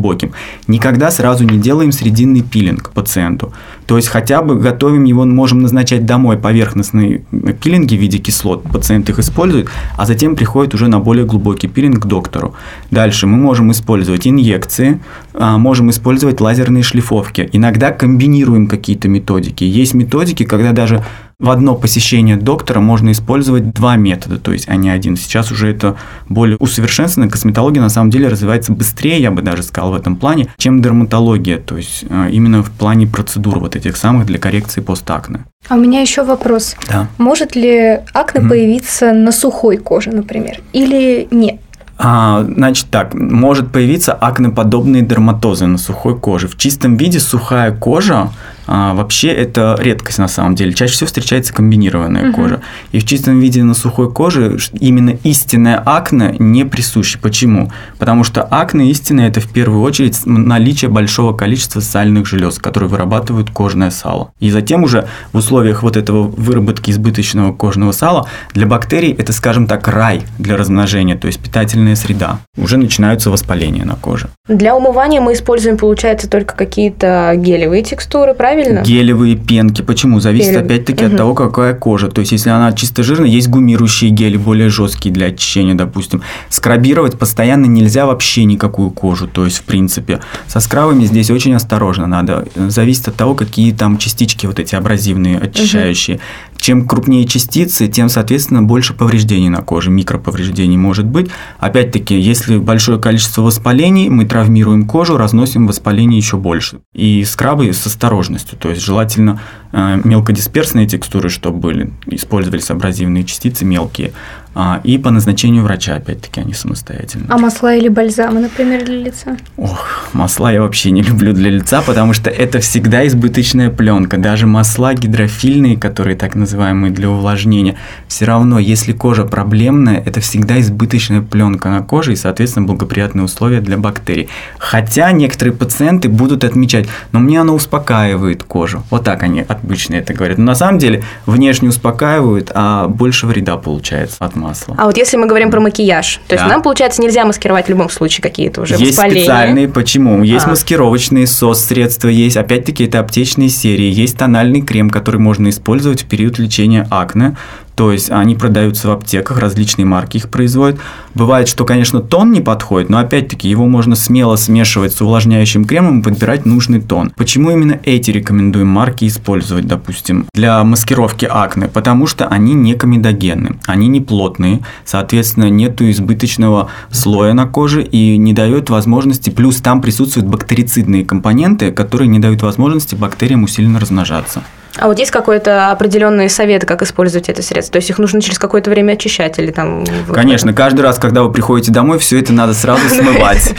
Никогда 0.67 1.11
сразу 1.11 1.45
не 1.45 1.59
делаем 1.59 1.93
срединный 1.93 2.43
пилинг 2.43 2.91
пациенту. 2.91 3.53
То 3.87 3.97
есть 3.97 4.09
хотя 4.09 4.43
бы 4.43 4.57
готовим 4.57 5.05
его, 5.05 5.25
можем 5.25 5.61
назначать 5.61 6.07
домой 6.07 6.37
поверхностные 6.37 7.25
пилинги 7.63 7.97
в 7.97 8.01
виде 8.01 8.19
кислот, 8.19 8.63
пациент 8.63 9.09
их 9.11 9.19
использует, 9.19 9.69
а 9.97 10.07
затем 10.07 10.37
приходит 10.37 10.75
уже 10.75 10.89
на 10.89 11.01
более 11.01 11.25
глубокий 11.25 11.69
пилинг 11.69 12.03
к 12.03 12.07
доктору. 12.07 12.55
Дальше 12.91 13.27
мы 13.27 13.37
можем 13.37 13.71
использовать 13.73 14.27
инъекции, 14.27 15.01
а, 15.35 15.59
можем 15.59 15.91
использовать 15.91 16.41
лазерные 16.41 16.83
шлифовки. 16.83 17.49
Иногда 17.53 17.91
комбинируем 17.91 18.67
какие-то 18.67 19.09
методики. 19.09 19.65
Есть 19.65 19.95
методики, 19.95 20.45
когда 20.45 20.73
даже 20.73 21.05
в 21.41 21.51
одно 21.51 21.77
посещение 21.77 22.37
доктора 22.37 22.81
можно 22.81 23.13
использовать 23.13 23.73
два 23.73 23.95
метода, 23.95 24.39
то 24.41 24.53
есть 24.53 24.69
а 24.69 24.75
не 24.75 24.91
один. 24.91 25.17
Сейчас 25.17 25.53
уже 25.53 25.71
это 25.71 25.95
более 26.29 26.57
усовершенствованная 26.57 27.31
косметология 27.31 27.81
на 27.81 27.91
самом 27.91 28.11
деле 28.11 28.27
развивается 28.27 28.73
быстрее, 28.73 29.21
я 29.21 29.31
бы 29.31 29.41
даже 29.41 29.63
сказал 29.63 29.93
в 29.93 29.95
этом 29.95 30.17
плане, 30.17 30.49
чем 30.57 30.83
дерматология, 30.83 31.59
то 31.59 31.77
есть 31.77 32.05
э, 32.11 32.31
именно 32.33 32.65
в 32.65 32.71
плане 32.73 33.07
процедур 33.07 33.61
вот 33.61 33.77
этих 33.77 33.97
самых 33.97 34.27
для 34.27 34.41
коррекции 34.41 34.81
постакне. 34.81 35.45
А 35.69 35.77
у 35.77 35.79
меня 35.79 36.01
еще 36.01 36.25
вопрос. 36.25 36.75
Да. 36.89 37.07
Может 37.19 37.55
ли 37.55 38.01
акне 38.13 38.41
Мгм. 38.41 38.49
появиться 38.49 39.13
на 39.13 39.31
сухой 39.31 39.77
коже, 39.77 40.11
например? 40.11 40.61
Или 40.73 41.29
нет? 41.31 41.61
А, 41.99 42.45
значит 42.45 42.87
так, 42.91 43.15
может 43.15 43.71
появиться 43.71 44.13
акнеподобные 44.13 45.03
дерматозы 45.03 45.67
на 45.67 45.79
сухой 45.79 46.19
коже. 46.19 46.49
В 46.49 46.57
чистом 46.57 46.97
виде 46.97 47.21
сухая 47.21 47.71
кожа 47.73 48.31
а, 48.69 48.93
вообще 48.95 49.29
это 49.29 49.77
редкость 49.81 50.19
на 50.19 50.29
самом 50.29 50.55
деле. 50.55 50.75
Чаще 50.75 50.93
всего 50.93 51.07
встречается 51.07 51.55
комбинированная 51.55 52.25
Мгм. 52.27 52.35
кожа. 52.35 52.61
И 52.93 52.99
в 53.01 53.07
чистом 53.07 53.41
виде 53.41 53.63
на 53.65 53.73
сухой 53.75 54.13
коже 54.13 54.59
именно 54.79 55.17
истинная 55.25 55.83
акне 55.85 56.37
не 56.39 56.65
присуща. 56.65 57.19
Почему? 57.19 57.73
Потому 57.99 58.25
что 58.25 58.43
акне 58.43 58.91
истинная 58.91 59.29
это 59.29 59.41
в 59.41 59.49
первую 59.49 59.81
очередь 59.83 60.21
наличие 60.27 60.91
большого 60.91 61.33
количества 61.33 61.81
сальных 61.81 62.27
желез, 62.27 62.59
которые 62.59 62.91
вырабатывают 62.91 63.51
кожное 63.51 63.91
сало. 63.91 64.33
И 64.39 64.51
затем 64.51 64.83
уже 64.85 65.09
в 65.33 65.39
условиях 65.39 65.83
вот 65.83 65.97
этого 65.97 66.23
выработки 66.25 66.91
избыточного 66.91 67.55
кожного 67.55 67.93
сала 67.93 68.29
для 68.53 68.67
бактерий 68.67 69.13
это, 69.13 69.33
скажем 69.33 69.67
так, 69.67 69.89
рай 69.89 70.23
для 70.39 70.59
размножения, 70.59 71.17
то 71.17 71.27
есть 71.27 71.41
питательная 71.41 71.97
среда. 71.97 72.41
Уже 72.59 72.77
начинаются 72.77 73.31
воспаления 73.31 73.87
на 73.87 73.95
коже. 73.95 74.29
Для 74.47 74.77
умывания 74.77 75.23
мы 75.23 75.33
используем, 75.33 75.79
получается, 75.79 76.29
только 76.29 76.55
какие-то 76.55 77.33
гелевые 77.37 77.83
текстуры, 77.83 78.35
правильно? 78.35 78.58
Гелевые 78.83 79.37
пенки. 79.37 79.83
Почему? 79.83 80.21
Зависит 80.21 80.51
Гелевые. 80.53 80.65
опять-таки 80.67 81.05
Мгм. 81.05 81.13
от 81.15 81.19
того, 81.19 81.35
какая 81.35 81.75
кожа. 81.75 82.09
То 82.09 82.21
есть, 82.21 82.33
если 82.33 82.51
она 82.51 82.73
чисто 82.73 83.03
жирная, 83.03 83.29
есть 83.29 83.49
гумирующие 83.49 84.11
гели, 84.11 84.37
более 84.37 84.69
жесткие 84.69 85.13
для 85.15 85.27
очищения, 85.27 85.75
допустим. 85.75 86.23
Скрабировать 86.49 87.19
постоянно 87.19 87.67
нельзя 87.67 88.07
вообще 88.07 88.45
никакую 88.45 88.91
кожу. 88.91 89.27
То 89.29 89.45
есть, 89.45 89.59
в 89.59 89.63
принципе, 89.63 90.21
со 90.47 90.61
скрабами 90.61 91.05
здесь 91.05 91.31
очень 91.31 91.55
осторожно 91.55 92.07
надо. 92.07 92.47
Зависит 92.57 93.09
от 93.09 93.17
того, 93.17 93.35
какие 93.35 93.73
там 93.73 93.99
частички 93.99 94.47
вот 94.47 94.59
эти 94.59 94.75
абразивные, 94.75 95.39
очищающие. 95.39 96.21
Чем 96.59 96.87
крупнее 96.87 97.25
частицы, 97.25 97.89
тем, 97.89 98.09
соответственно, 98.09 98.63
больше 98.63 98.93
повреждений 98.93 99.49
на 99.49 99.63
коже, 99.63 99.91
микроповреждений 99.91 100.77
может 100.77 101.07
быть. 101.07 101.31
Опять-таки, 101.59 102.19
если 102.19 102.59
большое 102.59 102.99
количество 103.01 103.43
воспалений, 103.43 104.11
мы 104.11 104.27
травмируем 104.27 104.87
кожу, 104.87 105.17
разносим 105.17 105.67
воспаление 105.67 106.19
еще 106.19 106.37
больше. 106.37 106.81
И 106.93 107.25
скрабы 107.25 107.73
с 107.73 107.87
осторожностью, 107.87 108.59
то 108.59 108.71
есть 108.71 108.83
желательно 108.83 109.41
э, 109.73 110.01
мелкодисперсные 110.03 110.87
текстуры, 110.87 111.29
чтобы 111.29 111.59
были, 111.59 111.93
использовались 112.07 112.71
абразивные 112.71 113.25
частицы 113.25 113.65
мелкие, 113.65 114.13
а, 114.61 114.81
и 114.83 114.99
по 114.99 115.13
назначению 115.13 115.63
врача, 115.63 115.95
опять-таки, 115.95 116.41
они 116.41 116.53
самостоятельно. 116.53 117.27
А 117.29 117.39
масла 117.39 117.77
или 117.77 117.89
бальзамы, 117.89 118.41
например, 118.41 118.85
для 118.85 118.97
лица? 118.97 119.37
Ох, 119.57 120.09
масла 120.13 120.51
я 120.53 120.63
вообще 120.63 120.91
не 120.91 121.03
люблю 121.03 121.33
для 121.33 121.49
лица, 121.49 121.81
потому 121.81 122.13
что 122.13 122.29
это 122.29 122.59
всегда 122.59 123.07
избыточная 123.07 123.71
пленка. 123.71 124.17
Даже 124.17 124.49
масла 124.49 124.95
гидрофильные, 124.95 125.77
которые 125.77 126.17
так 126.17 126.35
называемые 126.35 126.93
для 126.93 127.09
увлажнения, 127.09 127.77
все 128.09 128.25
равно, 128.25 128.59
если 128.59 128.91
кожа 128.91 129.25
проблемная, 129.25 130.03
это 130.05 130.19
всегда 130.19 130.59
избыточная 130.59 131.23
пленка 131.23 131.69
на 131.69 131.83
коже 131.83 132.15
и, 132.15 132.17
соответственно, 132.17 132.67
благоприятные 132.67 133.27
условия 133.27 133.61
для 133.61 133.77
бактерий. 133.77 134.29
Хотя 134.59 135.13
некоторые 135.13 135.55
пациенты 135.55 136.09
будут 136.09 136.43
отмечать, 136.43 136.89
но 137.13 137.21
мне 137.21 137.41
оно 137.41 137.55
успокаивает 137.55 138.43
кожу. 138.43 138.83
Вот 138.91 139.05
так 139.05 139.23
они 139.23 139.45
обычно 139.47 139.95
это 139.95 140.15
говорят. 140.15 140.37
Но 140.39 140.47
на 140.47 140.55
самом 140.57 140.81
деле 140.81 141.05
внешне 141.27 141.69
успокаивают, 141.69 142.51
а 142.53 142.89
больше 142.89 143.29
вреда 143.29 143.57
получается 143.57 144.17
от 144.19 144.35
масла. 144.35 144.48
А 144.77 144.87
вот 144.87 144.97
если 144.97 145.17
мы 145.17 145.27
говорим 145.27 145.51
про 145.51 145.61
макияж, 145.61 146.21
то 146.29 146.35
есть 146.35 146.45
Да. 146.45 146.51
нам, 146.51 146.63
получается, 146.63 147.01
нельзя 147.03 147.25
маскировать 147.25 147.67
в 147.67 147.69
любом 147.69 147.91
случае 147.91 148.23
какие-то 148.23 148.63
уже 148.63 148.75
Есть 148.75 148.93
воспаления. 148.93 149.21
специальные, 149.23 149.69
почему? 149.69 150.23
Есть 150.23 150.47
А. 150.47 150.51
маскировочные 150.51 151.27
сос-средства, 151.27 152.09
есть, 152.09 152.37
опять-таки, 152.37 152.85
это 152.85 153.01
аптечные 153.01 153.49
серии, 153.49 153.91
есть 153.93 154.17
тональный 154.19 154.63
крем, 154.63 154.91
который 154.91 155.21
можно 155.21 155.49
использовать 155.49 156.03
в 156.03 156.07
период 156.07 156.39
лечения 156.39 156.87
акне, 156.91 157.37
то 157.79 157.93
есть 157.93 158.11
они 158.11 158.35
продаются 158.35 158.89
в 158.89 158.91
аптеках, 158.91 159.39
различные 159.39 159.87
марки 159.87 160.17
их 160.17 160.31
производят. 160.31 160.81
Бывает, 161.15 161.47
что, 161.47 161.65
конечно, 161.65 162.01
тон 162.01 162.33
не 162.33 162.41
подходит, 162.41 162.91
но 162.91 162.99
опять-таки 162.99 163.49
его 163.49 163.67
можно 163.67 163.95
смело 163.95 164.35
смешивать 164.35 164.93
с 164.93 165.01
увлажняющим 165.01 165.65
кремом 165.65 166.01
и 166.01 166.03
подбирать 166.03 166.45
нужный 166.45 166.81
тон. 166.81 167.13
Почему 167.15 167.53
именно 167.53 167.79
эти 167.85 168.11
рекомендуем 168.11 168.67
марки 168.67 169.07
использовать, 169.07 169.69
допустим, 169.69 170.27
для 170.35 170.65
маскировки 170.65 171.25
акне? 171.25 171.69
Потому 171.69 172.09
что 172.09 172.27
они 172.27 172.55
не 172.55 172.75
комедогенны, 172.75 173.61
они 173.67 173.87
не 173.87 174.01
плотные, 174.01 174.63
соответственно, 174.85 175.49
нету 175.49 175.89
избыточного 175.89 176.71
слоя 176.91 177.33
на 177.33 177.47
коже 177.47 177.85
и 177.85 178.17
не 178.17 178.33
дает 178.33 178.71
возможности, 178.71 179.31
плюс 179.31 179.59
там 179.59 179.81
присутствуют 179.81 180.29
бактерицидные 180.29 181.05
компоненты, 181.05 181.71
которые 181.71 182.09
не 182.09 182.19
дают 182.19 182.43
возможности 182.43 182.97
бактериям 182.97 183.45
усиленно 183.45 183.79
размножаться. 183.79 184.43
А 184.79 184.87
вот 184.87 184.99
есть 184.99 185.11
какой-то 185.11 185.71
определенный 185.71 186.31
совет, 186.31 186.65
как 186.65 186.83
использовать 186.83 187.29
это 187.29 187.43
средство? 187.43 187.73
То 187.73 187.77
есть 187.79 187.91
их 187.91 187.99
нужно 187.99 188.21
через 188.21 188.39
какое-то 188.39 188.71
время 188.71 188.93
очищать 188.93 189.39
или 189.39 189.51
там... 189.51 189.85
вот 190.07 190.15
Конечно, 190.15 190.53
каждый 190.53 190.83
раз, 190.83 190.99
когда 190.99 191.23
вы 191.23 191.33
приходите 191.33 191.73
домой, 191.73 191.99
все 191.99 192.19
это 192.21 192.33
надо 192.33 192.55
сразу 192.55 192.89
смывать. 192.89 193.55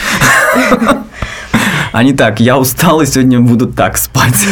А 1.91 2.03
не 2.03 2.13
так, 2.13 2.39
я 2.39 2.57
устал 2.57 3.01
и 3.01 3.05
сегодня 3.05 3.39
буду 3.39 3.67
так 3.67 3.97
спать. 3.97 4.45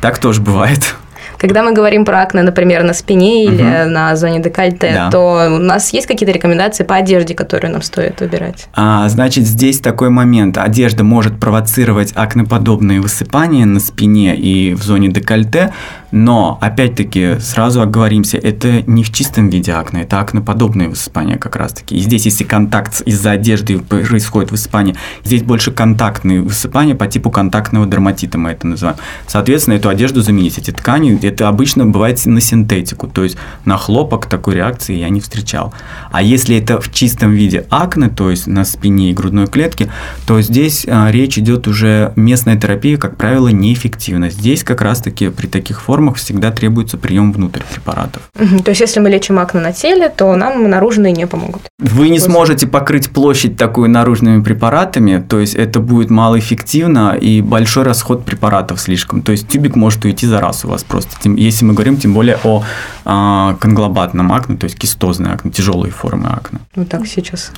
Так 0.00 0.18
тоже 0.18 0.40
бывает. 0.40 0.94
Когда 1.38 1.64
мы 1.64 1.72
говорим 1.72 2.04
про 2.04 2.22
акне, 2.22 2.42
например, 2.42 2.84
на 2.84 2.92
спине 2.94 3.46
или 3.46 3.62
Мгм. 3.62 3.92
на 3.92 4.14
зоне 4.14 4.40
декольте, 4.40 4.92
Да. 4.94 5.10
то 5.10 5.48
у 5.56 5.58
нас 5.58 5.92
есть 5.92 6.06
какие-то 6.06 6.32
рекомендации 6.32 6.84
по 6.84 6.94
одежде, 6.94 7.34
которые 7.34 7.72
нам 7.72 7.82
стоит 7.82 8.20
выбирать? 8.20 8.68
А, 8.74 9.08
значит, 9.08 9.44
здесь 9.44 9.80
такой 9.80 10.10
момент. 10.10 10.56
Одежда 10.58 11.02
может 11.02 11.40
провоцировать 11.40 12.12
акнеподобные 12.14 13.00
высыпания 13.00 13.64
на 13.66 13.80
спине 13.80 14.36
и 14.36 14.74
в 14.74 14.82
зоне 14.84 15.08
декольте. 15.08 15.72
Но, 16.12 16.58
опять-таки, 16.60 17.38
сразу 17.40 17.80
оговоримся, 17.80 18.36
это 18.36 18.82
не 18.82 19.02
в 19.02 19.10
чистом 19.10 19.48
виде 19.48 19.72
акне, 19.72 20.02
это 20.02 20.20
акноподобные 20.20 20.88
высыпания 20.88 21.38
как 21.38 21.56
раз-таки. 21.56 21.96
И 21.96 22.00
здесь, 22.00 22.26
если 22.26 22.44
контакт 22.44 23.00
из-за 23.06 23.32
одежды 23.32 23.78
происходит 23.78 24.50
высыпание, 24.50 24.94
здесь 25.24 25.42
больше 25.42 25.72
контактные 25.72 26.42
высыпания 26.42 26.94
по 26.94 27.06
типу 27.06 27.30
контактного 27.30 27.86
дерматита 27.86 28.36
мы 28.36 28.50
это 28.50 28.66
называем. 28.66 28.98
Соответственно, 29.26 29.74
эту 29.74 29.88
одежду 29.88 30.20
заменить, 30.20 30.58
эти 30.58 30.70
ткани, 30.70 31.18
это 31.22 31.48
обычно 31.48 31.86
бывает 31.86 32.24
на 32.26 32.42
синтетику, 32.42 33.08
то 33.08 33.24
есть 33.24 33.38
на 33.64 33.78
хлопок 33.78 34.26
такой 34.26 34.56
реакции 34.56 34.96
я 34.96 35.08
не 35.08 35.20
встречал. 35.20 35.72
А 36.10 36.22
если 36.22 36.56
это 36.56 36.78
в 36.78 36.92
чистом 36.92 37.30
виде 37.32 37.66
акне, 37.70 38.10
то 38.10 38.30
есть 38.30 38.46
на 38.46 38.64
спине 38.64 39.10
и 39.10 39.14
грудной 39.14 39.46
клетке, 39.46 39.90
то 40.26 40.42
здесь 40.42 40.84
а, 40.86 41.10
речь 41.10 41.38
идет 41.38 41.66
уже 41.66 42.12
местная 42.16 42.56
терапия, 42.56 42.98
как 42.98 43.16
правило, 43.16 43.48
неэффективна. 43.48 44.28
Здесь 44.28 44.62
как 44.62 44.82
раз-таки 44.82 45.30
при 45.30 45.46
таких 45.46 45.80
формах 45.80 46.01
формах 46.02 46.16
всегда 46.16 46.50
требуется 46.50 46.98
прием 46.98 47.32
внутрь 47.32 47.60
препаратов. 47.72 48.22
То 48.64 48.70
есть, 48.70 48.80
если 48.80 49.00
мы 49.00 49.10
лечим 49.10 49.38
акне 49.38 49.60
на 49.60 49.72
теле, 49.72 50.08
то 50.08 50.34
нам 50.36 50.68
наружные 50.68 51.12
не 51.12 51.26
помогут. 51.26 51.62
Вы 51.78 52.08
не 52.08 52.18
сможете 52.18 52.66
покрыть 52.66 53.10
площадь 53.10 53.56
такую 53.56 53.88
наружными 53.90 54.42
препаратами, 54.42 55.24
то 55.28 55.38
есть 55.38 55.54
это 55.54 55.80
будет 55.80 56.10
малоэффективно 56.10 57.16
и 57.22 57.42
большой 57.42 57.84
расход 57.84 58.24
препаратов 58.24 58.80
слишком. 58.80 59.22
То 59.22 59.32
есть 59.32 59.48
тюбик 59.48 59.76
может 59.76 60.04
уйти 60.04 60.26
за 60.26 60.40
раз 60.40 60.64
у 60.64 60.68
вас 60.68 60.82
просто. 60.84 61.30
Если 61.36 61.64
мы 61.64 61.74
говорим 61.74 61.96
тем 61.96 62.14
более 62.14 62.38
о 62.44 62.64
а, 63.04 63.54
конглобатном 63.60 64.32
акне, 64.32 64.56
то 64.56 64.64
есть 64.64 64.78
кистозной 64.78 65.32
акне, 65.32 65.50
тяжелые 65.50 65.92
формы 65.92 66.28
акне. 66.28 66.58
Ну 66.76 66.84
так 66.84 67.06
сейчас. 67.06 67.52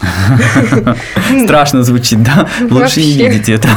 Страшно 1.45 1.83
звучит, 1.83 2.23
да? 2.23 2.49
Лучше 2.71 3.01
не 3.01 3.29
видеть 3.29 3.49
это. 3.49 3.69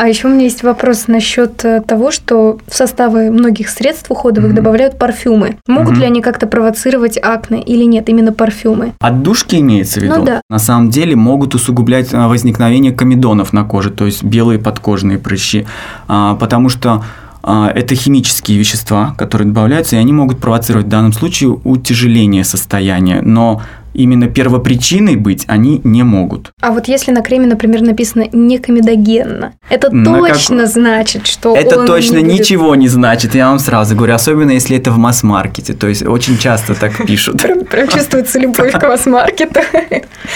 А 0.00 0.08
еще 0.08 0.28
у 0.28 0.30
меня 0.30 0.44
есть 0.44 0.62
вопрос 0.62 1.08
насчет 1.08 1.62
э, 1.62 1.82
того, 1.82 2.10
что 2.10 2.56
в 2.66 2.74
составы 2.74 3.30
многих 3.30 3.68
средств 3.68 4.10
уходовых 4.10 4.52
mm-hmm. 4.52 4.54
добавляют 4.54 4.98
парфюмы. 4.98 5.58
Могут 5.66 5.92
mm-hmm. 5.92 6.00
ли 6.00 6.06
они 6.06 6.22
как-то 6.22 6.46
провоцировать 6.46 7.18
акне 7.22 7.62
или 7.62 7.84
нет, 7.84 8.08
именно 8.08 8.32
парфюмы? 8.32 8.94
Отдушки 8.98 9.56
имеется 9.56 10.00
в 10.00 10.04
виду? 10.04 10.14
Ну 10.16 10.24
да. 10.24 10.40
На 10.48 10.58
самом 10.58 10.88
деле 10.88 11.16
могут 11.16 11.54
усугублять 11.54 12.14
э, 12.14 12.26
возникновение 12.26 12.92
комедонов 12.92 13.52
на 13.52 13.62
коже, 13.64 13.90
то 13.90 14.06
есть 14.06 14.24
белые 14.24 14.58
подкожные 14.58 15.18
прыщи, 15.18 15.66
а, 16.08 16.34
потому 16.34 16.70
что 16.70 17.04
а, 17.42 17.70
это 17.74 17.94
химические 17.94 18.58
вещества, 18.58 19.14
которые 19.18 19.48
добавляются, 19.48 19.96
и 19.96 19.98
они 19.98 20.14
могут 20.14 20.38
провоцировать 20.38 20.86
в 20.86 20.90
данном 20.90 21.12
случае 21.12 21.58
утяжеление 21.62 22.44
состояния. 22.44 23.20
Но 23.20 23.60
именно 23.94 24.28
первопричиной 24.28 25.16
быть 25.16 25.44
они 25.46 25.80
не 25.84 26.02
могут. 26.02 26.52
А 26.60 26.72
вот 26.72 26.88
если 26.88 27.10
на 27.10 27.22
креме, 27.22 27.46
например, 27.46 27.82
написано 27.82 28.26
некомедогенно, 28.32 29.54
это 29.68 29.94
на 29.94 30.18
точно 30.18 30.60
как... 30.60 30.68
значит, 30.68 31.26
что 31.26 31.56
Это 31.56 31.80
он 31.80 31.86
точно 31.86 32.16
не 32.16 32.24
будет... 32.24 32.40
ничего 32.40 32.74
не 32.74 32.88
значит, 32.88 33.34
я 33.34 33.48
вам 33.48 33.58
сразу 33.58 33.96
говорю, 33.96 34.14
особенно 34.14 34.52
если 34.52 34.76
это 34.76 34.90
в 34.90 34.98
масс-маркете, 34.98 35.74
то 35.74 35.86
есть 35.86 36.06
очень 36.06 36.38
часто 36.38 36.74
так 36.74 36.92
пишут. 37.06 37.42
Прям, 37.70 37.88
чувствуется 37.88 38.38
любовь 38.38 38.72
к 38.72 38.82
масс-маркету. 38.82 39.60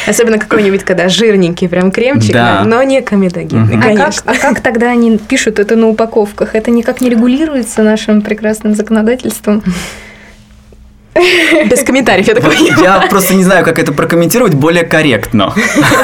Особенно 0.06 0.38
какой-нибудь, 0.38 0.84
когда 0.84 1.08
жирненький 1.08 1.68
прям 1.68 1.90
кремчик, 1.90 2.36
но 2.64 2.82
не 2.82 3.02
комедогенный, 3.02 3.78
а 3.78 3.96
как, 3.96 4.14
а 4.24 4.34
как 4.34 4.60
тогда 4.60 4.90
они 4.90 5.18
пишут 5.18 5.58
это 5.58 5.76
на 5.76 5.88
упаковках? 5.88 6.54
Это 6.54 6.70
никак 6.70 7.00
не 7.00 7.08
регулируется 7.08 7.82
нашим 7.82 8.22
прекрасным 8.22 8.74
законодательством? 8.74 9.62
Без 11.70 11.82
комментариев, 11.82 12.26
я 12.26 12.34
такой. 12.34 12.56
Я 12.82 13.06
просто 13.08 13.34
не 13.34 13.44
знаю, 13.44 13.64
как 13.64 13.78
это 13.78 13.92
прокомментировать 13.92 14.54
более 14.54 14.84
корректно. 14.84 15.52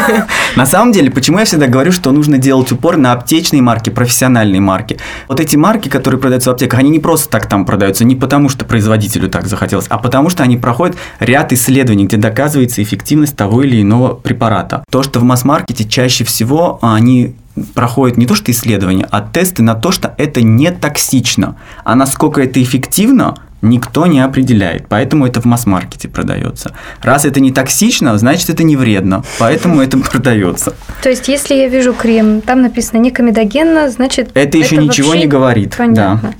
На 0.57 0.67
самом 0.67 0.93
деле, 0.93 1.11
почему 1.11 1.39
я 1.39 1.45
всегда 1.45 1.67
говорю, 1.67 1.93
что 1.93 2.13
нужно 2.13 2.39
делать 2.39 2.71
упор 2.71 2.97
на 2.97 3.13
аптечные 3.13 3.63
марки, 3.63 3.91
профессиональные 3.91 4.61
марки. 4.61 4.99
Вот 5.29 5.41
эти 5.41 5.57
марки, 5.57 5.89
которые 5.89 6.21
продаются 6.21 6.51
в 6.51 6.53
аптеках, 6.55 6.79
они 6.79 6.91
не 6.91 7.01
просто 7.01 7.29
так 7.29 7.47
там 7.47 7.65
продаются, 7.65 8.05
не 8.05 8.15
потому 8.15 8.49
что 8.49 8.65
производителю 8.65 9.29
так 9.29 9.47
захотелось, 9.47 9.87
а 9.89 9.99
потому 9.99 10.31
что 10.31 10.43
они 10.43 10.57
проходят 10.57 10.97
ряд 11.19 11.53
исследований, 11.53 12.07
где 12.07 12.17
доказывается 12.17 12.83
эффективность 12.83 13.37
того 13.37 13.63
или 13.63 13.83
иного 13.83 14.15
препарата. 14.15 14.85
То, 14.91 15.03
что 15.03 15.19
в 15.19 15.25
масс-маркете 15.25 15.85
чаще 15.85 16.25
всего 16.25 16.79
они 16.83 17.35
проходят 17.75 18.17
не 18.17 18.27
то 18.27 18.35
что 18.35 18.51
исследования, 18.53 19.07
а 19.11 19.21
тесты 19.21 19.63
на 19.63 19.75
то, 19.75 19.93
что 19.93 20.15
это 20.19 20.43
не 20.43 20.71
токсично. 20.71 21.57
А 21.85 21.95
насколько 21.95 22.41
это 22.41 22.63
эффективно, 22.63 23.37
никто 23.63 24.07
не 24.07 24.21
определяет, 24.21 24.87
поэтому 24.89 25.27
это 25.27 25.41
в 25.41 25.45
масс-маркете 25.45 26.09
продается. 26.09 26.73
Раз 27.03 27.25
это 27.25 27.41
не 27.41 27.53
токсично, 27.53 28.17
значит 28.19 28.51
это 28.51 28.63
не 28.63 28.77
вредно, 28.77 29.23
поэтому 29.39 29.81
это 29.81 29.99
продается. 30.11 30.75
То 31.03 31.11
есть, 31.11 31.29
если 31.29 31.55
я 31.55 31.69
вижу 31.69 31.93
крем, 31.93 32.41
там 32.41 32.63
написано 32.63 32.99
не 32.99 33.11
комедогенно, 33.11 33.91
значит 33.91 34.31
это 34.35 34.59
еще 34.59 34.77
это 34.77 34.85
ничего 34.85 35.15
не 35.15 35.27
говорит. 35.27 35.75
Понятно. 35.77 36.21
Да. 36.31 36.35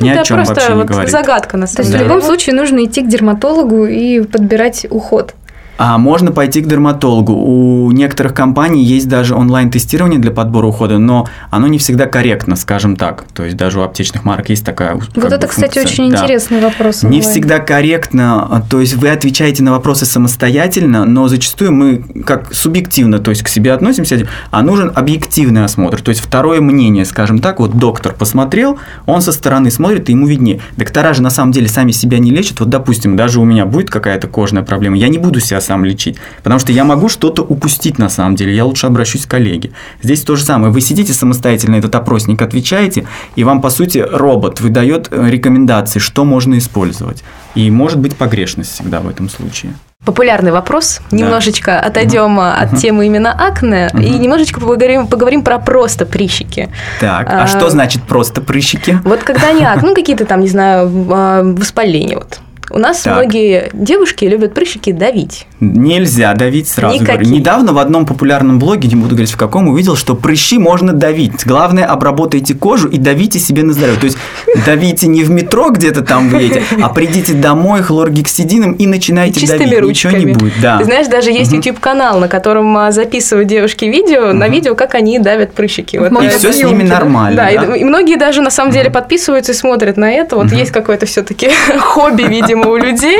Ни 0.00 0.10
это 0.10 0.20
о 0.20 0.24
чем 0.24 0.36
просто 0.38 0.54
вообще 0.54 0.74
вот 0.74 0.82
не 0.82 0.88
говорит. 0.88 1.10
загадка 1.10 1.56
на 1.58 1.66
самом 1.66 1.86
деле. 1.86 1.98
То 1.98 2.04
есть 2.04 2.04
в 2.04 2.08
любом 2.08 2.26
случае 2.26 2.56
нужно 2.56 2.84
идти 2.84 3.02
к 3.02 3.08
дерматологу 3.08 3.84
и 3.84 4.22
подбирать 4.22 4.86
уход. 4.88 5.34
А 5.82 5.96
можно 5.96 6.30
пойти 6.30 6.60
к 6.60 6.66
дерматологу. 6.66 7.32
У 7.32 7.90
некоторых 7.92 8.34
компаний 8.34 8.84
есть 8.84 9.08
даже 9.08 9.34
онлайн-тестирование 9.34 10.20
для 10.20 10.30
подбора 10.30 10.66
ухода, 10.66 10.98
но 10.98 11.26
оно 11.48 11.68
не 11.68 11.78
всегда 11.78 12.04
корректно, 12.04 12.56
скажем 12.56 12.96
так. 12.96 13.24
То 13.32 13.46
есть 13.46 13.56
даже 13.56 13.80
у 13.80 13.82
аптечных 13.82 14.24
марок 14.24 14.50
есть 14.50 14.62
такая 14.62 15.00
Вот 15.14 15.32
это, 15.32 15.46
кстати, 15.46 15.78
функция. 15.78 15.84
очень 15.84 16.10
да. 16.10 16.18
интересный 16.18 16.60
вопрос. 16.60 17.02
Онлайн. 17.02 17.18
Не 17.18 17.26
всегда 17.26 17.60
корректно, 17.60 18.62
то 18.68 18.78
есть 18.78 18.92
вы 18.96 19.08
отвечаете 19.08 19.62
на 19.62 19.70
вопросы 19.70 20.04
самостоятельно, 20.04 21.06
но 21.06 21.28
зачастую 21.28 21.72
мы 21.72 22.04
как 22.26 22.52
субъективно, 22.52 23.18
то 23.18 23.30
есть 23.30 23.42
к 23.42 23.48
себе 23.48 23.72
относимся, 23.72 24.28
а 24.50 24.62
нужен 24.62 24.92
объективный 24.94 25.64
осмотр, 25.64 26.02
то 26.02 26.10
есть 26.10 26.20
второе 26.20 26.60
мнение, 26.60 27.06
скажем 27.06 27.38
так, 27.38 27.58
вот 27.58 27.78
доктор 27.78 28.12
посмотрел, 28.12 28.78
он 29.06 29.22
со 29.22 29.32
стороны 29.32 29.70
смотрит, 29.70 30.10
и 30.10 30.12
ему 30.12 30.26
виднее. 30.26 30.60
Доктора 30.76 31.14
же 31.14 31.22
на 31.22 31.30
самом 31.30 31.52
деле 31.52 31.68
сами 31.68 31.92
себя 31.92 32.18
не 32.18 32.32
лечат. 32.32 32.60
Вот, 32.60 32.68
допустим, 32.68 33.16
даже 33.16 33.40
у 33.40 33.44
меня 33.46 33.64
будет 33.64 33.88
какая-то 33.88 34.28
кожная 34.28 34.62
проблема, 34.62 34.98
я 34.98 35.08
не 35.08 35.16
буду 35.16 35.40
себя 35.40 35.62
сам 35.70 35.84
лечить. 35.84 36.16
Потому 36.42 36.58
что 36.58 36.72
я 36.72 36.84
могу 36.84 37.08
что-то 37.08 37.42
упустить 37.42 37.98
на 37.98 38.08
самом 38.08 38.34
деле, 38.34 38.56
я 38.56 38.64
лучше 38.64 38.86
обращусь 38.86 39.24
к 39.24 39.30
коллеге. 39.30 39.70
Здесь 40.02 40.22
то 40.22 40.34
же 40.34 40.42
самое. 40.44 40.72
Вы 40.72 40.80
сидите 40.80 41.12
самостоятельно, 41.12 41.76
этот 41.76 41.94
опросник 41.94 42.42
отвечаете, 42.42 43.06
и 43.36 43.44
вам, 43.44 43.60
по 43.60 43.70
сути, 43.70 43.98
робот 43.98 44.60
выдает 44.60 45.08
э, 45.12 45.30
рекомендации, 45.30 46.00
что 46.00 46.24
можно 46.24 46.58
использовать. 46.58 47.22
И 47.54 47.70
может 47.70 48.00
быть 48.00 48.16
погрешность 48.16 48.72
всегда 48.72 49.00
в 49.00 49.08
этом 49.08 49.28
случае. 49.28 49.74
Популярный 50.04 50.50
вопрос. 50.50 51.00
Да. 51.10 51.16
Немножечко 51.16 51.78
отойдем 51.78 52.38
угу. 52.38 52.46
от 52.46 52.72
угу. 52.72 52.80
темы 52.80 53.06
именно 53.06 53.30
акне 53.30 53.90
угу. 53.92 54.02
и 54.02 54.10
немножечко 54.10 54.58
поговорим, 54.58 55.06
поговорим 55.06 55.42
про 55.42 55.58
просто 55.58 56.04
прыщики. 56.04 56.68
Так, 57.00 57.28
а, 57.28 57.42
а 57.42 57.46
что 57.46 57.70
значит 57.70 58.02
просто 58.02 58.40
прыщики? 58.40 58.98
Вот 59.04 59.22
когда 59.22 59.52
не 59.52 59.64
акне, 59.64 59.88
ну 59.88 59.94
какие-то 59.94 60.24
там, 60.24 60.40
не 60.40 60.48
знаю, 60.48 60.90
а, 61.10 61.42
воспаления 61.42 62.16
вот 62.16 62.40
у 62.70 62.78
нас 62.78 63.00
так. 63.00 63.16
многие 63.16 63.70
девушки 63.72 64.24
любят 64.24 64.54
прыщики 64.54 64.92
давить. 64.92 65.46
Нельзя 65.58 66.34
давить 66.34 66.68
сразу. 66.68 66.94
Никакие. 66.94 67.18
Говорю. 67.18 67.36
Недавно 67.36 67.72
в 67.72 67.78
одном 67.78 68.06
популярном 68.06 68.58
блоге, 68.58 68.88
не 68.88 68.94
буду 68.94 69.10
говорить 69.10 69.32
в 69.32 69.36
каком, 69.36 69.68
увидел, 69.68 69.96
что 69.96 70.14
прыщи 70.14 70.58
можно 70.58 70.92
давить. 70.92 71.44
Главное, 71.44 71.84
обработайте 71.84 72.54
кожу 72.54 72.88
и 72.88 72.98
давите 72.98 73.38
себе 73.40 73.64
на 73.64 73.72
здоровье. 73.72 74.00
То 74.00 74.06
есть 74.06 74.18
давите 74.64 75.08
не 75.08 75.24
в 75.24 75.30
метро 75.30 75.70
где-то 75.70 76.02
там 76.02 76.28
вы 76.28 76.42
едете, 76.42 76.62
а 76.80 76.88
придите 76.88 77.34
домой 77.34 77.82
хлоргексидином 77.82 78.72
и 78.72 78.86
начинайте 78.86 79.40
Чистыми 79.40 79.64
давить. 79.64 79.80
Ручками. 79.80 80.14
Ничего 80.14 80.28
не 80.28 80.34
будет. 80.34 80.52
Да. 80.62 80.78
Ты 80.78 80.84
знаешь, 80.84 81.08
даже 81.08 81.30
есть 81.30 81.50
угу. 81.50 81.56
YouTube-канал, 81.56 82.20
на 82.20 82.28
котором 82.28 82.76
а, 82.76 82.92
записывают 82.92 83.48
девушки 83.48 83.84
видео, 83.86 84.28
угу. 84.28 84.34
на 84.34 84.48
видео, 84.48 84.74
как 84.74 84.94
они 84.94 85.18
давят 85.18 85.52
прыщики. 85.52 85.96
Вот 85.96 86.12
и 86.22 86.28
все 86.28 86.52
с 86.52 86.62
ними 86.62 86.84
нормально. 86.84 87.36
Да, 87.36 87.66
да? 87.66 87.76
И, 87.76 87.80
и 87.80 87.84
многие 87.84 88.16
даже 88.16 88.42
на 88.42 88.50
самом 88.50 88.72
деле 88.72 88.90
подписываются 88.90 89.52
и 89.52 89.54
смотрят 89.54 89.96
на 89.96 90.10
это. 90.12 90.36
Вот 90.36 90.46
угу. 90.46 90.54
есть 90.54 90.70
какое-то 90.70 91.06
все-таки 91.06 91.50
хобби, 91.78 92.22
видимо, 92.22 92.59
у 92.66 92.76
людей 92.76 93.18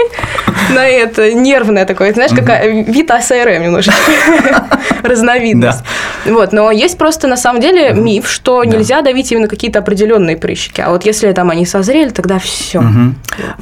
на 0.75 0.87
это 0.87 1.33
нервное 1.35 1.85
такое, 1.85 2.13
знаешь, 2.13 2.33
какая 2.35 2.83
вид 2.83 3.11
АСРМ 3.11 3.63
немножечко, 3.63 3.95
разновидность. 5.03 5.81
Вот, 6.27 6.53
но 6.53 6.71
есть 6.71 6.99
просто 6.99 7.27
на 7.27 7.37
самом 7.37 7.61
деле 7.61 7.93
миф, 7.93 8.29
что 8.29 8.63
нельзя 8.65 9.03
давить 9.03 9.33
именно 9.33 9.49
какие-то 9.49 9.79
определенные 9.79 10.37
прыщики, 10.37 10.81
а 10.81 10.91
вот 10.91 11.05
если 11.05 11.33
там 11.33 11.51
они 11.51 11.67
созрели, 11.67 12.11
тогда 12.11 12.39
все. 12.39 12.83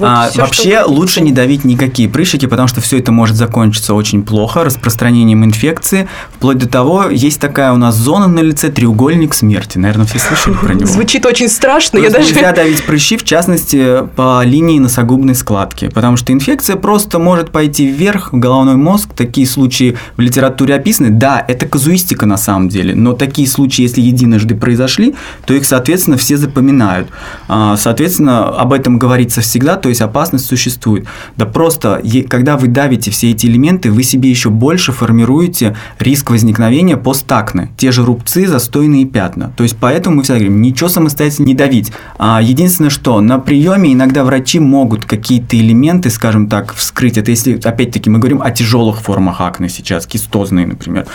А, 0.00 0.28
вообще 0.34 0.82
лучше 0.82 1.20
не 1.20 1.32
давить 1.32 1.64
никакие 1.64 2.08
прыщики, 2.08 2.46
потому 2.46 2.68
что 2.68 2.80
все 2.80 2.98
это 2.98 3.12
может 3.12 3.36
закончиться 3.36 3.94
очень 3.94 4.22
плохо, 4.22 4.64
распространением 4.64 5.44
инфекции, 5.44 6.08
вплоть 6.34 6.58
до 6.58 6.68
того, 6.68 7.08
есть 7.10 7.40
такая 7.40 7.72
у 7.72 7.76
нас 7.76 7.94
зона 7.94 8.26
на 8.26 8.40
лице, 8.40 8.70
треугольник 8.70 9.34
смерти, 9.34 9.78
наверное, 9.78 10.06
все 10.06 10.18
слышали 10.18 10.54
про 10.54 10.74
него. 10.74 10.86
Звучит 10.86 11.26
очень 11.26 11.48
страшно, 11.48 11.98
я 11.98 12.10
даже... 12.10 12.34
Нельзя 12.34 12.52
давить 12.52 12.84
прыщи, 12.84 13.16
в 13.16 13.24
частности, 13.24 14.06
по 14.16 14.42
линии 14.44 14.78
носогубной 14.78 15.34
складки 15.34 15.67
шоколадки, 15.68 15.88
потому 15.88 16.16
что 16.16 16.32
инфекция 16.32 16.76
просто 16.76 17.18
может 17.18 17.50
пойти 17.50 17.86
вверх 17.86 18.32
в 18.32 18.38
головной 18.38 18.76
мозг. 18.76 19.10
Такие 19.14 19.46
случаи 19.46 19.96
в 20.16 20.20
литературе 20.20 20.74
описаны. 20.74 21.10
Да, 21.10 21.44
это 21.46 21.66
казуистика 21.66 22.26
на 22.26 22.36
самом 22.36 22.68
деле, 22.68 22.94
но 22.94 23.12
такие 23.12 23.48
случаи, 23.48 23.82
если 23.82 24.00
единожды 24.00 24.54
произошли, 24.54 25.14
то 25.46 25.54
их, 25.54 25.64
соответственно, 25.64 26.16
все 26.16 26.36
запоминают. 26.36 27.08
А, 27.48 27.76
соответственно, 27.76 28.48
об 28.48 28.72
этом 28.72 28.98
говорится 28.98 29.40
всегда, 29.40 29.76
то 29.76 29.88
есть 29.88 30.00
опасность 30.00 30.46
существует. 30.46 31.06
Да 31.36 31.46
просто, 31.46 32.02
когда 32.28 32.56
вы 32.56 32.68
давите 32.68 33.10
все 33.10 33.30
эти 33.30 33.46
элементы, 33.46 33.90
вы 33.90 34.02
себе 34.02 34.30
еще 34.30 34.50
больше 34.50 34.92
формируете 34.92 35.76
риск 35.98 36.30
возникновения 36.30 36.96
постакне. 36.96 37.68
Те 37.76 37.92
же 37.92 38.04
рубцы, 38.04 38.46
застойные 38.46 39.04
пятна. 39.04 39.52
То 39.56 39.62
есть 39.62 39.76
поэтому 39.80 40.16
мы 40.16 40.22
всегда 40.22 40.38
говорим, 40.38 40.62
ничего 40.62 40.88
самостоятельно 40.88 41.46
не 41.46 41.54
давить. 41.54 41.92
А 42.18 42.40
единственное, 42.42 42.90
что 42.90 43.20
на 43.20 43.38
приеме 43.38 43.92
иногда 43.92 44.24
врачи 44.24 44.58
могут 44.58 45.04
какие-то 45.04 45.57
элементы, 45.60 46.10
скажем 46.10 46.48
так, 46.48 46.74
вскрыть. 46.74 47.18
Это 47.18 47.30
если, 47.30 47.58
опять-таки, 47.62 48.10
мы 48.10 48.18
говорим 48.18 48.42
о 48.42 48.50
тяжелых 48.50 49.00
формах 49.00 49.40
акне 49.40 49.68
сейчас, 49.68 50.06
кистозные, 50.06 50.66
например. 50.66 51.06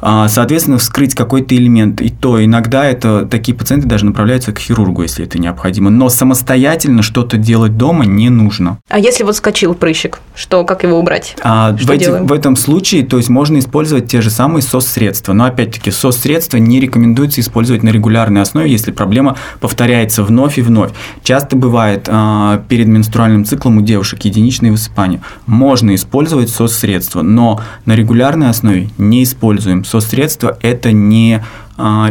А, 0.00 0.28
соответственно, 0.28 0.78
вскрыть 0.78 1.14
какой-то 1.14 1.54
элемент. 1.54 2.00
И 2.00 2.10
то 2.10 2.42
иногда 2.44 2.84
это 2.84 3.26
такие 3.26 3.56
пациенты 3.56 3.86
даже 3.86 4.04
направляются 4.04 4.52
к 4.52 4.58
хирургу, 4.58 5.02
если 5.02 5.24
это 5.24 5.38
необходимо. 5.38 5.90
Но 5.90 6.08
самостоятельно 6.08 7.02
что-то 7.02 7.36
делать 7.36 7.76
дома 7.76 8.04
не 8.04 8.30
нужно. 8.30 8.78
А 8.88 8.98
если 8.98 9.24
вот 9.24 9.36
скочил 9.36 9.74
прыщик, 9.74 10.20
что, 10.34 10.64
как 10.64 10.82
его 10.82 10.98
убрать? 10.98 11.36
А, 11.42 11.76
что 11.76 11.88
в, 11.88 11.90
эти, 11.90 12.08
в 12.08 12.32
этом 12.32 12.56
случае, 12.56 13.04
то 13.04 13.16
есть 13.16 13.28
можно 13.28 13.58
использовать 13.58 14.08
те 14.08 14.20
же 14.20 14.30
самые 14.30 14.62
СОС-средства. 14.62 15.32
Но 15.32 15.44
опять-таки 15.44 15.90
СОС-средства 15.90 16.58
не 16.58 16.80
рекомендуется 16.80 17.40
использовать 17.40 17.82
на 17.82 17.90
регулярной 17.90 18.42
основе, 18.42 18.70
если 18.70 18.90
проблема 18.90 19.36
повторяется 19.60 20.22
вновь 20.22 20.58
и 20.58 20.62
вновь. 20.62 20.90
Часто 21.22 21.56
бывает 21.56 22.08
а, 22.08 22.62
перед 22.68 22.86
менструальным 22.86 23.44
циклом 23.44 23.78
у 23.78 23.82
девушек 23.92 24.24
единичные 24.24 24.72
высыпания. 24.72 25.20
Можно 25.46 25.94
использовать 25.94 26.48
СОС-средства, 26.48 27.20
но 27.20 27.60
на 27.84 27.94
регулярной 27.94 28.48
основе 28.48 28.88
не 28.96 29.22
используем. 29.22 29.84
СОС-средства– 29.84 30.56
это 30.62 30.92
не 30.92 31.44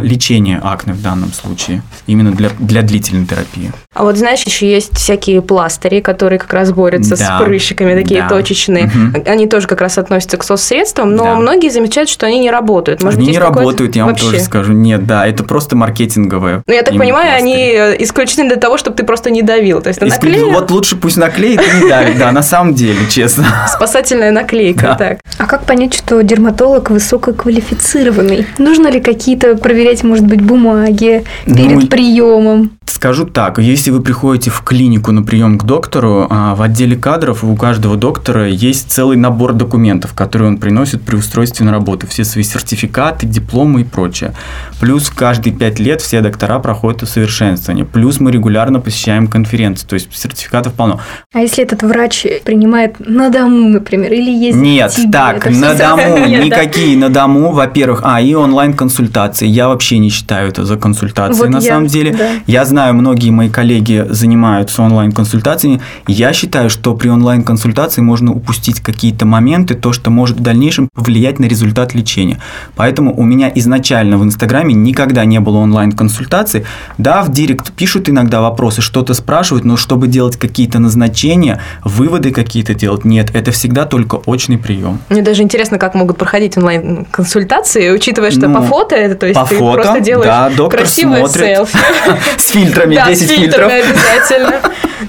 лечение 0.02 0.60
акне 0.62 0.92
в 0.92 1.02
данном 1.02 1.32
случае, 1.32 1.82
именно 2.06 2.32
для, 2.32 2.50
для 2.58 2.82
длительной 2.82 3.26
терапии. 3.26 3.72
А 3.94 4.04
вот 4.04 4.16
знаешь, 4.16 4.42
еще 4.42 4.70
есть 4.70 4.96
всякие 4.96 5.42
пластыри, 5.42 6.00
которые 6.00 6.38
как 6.38 6.52
раз 6.52 6.72
борются 6.72 7.16
да, 7.16 7.38
с 7.38 7.42
прыщиками, 7.42 7.94
такие 7.94 8.22
да. 8.22 8.28
точечные. 8.28 8.86
Угу. 8.86 9.24
Они 9.26 9.46
тоже 9.46 9.66
как 9.66 9.80
раз 9.80 9.98
относятся 9.98 10.36
к 10.36 10.44
соцсредствам, 10.44 11.14
но 11.14 11.24
да. 11.24 11.34
многие 11.36 11.70
замечают, 11.70 12.08
что 12.08 12.26
они 12.26 12.38
не 12.38 12.50
работают. 12.50 13.02
Может, 13.02 13.20
они 13.20 13.30
не 13.30 13.38
работают, 13.38 13.94
я 13.94 14.04
вам 14.04 14.12
вообще? 14.12 14.30
тоже 14.30 14.40
скажу. 14.40 14.72
Нет, 14.72 15.06
да, 15.06 15.26
это 15.26 15.44
просто 15.44 15.76
маркетинговое. 15.76 16.62
Ну, 16.66 16.74
я 16.74 16.82
так 16.82 16.96
понимаю, 16.96 17.38
пластыри. 17.38 17.76
они 17.76 18.04
исключительно 18.04 18.48
для 18.48 18.56
того, 18.56 18.78
чтобы 18.78 18.96
ты 18.96 19.04
просто 19.04 19.30
не 19.30 19.42
давил. 19.42 19.82
То 19.82 19.88
есть 19.88 20.00
ты 20.00 20.06
Исклю... 20.06 20.30
наклеил... 20.30 20.50
Вот 20.52 20.70
лучше 20.70 20.96
пусть 20.96 21.16
наклеит 21.16 21.60
и 21.60 21.82
не 21.82 21.88
давит, 21.88 22.18
да, 22.18 22.32
на 22.32 22.42
самом 22.42 22.74
деле, 22.74 22.98
честно. 23.10 23.44
Спасательная 23.68 24.30
наклейка, 24.30 24.96
так. 24.98 25.18
А 25.38 25.46
как 25.46 25.64
понять, 25.64 25.94
что 25.94 26.22
дерматолог 26.22 26.90
высококвалифицированный? 26.90 28.46
Нужно 28.58 28.88
ли 28.88 29.00
какие-то 29.00 29.51
проверять, 29.56 30.02
может 30.04 30.26
быть, 30.26 30.40
бумаги 30.40 31.24
перед 31.46 31.80
ну, 31.80 31.86
приемом? 31.86 32.70
Скажу 32.92 33.24
так, 33.24 33.58
если 33.58 33.90
вы 33.90 34.02
приходите 34.02 34.50
в 34.50 34.62
клинику 34.62 35.12
на 35.12 35.22
прием 35.22 35.58
к 35.58 35.64
доктору, 35.64 36.26
а, 36.30 36.54
в 36.54 36.62
отделе 36.62 36.94
кадров 36.94 37.42
у 37.42 37.56
каждого 37.56 37.96
доктора 37.96 38.48
есть 38.48 38.92
целый 38.92 39.16
набор 39.16 39.54
документов, 39.54 40.12
которые 40.14 40.48
он 40.48 40.58
приносит 40.58 41.02
при 41.02 41.16
устройстве 41.16 41.64
на 41.64 41.72
работу. 41.72 42.06
Все 42.06 42.24
свои 42.24 42.44
сертификаты, 42.44 43.26
дипломы 43.26 43.80
и 43.80 43.84
прочее. 43.84 44.34
Плюс 44.78 45.10
каждые 45.10 45.54
пять 45.54 45.80
лет 45.80 46.00
все 46.00 46.20
доктора 46.20 46.58
проходят 46.58 47.02
усовершенствование. 47.02 47.84
Плюс 47.84 48.20
мы 48.20 48.30
регулярно 48.30 48.78
посещаем 48.78 49.26
конференции, 49.26 49.86
то 49.86 49.94
есть 49.94 50.08
сертификатов 50.14 50.74
полно. 50.74 51.00
А 51.32 51.40
если 51.40 51.64
этот 51.64 51.82
врач 51.82 52.26
принимает 52.44 52.96
на 53.00 53.30
дому, 53.30 53.68
например, 53.68 54.12
или 54.12 54.30
есть 54.30 54.58
Нет, 54.58 54.92
тебе, 54.92 55.10
так, 55.10 55.50
на 55.50 55.74
дому, 55.74 56.26
никакие 56.26 56.96
на 56.96 57.08
дому, 57.08 57.52
во-первых, 57.52 58.02
а, 58.04 58.20
и 58.20 58.34
онлайн-консультации. 58.34 59.41
Я 59.46 59.68
вообще 59.68 59.98
не 59.98 60.08
считаю 60.08 60.48
это 60.48 60.64
за 60.64 60.76
консультации 60.76 61.38
вот 61.38 61.50
на 61.50 61.58
я, 61.58 61.62
самом 61.62 61.86
деле. 61.86 62.14
Да. 62.14 62.30
Я 62.46 62.64
знаю, 62.64 62.94
многие 62.94 63.30
мои 63.30 63.48
коллеги 63.48 64.06
занимаются 64.08 64.82
онлайн-консультациями. 64.82 65.80
Я 66.06 66.32
считаю, 66.32 66.70
что 66.70 66.94
при 66.94 67.08
онлайн-консультации 67.08 68.00
можно 68.00 68.32
упустить 68.32 68.80
какие-то 68.80 69.26
моменты, 69.26 69.74
то, 69.74 69.92
что 69.92 70.10
может 70.10 70.38
в 70.38 70.42
дальнейшем 70.42 70.88
повлиять 70.94 71.38
на 71.38 71.46
результат 71.46 71.94
лечения. 71.94 72.38
Поэтому 72.76 73.14
у 73.16 73.22
меня 73.24 73.50
изначально 73.54 74.18
в 74.18 74.24
Инстаграме 74.24 74.74
никогда 74.74 75.24
не 75.24 75.40
было 75.40 75.58
онлайн-консультаций. 75.58 76.64
Да, 76.98 77.22
в 77.22 77.32
директ 77.32 77.72
пишут 77.72 78.08
иногда 78.08 78.40
вопросы, 78.40 78.82
что-то 78.82 79.14
спрашивают, 79.14 79.64
но 79.64 79.76
чтобы 79.76 80.06
делать 80.06 80.36
какие-то 80.36 80.78
назначения, 80.78 81.60
выводы 81.84 82.30
какие-то 82.30 82.74
делать, 82.74 83.04
нет, 83.04 83.30
это 83.34 83.50
всегда 83.50 83.84
только 83.84 84.16
очный 84.16 84.58
прием. 84.58 84.98
Мне 85.08 85.22
даже 85.22 85.42
интересно, 85.42 85.78
как 85.78 85.94
могут 85.94 86.18
проходить 86.18 86.56
онлайн-консультации, 86.56 87.90
учитывая, 87.90 88.30
что 88.30 88.48
ну, 88.48 88.54
по 88.54 88.62
фото 88.62 88.94
это, 88.94 89.14
то 89.14 89.26
есть 89.32 89.40
по 89.40 89.46
ты 89.46 89.58
фото, 89.58 89.82
просто 89.82 90.00
делаешь 90.00 90.26
да, 90.26 90.50
доктор 90.50 90.80
красивые 90.80 91.26
смотрит. 91.26 91.56
селфи. 91.56 91.78
С 92.36 92.50
фильтрами, 92.50 92.94
да, 92.94 93.06
10 93.08 93.30
фильтров. 93.30 93.72
обязательно. 93.72 94.60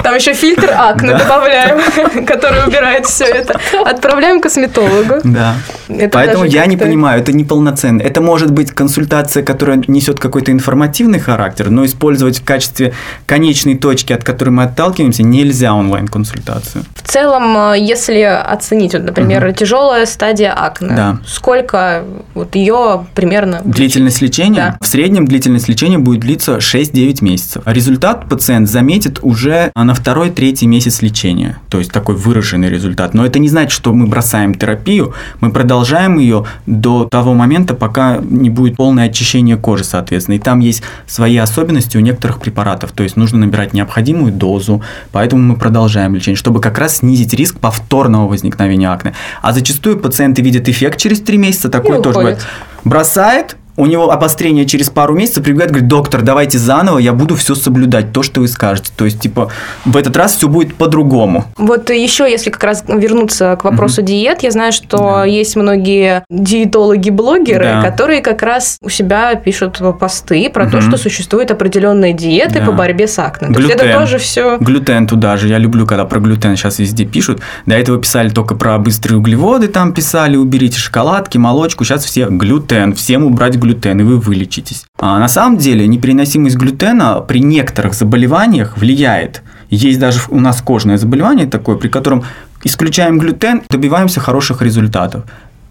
Там 0.02 0.16
еще 0.16 0.34
фильтр 0.34 0.72
акне 0.76 1.12
да. 1.12 1.20
добавляем, 1.20 2.26
который 2.26 2.68
убирает 2.68 3.06
все 3.06 3.26
это. 3.26 3.60
Отправляем 3.86 4.40
к 4.40 4.44
косметологу. 4.44 5.22
Да. 5.24 5.56
Это 5.88 6.10
Поэтому 6.10 6.46
я 6.46 6.66
не 6.66 6.78
понимаю, 6.78 7.22
это 7.22 7.32
не 7.32 7.44
полноценно. 7.44 8.02
Это 8.02 8.22
может 8.22 8.52
быть 8.52 8.72
консультация, 8.72 9.44
которая 9.44 9.82
несет 9.88 10.20
какой-то 10.20 10.52
информативный 10.52 11.20
характер, 11.20 11.70
но 11.70 11.86
использовать 11.86 12.40
в 12.40 12.44
качестве 12.44 12.94
конечной 13.26 13.78
точки, 13.78 14.14
от 14.14 14.24
которой 14.24 14.50
мы 14.50 14.64
отталкиваемся, 14.64 15.24
нельзя 15.24 15.74
онлайн-консультацию. 15.74 16.84
В 16.96 17.08
целом, 17.08 17.74
э, 17.74 17.80
если 17.80 18.22
оценить, 18.22 18.94
вот, 18.94 19.04
например, 19.04 19.54
тяжелая 19.54 20.06
стадия 20.06 20.54
акне, 20.54 20.90
да. 20.96 21.18
сколько 21.26 22.04
вот 22.34 22.56
ее 22.56 23.06
примерно? 23.16 23.62
Длительность 23.64 24.13
лечения? 24.22 24.78
Да. 24.80 24.86
В 24.86 24.88
среднем 24.88 25.26
длительность 25.26 25.68
лечения 25.68 25.98
будет 25.98 26.22
длиться 26.22 26.58
6-9 26.58 27.24
месяцев. 27.24 27.64
Результат 27.66 28.28
пациент 28.30 28.70
заметит 28.70 29.20
уже 29.22 29.72
на 29.76 29.94
второй-третий 29.94 30.68
месяц 30.68 31.02
лечения. 31.02 31.60
То 31.70 31.80
есть 31.80 31.92
такой 31.92 32.16
выраженный 32.16 32.70
результат. 32.70 33.14
Но 33.14 33.26
это 33.26 33.40
не 33.40 33.50
значит, 33.50 33.72
что 33.72 33.94
мы 33.94 34.08
бросаем 34.08 34.54
терапию, 34.54 35.14
мы 35.40 35.52
продолжаем 35.52 36.18
ее 36.18 36.46
до 36.66 37.06
того 37.06 37.34
момента, 37.34 37.74
пока 37.74 38.18
не 38.18 38.50
будет 38.50 38.76
полное 38.76 39.06
очищение 39.06 39.58
кожи, 39.58 39.84
соответственно. 39.84 40.36
И 40.36 40.40
там 40.40 40.60
есть 40.60 40.84
свои 41.08 41.38
особенности 41.38 41.98
у 41.98 42.02
некоторых 42.02 42.40
препаратов. 42.40 42.92
То 42.92 43.04
есть 43.04 43.16
нужно 43.16 43.40
набирать 43.40 43.74
необходимую 43.74 44.32
дозу, 44.32 44.82
поэтому 45.12 45.42
мы 45.42 45.56
продолжаем 45.56 46.16
лечение, 46.16 46.38
чтобы 46.38 46.62
как 46.62 46.78
раз 46.78 46.98
снизить 46.98 47.34
риск 47.34 47.60
повторного 47.60 48.28
возникновения 48.28 48.90
акне. 48.90 49.14
А 49.42 49.54
зачастую 49.54 50.00
пациенты 50.00 50.42
видят 50.42 50.70
эффект 50.70 51.00
через 51.00 51.22
три 51.22 51.38
месяца, 51.38 51.70
такой 51.70 52.02
тоже 52.02 52.18
бывает. 52.18 52.46
Бросает, 52.84 53.56
у 53.76 53.86
него 53.86 54.12
обострение 54.12 54.66
через 54.66 54.90
пару 54.90 55.16
месяцев 55.16 55.44
прибегает, 55.44 55.72
говорит, 55.72 55.88
доктор, 55.88 56.22
давайте 56.22 56.58
заново, 56.58 57.00
я 57.00 57.14
буду 57.14 57.36
все 57.36 57.56
соблюдать, 57.56 58.12
то, 58.12 58.24
что 58.24 58.42
вы 58.42 58.48
скажете. 58.48 58.92
То 58.96 59.06
есть, 59.06 59.20
типа, 59.20 59.50
в 59.86 59.98
этот 59.98 60.16
раз 60.16 60.36
все 60.36 60.48
будет 60.48 60.76
по-другому. 60.76 61.46
Вот 61.58 61.90
еще, 61.90 62.30
если 62.30 62.50
как 62.50 62.64
раз 62.64 62.84
вернуться 62.88 63.56
к 63.56 63.64
вопросу 63.64 64.02
угу. 64.02 64.08
диет, 64.08 64.44
я 64.44 64.52
знаю, 64.52 64.72
что 64.72 64.98
да. 64.98 65.26
есть 65.26 65.56
многие 65.56 66.24
диетологи-блогеры, 66.30 67.64
да. 67.64 67.82
которые 67.82 68.22
как 68.22 68.44
раз 68.44 68.78
у 68.82 68.90
себя 68.90 69.34
пишут 69.36 69.82
посты 70.00 70.50
про 70.50 70.66
угу. 70.66 70.74
то, 70.74 70.82
что 70.82 70.98
существуют 70.98 71.52
определенные 71.52 72.14
диеты 72.14 72.60
да. 72.60 72.66
по 72.66 72.72
борьбе 72.72 73.08
с 73.08 73.18
акне. 73.18 73.48
Глютен. 73.50 73.78
То 73.78 73.84
есть 73.84 73.84
это 73.84 74.00
тоже 74.00 74.18
все. 74.18 74.58
Глютен 74.60 75.08
туда 75.08 75.38
же. 75.38 75.48
Я 75.48 75.58
люблю, 75.58 75.86
когда 75.86 76.06
про 76.06 76.20
глютен 76.20 76.56
сейчас 76.56 76.80
везде 76.80 77.06
пишут. 77.06 77.42
До 77.66 77.76
этого 77.76 78.00
писали 78.00 78.30
только 78.30 78.56
про 78.56 78.78
быстрые 78.78 79.18
углеводы, 79.18 79.68
там 79.68 79.94
писали, 79.94 80.36
уберите 80.36 80.78
шоколадки, 80.78 81.38
молочку. 81.38 81.84
Сейчас 81.84 82.06
все 82.06 82.28
глютен, 82.28 82.94
всем 82.94 83.24
убрать 83.24 83.58
глютен, 83.64 84.00
и 84.00 84.04
вы 84.04 84.20
вылечитесь. 84.20 84.86
А 85.00 85.20
на 85.20 85.28
самом 85.28 85.58
деле 85.58 85.88
непереносимость 85.88 86.56
глютена 86.56 87.22
при 87.22 87.40
некоторых 87.40 87.94
заболеваниях 87.94 88.78
влияет. 88.78 89.42
Есть 89.70 90.00
даже 90.00 90.20
у 90.30 90.40
нас 90.40 90.62
кожное 90.62 90.98
заболевание 90.98 91.48
такое, 91.48 91.78
при 91.78 91.90
котором 91.90 92.24
исключаем 92.64 93.18
глютен, 93.20 93.62
добиваемся 93.70 94.20
хороших 94.20 94.62
результатов. 94.62 95.24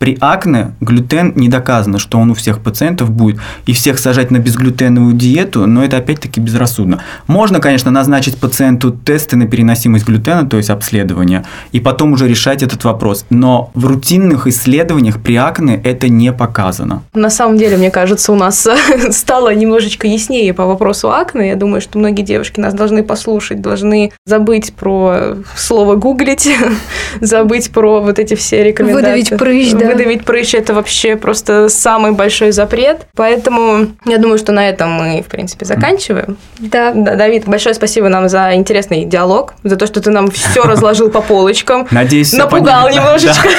При 0.02 0.18
акне 0.20 0.74
глютен 0.80 1.32
не 1.36 1.48
доказано, 1.48 2.00
что 2.00 2.18
он 2.18 2.32
у 2.32 2.34
всех 2.34 2.58
пациентов 2.58 3.12
будет, 3.12 3.38
и 3.66 3.72
всех 3.72 4.00
сажать 4.00 4.32
на 4.32 4.38
безглютеновую 4.38 5.14
диету, 5.14 5.64
но 5.68 5.84
это 5.84 5.98
опять-таки 5.98 6.40
безрассудно. 6.40 7.04
Можно, 7.28 7.60
конечно, 7.60 7.92
назначить 7.92 8.36
пациенту 8.36 8.90
тесты 8.90 9.36
на 9.36 9.46
переносимость 9.46 10.04
глютена, 10.04 10.44
то 10.44 10.56
есть 10.56 10.70
обследование, 10.70 11.44
и 11.70 11.78
потом 11.78 12.14
уже 12.14 12.26
решать 12.26 12.64
этот 12.64 12.82
вопрос. 12.82 13.26
Но 13.30 13.70
в 13.74 13.86
рутинных 13.86 14.48
исследованиях 14.48 15.22
при 15.22 15.36
акне 15.36 15.80
это 15.84 16.08
не 16.08 16.32
показано. 16.32 17.04
На 17.14 17.30
самом 17.30 17.56
деле, 17.56 17.76
мне 17.76 17.92
кажется, 17.92 18.32
у 18.32 18.36
нас 18.36 18.66
стало 19.10 19.54
немножечко 19.54 20.08
яснее 20.08 20.52
по 20.52 20.66
вопросу 20.66 21.12
акне. 21.12 21.50
Я 21.50 21.54
думаю, 21.54 21.80
что 21.80 22.00
многие 22.00 22.22
девушки 22.22 22.58
нас 22.58 22.74
должны 22.74 23.04
послушать, 23.04 23.60
должны 23.60 24.10
забыть 24.26 24.74
про 24.74 25.36
слово 25.54 25.94
гуглить, 25.94 26.50
забыть 27.20 27.70
про 27.70 28.00
вот 28.00 28.18
эти 28.18 28.34
все 28.34 28.64
рекомендации. 28.64 29.00
Выдавить 29.00 29.38
прыщ, 29.38 29.70
да 29.74 29.91
выдавить 29.92 30.24
прыщ– 30.24 30.54
это 30.54 30.74
вообще 30.74 31.16
просто 31.16 31.68
самый 31.68 32.12
большой 32.12 32.52
запрет. 32.52 33.06
Поэтому 33.14 33.88
я 34.04 34.18
думаю, 34.18 34.38
что 34.38 34.52
на 34.52 34.68
этом 34.68 34.90
мы, 34.92 35.22
в 35.22 35.26
принципе, 35.26 35.64
заканчиваем. 35.64 36.36
Да. 36.58 36.92
Да, 36.94 37.16
Давид, 37.16 37.44
большое 37.46 37.74
спасибо 37.74 38.08
нам 38.08 38.28
за 38.28 38.54
интересный 38.54 39.04
диалог, 39.04 39.54
за 39.62 39.76
то, 39.76 39.86
что 39.86 40.00
ты 40.00 40.10
нам 40.10 40.30
все 40.30 40.62
разложил 40.64 41.10
по 41.10 41.20
полочкам. 41.20 41.86
Надеюсь, 41.90 42.32
Напугал 42.32 42.88
немножечко. 42.90 43.48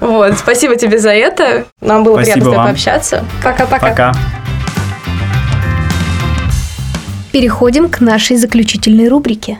Вот, 0.00 0.36
спасибо 0.36 0.76
тебе 0.76 0.98
за 0.98 1.10
это. 1.10 1.64
Нам 1.80 2.02
было 2.02 2.16
приятно 2.16 2.42
с 2.42 2.44
тобой 2.44 2.56
вам. 2.56 2.66
пообщаться. 2.66 3.24
Пока-пока. 3.42 3.88
Пока. 3.88 4.12
Переходим 7.32 7.88
к 7.88 8.00
нашей 8.00 8.36
заключительной 8.36 9.08
рубрике. 9.08 9.58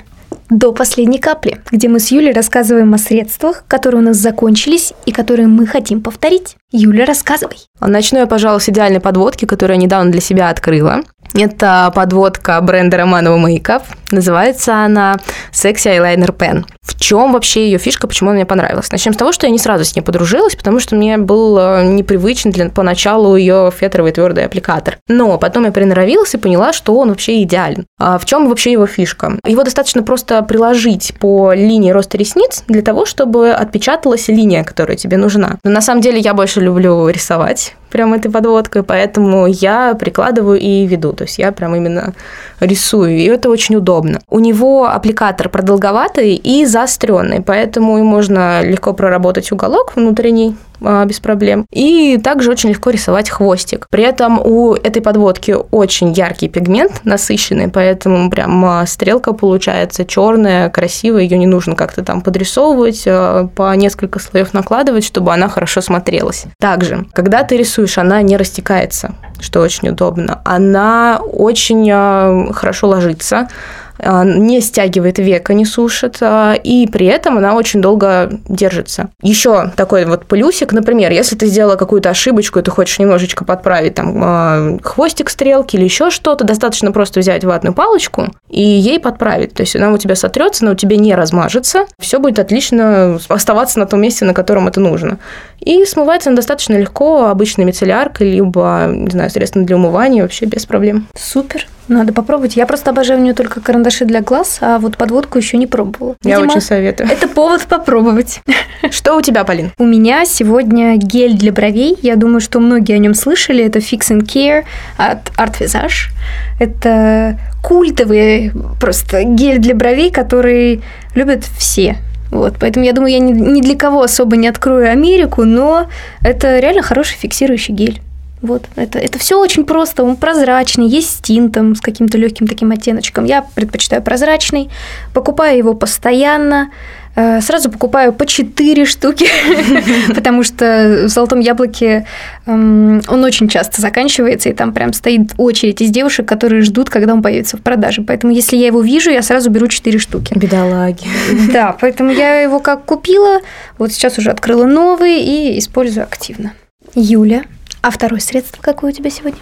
До 0.49 0.73
последней 0.73 1.19
капли, 1.19 1.61
где 1.73 1.89
мы 1.89 1.99
с 1.99 2.13
Юлей 2.13 2.33
рассказываем 2.33 2.95
о 2.95 2.99
средствах, 2.99 3.65
которые 3.67 4.01
у 4.01 4.05
нас 4.05 4.17
закончились 4.17 4.93
и 5.05 5.11
которые 5.11 5.49
мы 5.49 5.67
хотим 5.67 6.01
повторить. 6.01 6.57
Юля, 6.71 7.05
рассказывай. 7.05 7.59
Начну 7.81 8.19
я, 8.21 8.27
пожалуй, 8.27 8.61
с 8.61 8.69
идеальной 8.69 9.01
подводки, 9.01 9.45
которую 9.45 9.77
я 9.77 9.83
недавно 9.83 10.13
для 10.13 10.21
себя 10.21 10.51
открыла. 10.51 11.01
Это 11.35 11.93
подводка 11.95 12.61
бренда 12.61 12.99
Романова 12.99 13.37
Makeup. 13.39 13.83
Называется 14.11 14.85
она 14.85 15.17
Sexy 15.53 15.99
Eyeliner 15.99 16.35
Pen. 16.37 16.65
В 16.83 16.99
чем 16.99 17.33
вообще 17.33 17.67
ее 17.67 17.79
фишка, 17.79 18.07
почему 18.07 18.31
она 18.31 18.37
мне 18.37 18.47
понравилась? 18.47 18.91
Начнем 18.91 19.13
с 19.13 19.17
того, 19.17 19.33
что 19.33 19.47
я 19.47 19.53
не 19.53 19.59
сразу 19.59 19.85
с 19.85 19.97
ней 19.97 20.03
подружилась, 20.03 20.55
потому 20.55 20.79
что 20.81 20.95
мне 20.95 21.19
был 21.19 21.59
э, 21.59 21.85
непривычен 21.85 22.51
для, 22.53 22.71
поначалу 22.71 23.37
ее 23.37 23.73
фетровый 23.77 24.13
твердый 24.13 24.45
аппликатор. 24.45 24.99
Но 25.09 25.37
потом 25.39 25.65
я 25.65 25.73
приноровилась 25.73 26.35
и 26.35 26.39
поняла, 26.39 26.73
что 26.73 26.97
он 26.97 27.09
вообще 27.09 27.43
идеален. 27.43 27.87
А 27.99 28.19
в 28.19 28.25
чем 28.25 28.49
вообще 28.49 28.73
его 28.73 28.87
фишка? 28.87 29.39
Его 29.45 29.65
достаточно 29.65 30.03
просто 30.03 30.43
приложить 30.43 31.15
по 31.19 31.53
линии 31.53 31.91
роста 31.91 32.17
ресниц 32.17 32.63
для 32.69 32.83
того, 32.83 33.05
чтобы 33.05 33.51
отпечаталась 33.51 34.29
линия, 34.29 34.65
которая 34.65 34.97
тебе 34.97 35.17
нужна. 35.17 35.59
Но 35.65 35.71
на 35.71 35.81
самом 35.81 36.01
деле 36.01 36.21
я 36.21 36.35
больше 36.35 36.61
люблю 36.61 37.09
рисовать 37.09 37.75
прям 37.91 38.15
этой 38.15 38.31
подводкой, 38.31 38.83
поэтому 38.83 39.47
я 39.47 39.95
прикладываю 39.95 40.59
и 40.59 40.87
веду. 40.87 41.13
То 41.13 41.25
есть 41.25 41.39
я 41.39 41.53
прям 41.53 41.75
именно 41.75 42.13
рисую, 42.61 43.17
и 43.17 43.25
это 43.25 43.51
очень 43.51 43.77
удобно. 43.77 44.21
У 44.29 44.39
него 44.39 44.87
аппликатор 44.87 45.49
продолговатый 45.49 46.35
и 46.35 46.67
заостренный, 46.67 47.41
поэтому 47.41 47.99
и 47.99 48.03
можно 48.03 48.63
легко 48.63 48.93
проработать 48.93 49.53
уголок 49.53 49.93
внутренний 49.97 50.57
без 50.81 51.21
проблем. 51.21 51.67
И 51.71 52.19
также 52.23 52.51
очень 52.51 52.71
легко 52.71 52.91
рисовать 52.91 53.31
хвостик. 53.31 53.87
При 53.91 54.05
этом 54.05 54.41
у 54.45 54.75
этой 54.75 55.03
подводки 55.03 55.57
очень 55.71 56.13
яркий 56.13 56.49
пигмент, 56.49 57.01
насыщенный, 57.05 57.69
поэтому 57.69 58.31
прям 58.31 58.65
а, 58.65 58.87
стрелка 58.87 59.33
получается 59.33 60.05
черная, 60.05 60.71
красивая, 60.71 61.23
ее 61.23 61.39
не 61.39 61.47
нужно 61.47 61.77
как-то 61.77 62.03
там 62.03 62.21
подрисовывать, 62.21 63.05
а, 63.07 63.49
по 63.55 63.75
несколько 63.75 64.19
слоев 64.19 64.55
накладывать, 64.55 65.05
чтобы 65.05 65.33
она 65.33 65.49
хорошо 65.49 65.81
смотрелась. 65.81 66.45
Также, 66.61 67.07
когда 67.13 67.43
ты 67.43 67.57
рисуешь, 67.57 67.99
она 67.99 68.23
не 68.23 68.37
растекается, 68.37 69.15
что 69.41 69.61
очень 69.61 69.89
удобно. 69.89 70.41
Она 70.45 71.21
очень 71.21 71.89
а, 71.93 72.53
хорошо 72.53 72.89
ложится, 72.89 73.37
а, 73.37 73.86
не 73.99 74.61
стягивает 74.61 75.19
века, 75.19 75.55
не 75.55 75.65
сушит, 75.65 76.19
а, 76.21 76.55
и 76.55 76.87
при 76.87 77.07
этом 77.07 77.39
она 77.39 77.55
очень 77.55 77.81
долго 77.81 78.31
держится. 78.49 79.09
Еще 79.23 79.71
такой 79.77 80.05
вот 80.05 80.27
плюсик, 80.27 80.73
например, 80.73 81.13
если 81.13 81.37
ты 81.37 81.47
сделала 81.47 81.77
какую-то 81.77 82.11
ошибочку, 82.11 82.59
и 82.59 82.63
ты 82.63 82.71
хочешь 82.71 82.99
немножечко 82.99 83.45
подправить 83.45 83.95
там 83.95 84.21
а, 84.23 84.79
хвостик 84.83 85.31
стрелки 85.31 85.77
или 85.77 85.85
еще 85.85 86.11
что-то, 86.11 86.45
достаточно 86.45 86.93
просто 86.93 87.21
взять 87.21 87.45
ватную 87.45 87.75
палочку 87.75 88.29
и 88.49 88.63
ей 88.63 89.01
подправить. 89.01 89.55
То 89.55 89.63
есть 89.63 89.77
она 89.77 89.91
у 89.93 89.99
тебя 89.99 90.15
сотрется, 90.15 90.65
но 90.65 90.73
у 90.73 90.75
тебя 90.75 90.97
не 90.97 91.15
размажется, 91.15 91.87
все 91.99 92.19
будет 92.19 92.39
отлично 92.39 93.19
оставаться 93.29 93.79
на 93.79 93.87
том 93.87 94.01
месте, 94.01 94.25
на 94.25 94.35
котором 94.35 94.69
это 94.69 94.81
нужно. 94.81 95.19
И 95.61 95.85
смывается 95.85 96.31
она 96.31 96.37
достаточно 96.37 96.75
легко 96.75 97.27
обычной 97.27 97.65
мицелляркой, 97.65 98.31
либо, 98.33 98.87
не 98.91 99.11
знаю, 99.11 99.31
средством 99.31 99.65
для 99.65 99.77
умывания, 99.77 100.23
вообще 100.23 100.47
без 100.47 100.67
проблем. 100.67 101.09
Супер. 101.17 101.67
Надо 101.89 102.13
попробовать. 102.13 102.57
Я 102.57 102.67
просто 102.67 102.91
обожаю 102.91 103.21
у 103.21 103.23
нее 103.23 103.35
только 103.35 103.61
карандаши 103.61 104.05
для 104.05 104.21
глаз, 104.21 104.59
а 104.61 104.79
вот 104.79 104.97
подводку 104.97 105.39
еще 105.39 105.57
не 105.57 105.67
пробовала. 105.67 106.17
Я 106.23 106.37
Видимо, 106.37 106.53
очень 106.53 106.61
советую. 106.61 107.09
Это 107.11 107.29
повод 107.29 107.63
попробовать. 107.63 108.41
Что 108.91 109.17
у 109.17 109.23
тебя, 109.23 109.45
Полин? 109.45 109.71
У 109.79 109.85
меня 109.85 110.25
сегодня 110.25 110.97
гель 110.97 111.35
для 111.37 111.53
бровей. 111.53 111.97
Я 112.03 112.17
думаю, 112.17 112.41
что 112.41 112.61
многие 112.61 112.95
о 112.95 112.99
нем 112.99 113.15
слышали. 113.15 113.65
Это 113.65 113.79
Fix 113.79 114.11
and 114.11 114.23
Care 114.23 114.65
от 114.97 115.31
Art 115.39 115.61
Visage. 115.61 116.11
Это 116.59 117.39
культовый 117.63 118.53
просто 118.81 119.23
гель 119.23 119.59
для 119.59 119.75
бровей, 119.75 120.11
который 120.11 120.83
любят 121.15 121.45
все. 121.45 121.97
Вот, 122.31 122.55
поэтому 122.61 122.85
я 122.85 122.93
думаю, 122.93 123.13
я 123.13 123.19
ни, 123.19 123.33
ни 123.33 123.61
для 123.61 123.77
кого 123.77 124.03
особо 124.03 124.37
не 124.37 124.49
открою 124.49 124.91
Америку, 124.91 125.45
но 125.45 125.89
это 126.23 126.59
реально 126.59 126.83
хороший 126.83 127.17
фиксирующий 127.17 127.75
гель. 127.75 128.01
Вот, 128.43 128.67
это, 128.77 128.99
это 128.99 129.19
все 129.19 129.41
очень 129.41 129.65
просто, 129.65 130.05
он 130.05 130.17
прозрачный, 130.17 130.87
есть 130.87 131.19
с 131.19 131.21
тинтом, 131.21 131.75
с 131.75 131.81
каким-то 131.81 132.19
легким 132.19 132.47
таким 132.47 132.71
оттеночком. 132.71 133.25
Я 133.25 133.43
предпочитаю 133.55 134.03
прозрачный, 134.03 134.69
покупаю 135.15 135.57
его 135.57 135.73
постоянно, 135.73 136.71
э, 137.15 137.41
сразу 137.41 137.71
покупаю 137.71 138.13
по 138.13 138.27
4 138.27 138.85
штуки, 138.85 139.27
потому 140.15 140.43
что 140.43 141.05
в 141.05 141.09
«Золотом 141.09 141.41
яблоке» 141.41 142.07
эм, 142.45 143.01
он 143.09 143.25
очень 143.25 143.49
часто 143.49 143.81
заканчивается, 143.81 144.51
и 144.51 144.53
там 144.53 144.75
прям 144.75 144.93
стоит 144.93 145.33
очередь 145.39 145.81
из 145.81 145.89
девушек, 145.89 146.29
которые 146.29 146.61
ждут, 146.61 146.91
когда 146.91 147.15
он 147.15 147.23
появится 147.23 147.57
в 147.57 147.63
продаже. 147.63 148.03
Поэтому 148.03 148.35
если 148.35 148.59
я 148.59 148.67
его 148.67 148.83
вижу, 148.83 149.11
я 149.11 149.23
сразу 149.23 149.49
беру 149.49 149.67
4 149.67 149.99
штуки. 149.99 150.37
Бедолаги. 150.37 151.07
Да, 151.53 151.75
поэтому 151.81 152.11
я 152.11 152.43
его 152.43 152.61
как 152.61 152.85
купила, 152.85 153.41
вот 153.79 153.93
сейчас 153.93 154.19
уже 154.19 154.31
открыла 154.31 154.67
новый 154.67 155.23
и 155.23 155.59
использую 155.59 156.05
активно. 156.05 156.53
Юля, 156.95 157.45
а 157.87 157.91
второе 157.93 158.19
средство 158.19 158.61
какое 158.61 158.91
у 158.91 158.95
тебя 158.95 159.11
сегодня? 159.11 159.39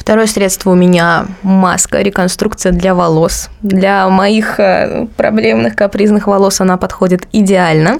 Второе 0.00 0.26
средство 0.26 0.70
у 0.70 0.74
меня 0.74 1.26
маска, 1.42 2.00
реконструкция 2.00 2.72
для 2.72 2.94
волос. 2.94 3.50
Для 3.60 4.08
моих 4.08 4.58
э, 4.58 5.06
проблемных 5.14 5.76
капризных 5.76 6.26
волос 6.26 6.62
она 6.62 6.78
подходит 6.78 7.28
идеально. 7.32 7.98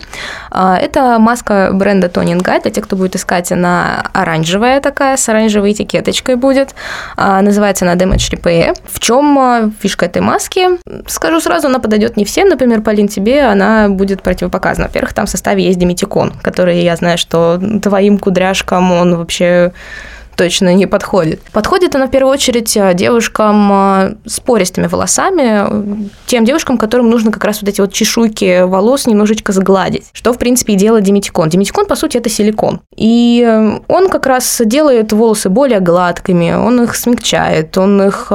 А, 0.51 0.79
Это 0.79 1.19
маска 1.19 1.69
бренда 1.75 2.07
Toning 2.07 2.43
Guide. 2.43 2.63
Для 2.63 2.71
тех, 2.71 2.85
кто 2.85 2.97
будет 2.97 3.17
искать, 3.17 3.53
она 3.53 4.03
оранжевая 4.15 4.81
такая, 4.81 5.19
с 5.19 5.29
оранжевой 5.29 5.73
этикеточкой 5.73 6.37
будет. 6.37 6.75
А, 7.19 7.43
Называется 7.43 7.85
она 7.85 7.97
Damage 7.97 8.33
Repair. 8.33 8.75
В 8.87 8.99
чем 8.99 9.75
фишка 9.79 10.07
этой 10.07 10.23
маски? 10.23 10.69
Скажу 11.07 11.39
сразу, 11.41 11.67
она 11.67 11.81
подойдет 11.81 12.17
не 12.17 12.25
всем. 12.25 12.49
Например, 12.49 12.81
Полин, 12.81 13.09
тебе 13.09 13.43
она 13.43 13.91
будет 13.91 14.23
противопоказана. 14.23 14.87
Во-первых, 14.87 15.13
там 15.13 15.27
в 15.27 15.31
составе 15.31 15.63
есть 15.65 15.79
диметикон, 15.79 16.33
который, 16.41 16.83
я 16.83 16.97
знаю, 16.97 17.19
что 17.19 17.61
твоим 17.83 18.17
кудряшкам 18.17 18.91
он 18.91 19.17
вообще 19.17 19.73
точно 20.41 20.73
не 20.73 20.87
подходит. 20.87 21.43
Подходит 21.53 21.95
она 21.95 22.07
в 22.07 22.11
первую 22.11 22.33
очередь 22.33 22.75
э, 22.75 22.95
девушкам 22.95 23.71
э, 23.71 24.15
с 24.25 24.41
пористыми 24.41 24.87
волосами, 24.87 25.67
э, 25.69 26.09
тем 26.25 26.47
девушкам, 26.47 26.79
которым 26.79 27.11
нужно 27.11 27.31
как 27.31 27.45
раз 27.45 27.61
вот 27.61 27.69
эти 27.69 27.83
вот 27.83 27.93
чешуйки 27.93 28.63
волос 28.63 29.07
немножечко 29.07 29.53
сгладить, 29.53 30.05
что, 30.15 30.33
в 30.33 30.39
принципе, 30.39 30.73
и 30.73 30.77
делает 30.77 31.05
диметикон. 31.05 31.51
Диметикон, 31.51 31.85
по 31.85 31.95
сути, 31.95 32.17
это 32.17 32.31
силикон. 32.31 32.81
И 32.97 33.47
он 33.87 34.09
как 34.09 34.25
раз 34.25 34.63
делает 34.65 35.13
волосы 35.13 35.51
более 35.51 35.81
гладкими, 35.81 36.55
он 36.55 36.85
их 36.85 36.97
смягчает, 36.97 37.77
он 37.77 38.01
их 38.01 38.33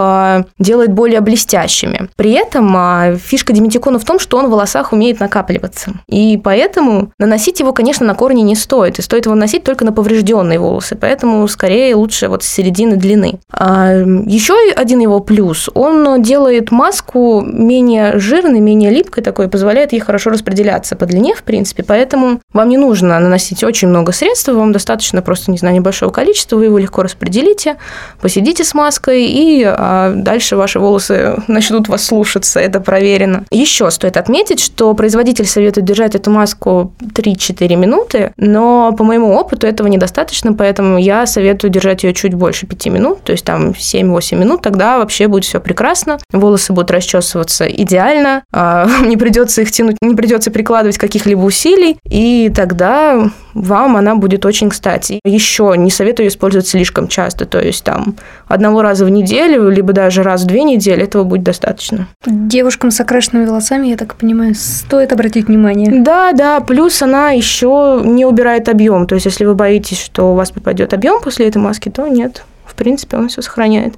делает 0.59 0.93
более 0.93 1.21
блестящими. 1.21 2.09
При 2.15 2.33
этом 2.33 3.17
фишка 3.17 3.51
диметикона 3.51 3.97
в 3.97 4.05
том, 4.05 4.19
что 4.19 4.37
он 4.37 4.45
в 4.45 4.51
волосах 4.51 4.93
умеет 4.93 5.19
накапливаться. 5.19 5.93
И 6.07 6.39
поэтому 6.43 7.11
наносить 7.17 7.59
его, 7.59 7.73
конечно, 7.73 8.05
на 8.05 8.13
корни 8.13 8.41
не 8.41 8.55
стоит. 8.55 8.99
И 8.99 9.01
стоит 9.01 9.25
его 9.25 9.33
наносить 9.33 9.63
только 9.63 9.85
на 9.85 9.91
поврежденные 9.91 10.59
волосы. 10.59 10.95
Поэтому 10.95 11.47
скорее 11.47 11.94
лучше 11.95 12.27
вот 12.27 12.43
с 12.43 12.47
середины 12.47 12.95
длины. 12.95 13.39
А 13.51 13.93
еще 13.93 14.55
один 14.75 14.99
его 14.99 15.19
плюс, 15.19 15.69
он 15.73 16.21
делает 16.21 16.71
маску 16.71 17.41
менее 17.41 18.19
жирной, 18.19 18.59
менее 18.59 18.91
липкой 18.91 19.23
такой, 19.23 19.47
позволяет 19.47 19.93
ей 19.93 19.99
хорошо 19.99 20.29
распределяться 20.29 20.95
по 20.95 21.05
длине, 21.05 21.35
в 21.35 21.43
принципе, 21.43 21.83
поэтому 21.83 22.41
вам 22.53 22.69
не 22.69 22.77
нужно 22.77 23.19
наносить 23.19 23.63
очень 23.63 23.87
много 23.87 24.11
средств, 24.11 24.49
вам 24.49 24.71
достаточно 24.71 25.21
просто, 25.21 25.51
не 25.51 25.57
знаю, 25.57 25.75
небольшого 25.75 26.11
количества, 26.11 26.57
вы 26.57 26.65
его 26.65 26.77
легко 26.77 27.03
распределите, 27.03 27.77
посидите 28.21 28.63
с 28.63 28.73
маской, 28.73 29.25
и 29.25 29.63
а, 29.65 30.13
дальше 30.15 30.55
ваши 30.55 30.79
волосы 30.79 31.35
начнут 31.47 31.87
вас 31.87 32.05
слушаться, 32.05 32.59
это 32.59 32.79
проверено. 32.79 33.45
Еще 33.51 33.89
стоит 33.91 34.17
отметить, 34.17 34.59
что 34.59 34.93
производитель 34.93 35.45
советует 35.45 35.85
держать 35.85 36.15
эту 36.15 36.31
маску 36.31 36.93
3-4 36.99 37.75
минуты, 37.75 38.33
но 38.37 38.93
по 38.97 39.03
моему 39.03 39.33
опыту 39.33 39.67
этого 39.67 39.87
недостаточно, 39.87 40.53
поэтому 40.53 40.97
я 40.97 41.25
советую 41.25 41.71
держать 41.71 41.84
ее 42.03 42.13
чуть 42.13 42.33
больше 42.33 42.67
5 42.67 42.88
минут, 42.88 43.23
то 43.23 43.31
есть 43.31 43.45
там 43.45 43.69
7-8 43.71 44.36
минут, 44.38 44.61
тогда 44.61 44.97
вообще 44.97 45.27
будет 45.27 45.45
все 45.45 45.59
прекрасно. 45.59 46.17
Волосы 46.31 46.73
будут 46.73 46.91
расчесываться 46.91 47.65
идеально, 47.65 48.43
а, 48.51 48.88
не 49.05 49.17
придется 49.17 49.61
их 49.61 49.71
тянуть, 49.71 49.97
не 50.01 50.15
придется 50.15 50.51
прикладывать 50.51 50.97
каких-либо 50.97 51.41
усилий, 51.41 51.97
и 52.09 52.51
тогда 52.55 53.29
вам 53.55 53.95
она 53.95 54.15
будет 54.15 54.45
очень 54.45 54.69
кстати. 54.69 55.19
Еще 55.23 55.73
не 55.77 55.89
советую 55.89 56.27
использовать 56.27 56.67
слишком 56.67 57.07
часто, 57.07 57.45
то 57.45 57.59
есть 57.59 57.83
там 57.83 58.15
одного 58.47 58.81
раза 58.81 59.05
в 59.05 59.09
неделю, 59.09 59.69
либо 59.69 59.93
даже 59.93 60.21
раз 60.21 60.43
в 60.43 60.45
две 60.45 60.63
недели, 60.63 61.03
этого 61.03 61.23
будет 61.23 61.43
достаточно. 61.43 62.07
Девушкам 62.25 62.91
с 62.91 62.99
окрашенными 62.99 63.45
волосами, 63.45 63.87
я 63.87 63.97
так 63.97 64.15
понимаю, 64.15 64.53
стоит 64.55 65.13
обратить 65.13 65.47
внимание. 65.47 66.03
Да, 66.03 66.33
да, 66.33 66.59
плюс 66.59 67.01
она 67.01 67.31
еще 67.31 68.01
не 68.03 68.25
убирает 68.25 68.69
объем, 68.69 69.07
то 69.07 69.15
есть 69.15 69.25
если 69.25 69.45
вы 69.45 69.55
боитесь, 69.55 69.99
что 69.99 70.33
у 70.33 70.35
вас 70.35 70.51
попадет 70.51 70.93
объем 70.93 71.21
после 71.21 71.47
этой 71.47 71.57
маски, 71.57 71.89
то 71.89 72.07
нет, 72.07 72.43
в 72.65 72.75
принципе, 72.75 73.17
он 73.17 73.29
все 73.29 73.41
сохраняет. 73.41 73.95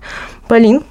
Полин, 0.47 0.83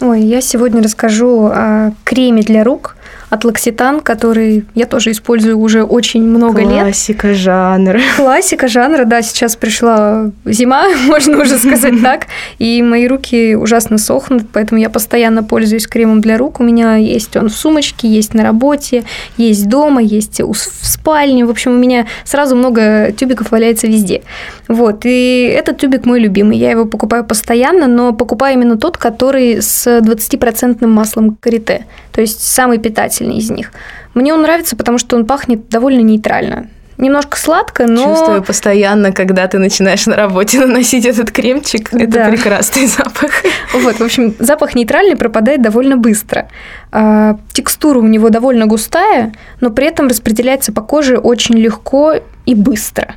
Ой, 0.00 0.22
я 0.22 0.40
сегодня 0.40 0.82
расскажу 0.82 1.46
о 1.52 1.92
креме 2.04 2.42
для 2.42 2.64
рук 2.64 2.96
от 3.30 3.44
L'Occitane, 3.44 4.02
который 4.02 4.64
я 4.74 4.86
тоже 4.86 5.10
использую 5.12 5.58
уже 5.58 5.82
очень 5.82 6.22
много 6.22 6.62
Классика 6.62 6.74
лет. 6.74 6.84
Классика 6.84 7.34
жанра. 7.34 8.00
Классика 8.16 8.68
жанра, 8.68 9.04
да, 9.04 9.22
сейчас 9.22 9.56
пришла 9.56 10.30
зима, 10.44 10.88
можно 11.06 11.40
уже 11.40 11.58
сказать 11.58 12.02
так, 12.02 12.26
и 12.58 12.82
мои 12.82 13.06
руки 13.06 13.54
ужасно 13.54 13.98
сохнут, 13.98 14.44
поэтому 14.52 14.80
я 14.80 14.90
постоянно 14.90 15.42
пользуюсь 15.42 15.86
кремом 15.86 16.20
для 16.20 16.38
рук. 16.38 16.60
У 16.60 16.64
меня 16.64 16.96
есть 16.96 17.36
он 17.36 17.48
в 17.48 17.56
сумочке, 17.56 18.08
есть 18.08 18.34
на 18.34 18.42
работе, 18.42 19.04
есть 19.36 19.68
дома, 19.68 20.02
есть 20.02 20.40
в 20.40 20.54
спальне. 20.54 21.44
В 21.44 21.50
общем, 21.50 21.72
у 21.72 21.78
меня 21.78 22.06
сразу 22.24 22.56
много 22.56 23.12
тюбиков 23.12 23.50
валяется 23.50 23.86
везде. 23.86 24.22
Вот, 24.68 25.02
и 25.04 25.52
этот 25.56 25.78
тюбик 25.78 26.06
мой 26.06 26.20
любимый. 26.20 26.58
Я 26.58 26.70
его 26.70 26.84
покупаю 26.84 27.24
постоянно, 27.24 27.86
но 27.86 28.12
покупаю 28.12 28.54
именно 28.54 28.76
тот, 28.76 28.98
который 28.98 29.62
с 29.62 29.86
20% 29.86 30.86
маслом 30.86 31.36
карите, 31.40 31.86
то 32.12 32.20
есть 32.20 32.42
самый 32.42 32.78
питательный 32.78 33.03
из 33.38 33.50
них. 33.50 33.72
Мне 34.14 34.32
он 34.34 34.42
нравится, 34.42 34.76
потому 34.76 34.98
что 34.98 35.16
он 35.16 35.26
пахнет 35.26 35.68
довольно 35.68 36.00
нейтрально. 36.00 36.68
Немножко 36.96 37.36
сладко, 37.36 37.86
но... 37.88 38.04
Чувствую 38.04 38.42
постоянно, 38.42 39.10
когда 39.10 39.48
ты 39.48 39.58
начинаешь 39.58 40.06
на 40.06 40.14
работе 40.14 40.60
наносить 40.64 41.04
этот 41.04 41.32
кремчик. 41.32 41.92
Это 41.92 42.06
да. 42.06 42.28
прекрасный 42.28 42.86
запах. 42.86 43.32
Вот, 43.72 43.96
в 43.96 44.02
общем, 44.02 44.34
запах 44.38 44.74
нейтральный 44.74 45.16
пропадает 45.16 45.60
довольно 45.60 45.96
быстро. 45.96 46.48
А, 46.92 47.36
текстура 47.52 47.98
у 47.98 48.06
него 48.06 48.30
довольно 48.30 48.66
густая, 48.66 49.32
но 49.60 49.70
при 49.70 49.86
этом 49.86 50.06
распределяется 50.06 50.72
по 50.72 50.82
коже 50.82 51.18
очень 51.18 51.56
легко 51.56 52.14
и 52.46 52.54
быстро. 52.54 53.14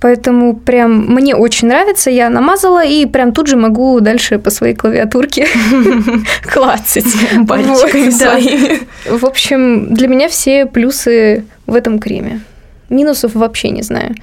Поэтому 0.00 0.54
прям 0.54 1.06
мне 1.06 1.34
очень 1.34 1.66
нравится, 1.66 2.10
я 2.10 2.30
намазала 2.30 2.84
и 2.84 3.04
прям 3.04 3.32
тут 3.32 3.48
же 3.48 3.56
могу 3.56 3.98
дальше 3.98 4.38
по 4.38 4.50
своей 4.50 4.74
клавиатурке 4.74 5.48
клацать 6.52 7.04
пальчиками 7.48 8.10
своими. 8.10 8.80
В 9.08 9.24
общем, 9.24 9.92
для 9.92 10.06
меня 10.06 10.28
все 10.28 10.66
плюсы 10.66 11.44
в 11.66 11.74
этом 11.74 11.98
креме. 11.98 12.40
Минусов 12.88 13.34
вообще 13.34 13.70
не 13.70 13.82
знаю. 13.82 14.14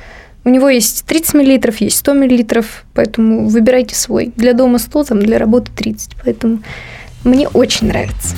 У 0.45 0.49
него 0.49 0.69
есть 0.69 1.05
30 1.05 1.33
мл, 1.33 1.73
есть 1.79 1.97
100 1.97 2.13
мл, 2.13 2.63
поэтому 2.93 3.47
выбирайте 3.49 3.95
свой. 3.95 4.31
Для 4.35 4.53
дома 4.53 4.79
100, 4.79 5.03
там, 5.03 5.19
для 5.19 5.39
работы 5.39 5.71
30, 5.75 6.11
поэтому 6.23 6.59
мне 7.23 7.47
очень 7.49 7.87
нравится. 7.87 8.35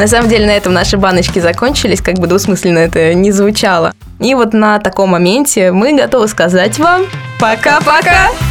На 0.00 0.06
самом 0.06 0.30
деле 0.30 0.46
на 0.46 0.52
этом 0.52 0.72
наши 0.72 0.96
баночки 0.96 1.40
закончились, 1.40 2.00
как 2.00 2.14
бы 2.14 2.26
двусмысленно 2.26 2.78
это 2.78 3.12
не 3.12 3.32
звучало. 3.32 3.92
И 4.18 4.34
вот 4.34 4.54
на 4.54 4.78
таком 4.78 5.10
моменте 5.10 5.72
мы 5.72 5.92
готовы 5.94 6.26
сказать 6.26 6.78
вам 6.78 7.02
пока-пока! 7.38 8.49